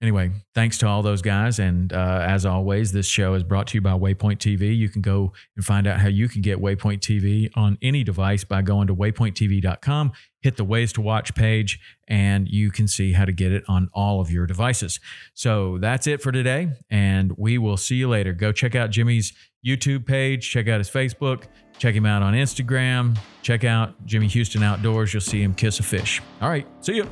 anyway, 0.00 0.30
thanks 0.54 0.78
to 0.78 0.86
all 0.86 1.02
those 1.02 1.22
guys. 1.22 1.58
And 1.58 1.92
uh, 1.92 2.24
as 2.26 2.46
always, 2.46 2.92
this 2.92 3.06
show 3.06 3.34
is 3.34 3.42
brought 3.42 3.68
to 3.68 3.76
you 3.76 3.80
by 3.80 3.92
Waypoint 3.92 4.38
TV. 4.38 4.76
You 4.76 4.88
can 4.88 5.02
go 5.02 5.32
and 5.56 5.64
find 5.64 5.86
out 5.86 6.00
how 6.00 6.08
you 6.08 6.28
can 6.28 6.42
get 6.42 6.58
Waypoint 6.58 7.00
TV 7.00 7.50
on 7.54 7.78
any 7.82 8.04
device 8.04 8.44
by 8.44 8.62
going 8.62 8.86
to 8.88 8.94
waypointtv.com, 8.94 10.12
hit 10.40 10.56
the 10.56 10.64
ways 10.64 10.92
to 10.94 11.00
watch 11.00 11.34
page, 11.34 11.80
and 12.06 12.48
you 12.48 12.70
can 12.70 12.86
see 12.86 13.12
how 13.12 13.24
to 13.24 13.32
get 13.32 13.52
it 13.52 13.64
on 13.68 13.88
all 13.92 14.20
of 14.20 14.30
your 14.30 14.46
devices. 14.46 15.00
So 15.34 15.78
that's 15.78 16.06
it 16.06 16.22
for 16.22 16.32
today. 16.32 16.70
And 16.90 17.32
we 17.36 17.58
will 17.58 17.76
see 17.76 17.96
you 17.96 18.08
later. 18.08 18.32
Go 18.32 18.52
check 18.52 18.74
out 18.74 18.90
Jimmy's 18.90 19.32
YouTube 19.66 20.06
page, 20.06 20.48
check 20.48 20.68
out 20.68 20.78
his 20.78 20.90
Facebook. 20.90 21.44
Check 21.78 21.94
him 21.94 22.04
out 22.06 22.22
on 22.22 22.34
Instagram. 22.34 23.16
Check 23.42 23.64
out 23.64 23.94
Jimmy 24.04 24.26
Houston 24.28 24.62
Outdoors. 24.62 25.14
You'll 25.14 25.20
see 25.20 25.42
him 25.42 25.54
kiss 25.54 25.80
a 25.80 25.82
fish. 25.82 26.20
All 26.42 26.50
right. 26.50 26.66
See 26.80 26.96
you. 26.96 27.08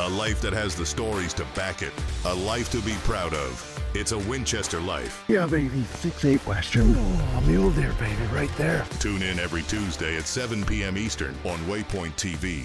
A 0.00 0.08
life 0.08 0.42
that 0.42 0.52
has 0.52 0.76
the 0.76 0.84
stories 0.84 1.32
to 1.34 1.46
back 1.56 1.80
it. 1.80 1.92
A 2.26 2.34
life 2.34 2.70
to 2.72 2.80
be 2.82 2.92
proud 3.04 3.32
of. 3.32 3.70
It's 3.94 4.12
a 4.12 4.18
Winchester 4.18 4.80
life. 4.80 5.24
Yeah, 5.28 5.46
baby. 5.46 5.80
6-8 6.02 6.46
Western. 6.46 6.94
Oh, 6.94 7.44
mule 7.46 7.70
deer, 7.70 7.94
baby, 7.98 8.22
right 8.32 8.54
there. 8.58 8.84
Tune 8.98 9.22
in 9.22 9.38
every 9.38 9.62
Tuesday 9.62 10.16
at 10.16 10.24
7 10.24 10.64
p.m. 10.64 10.98
Eastern 10.98 11.34
on 11.44 11.58
Waypoint 11.60 12.12
TV. 12.16 12.64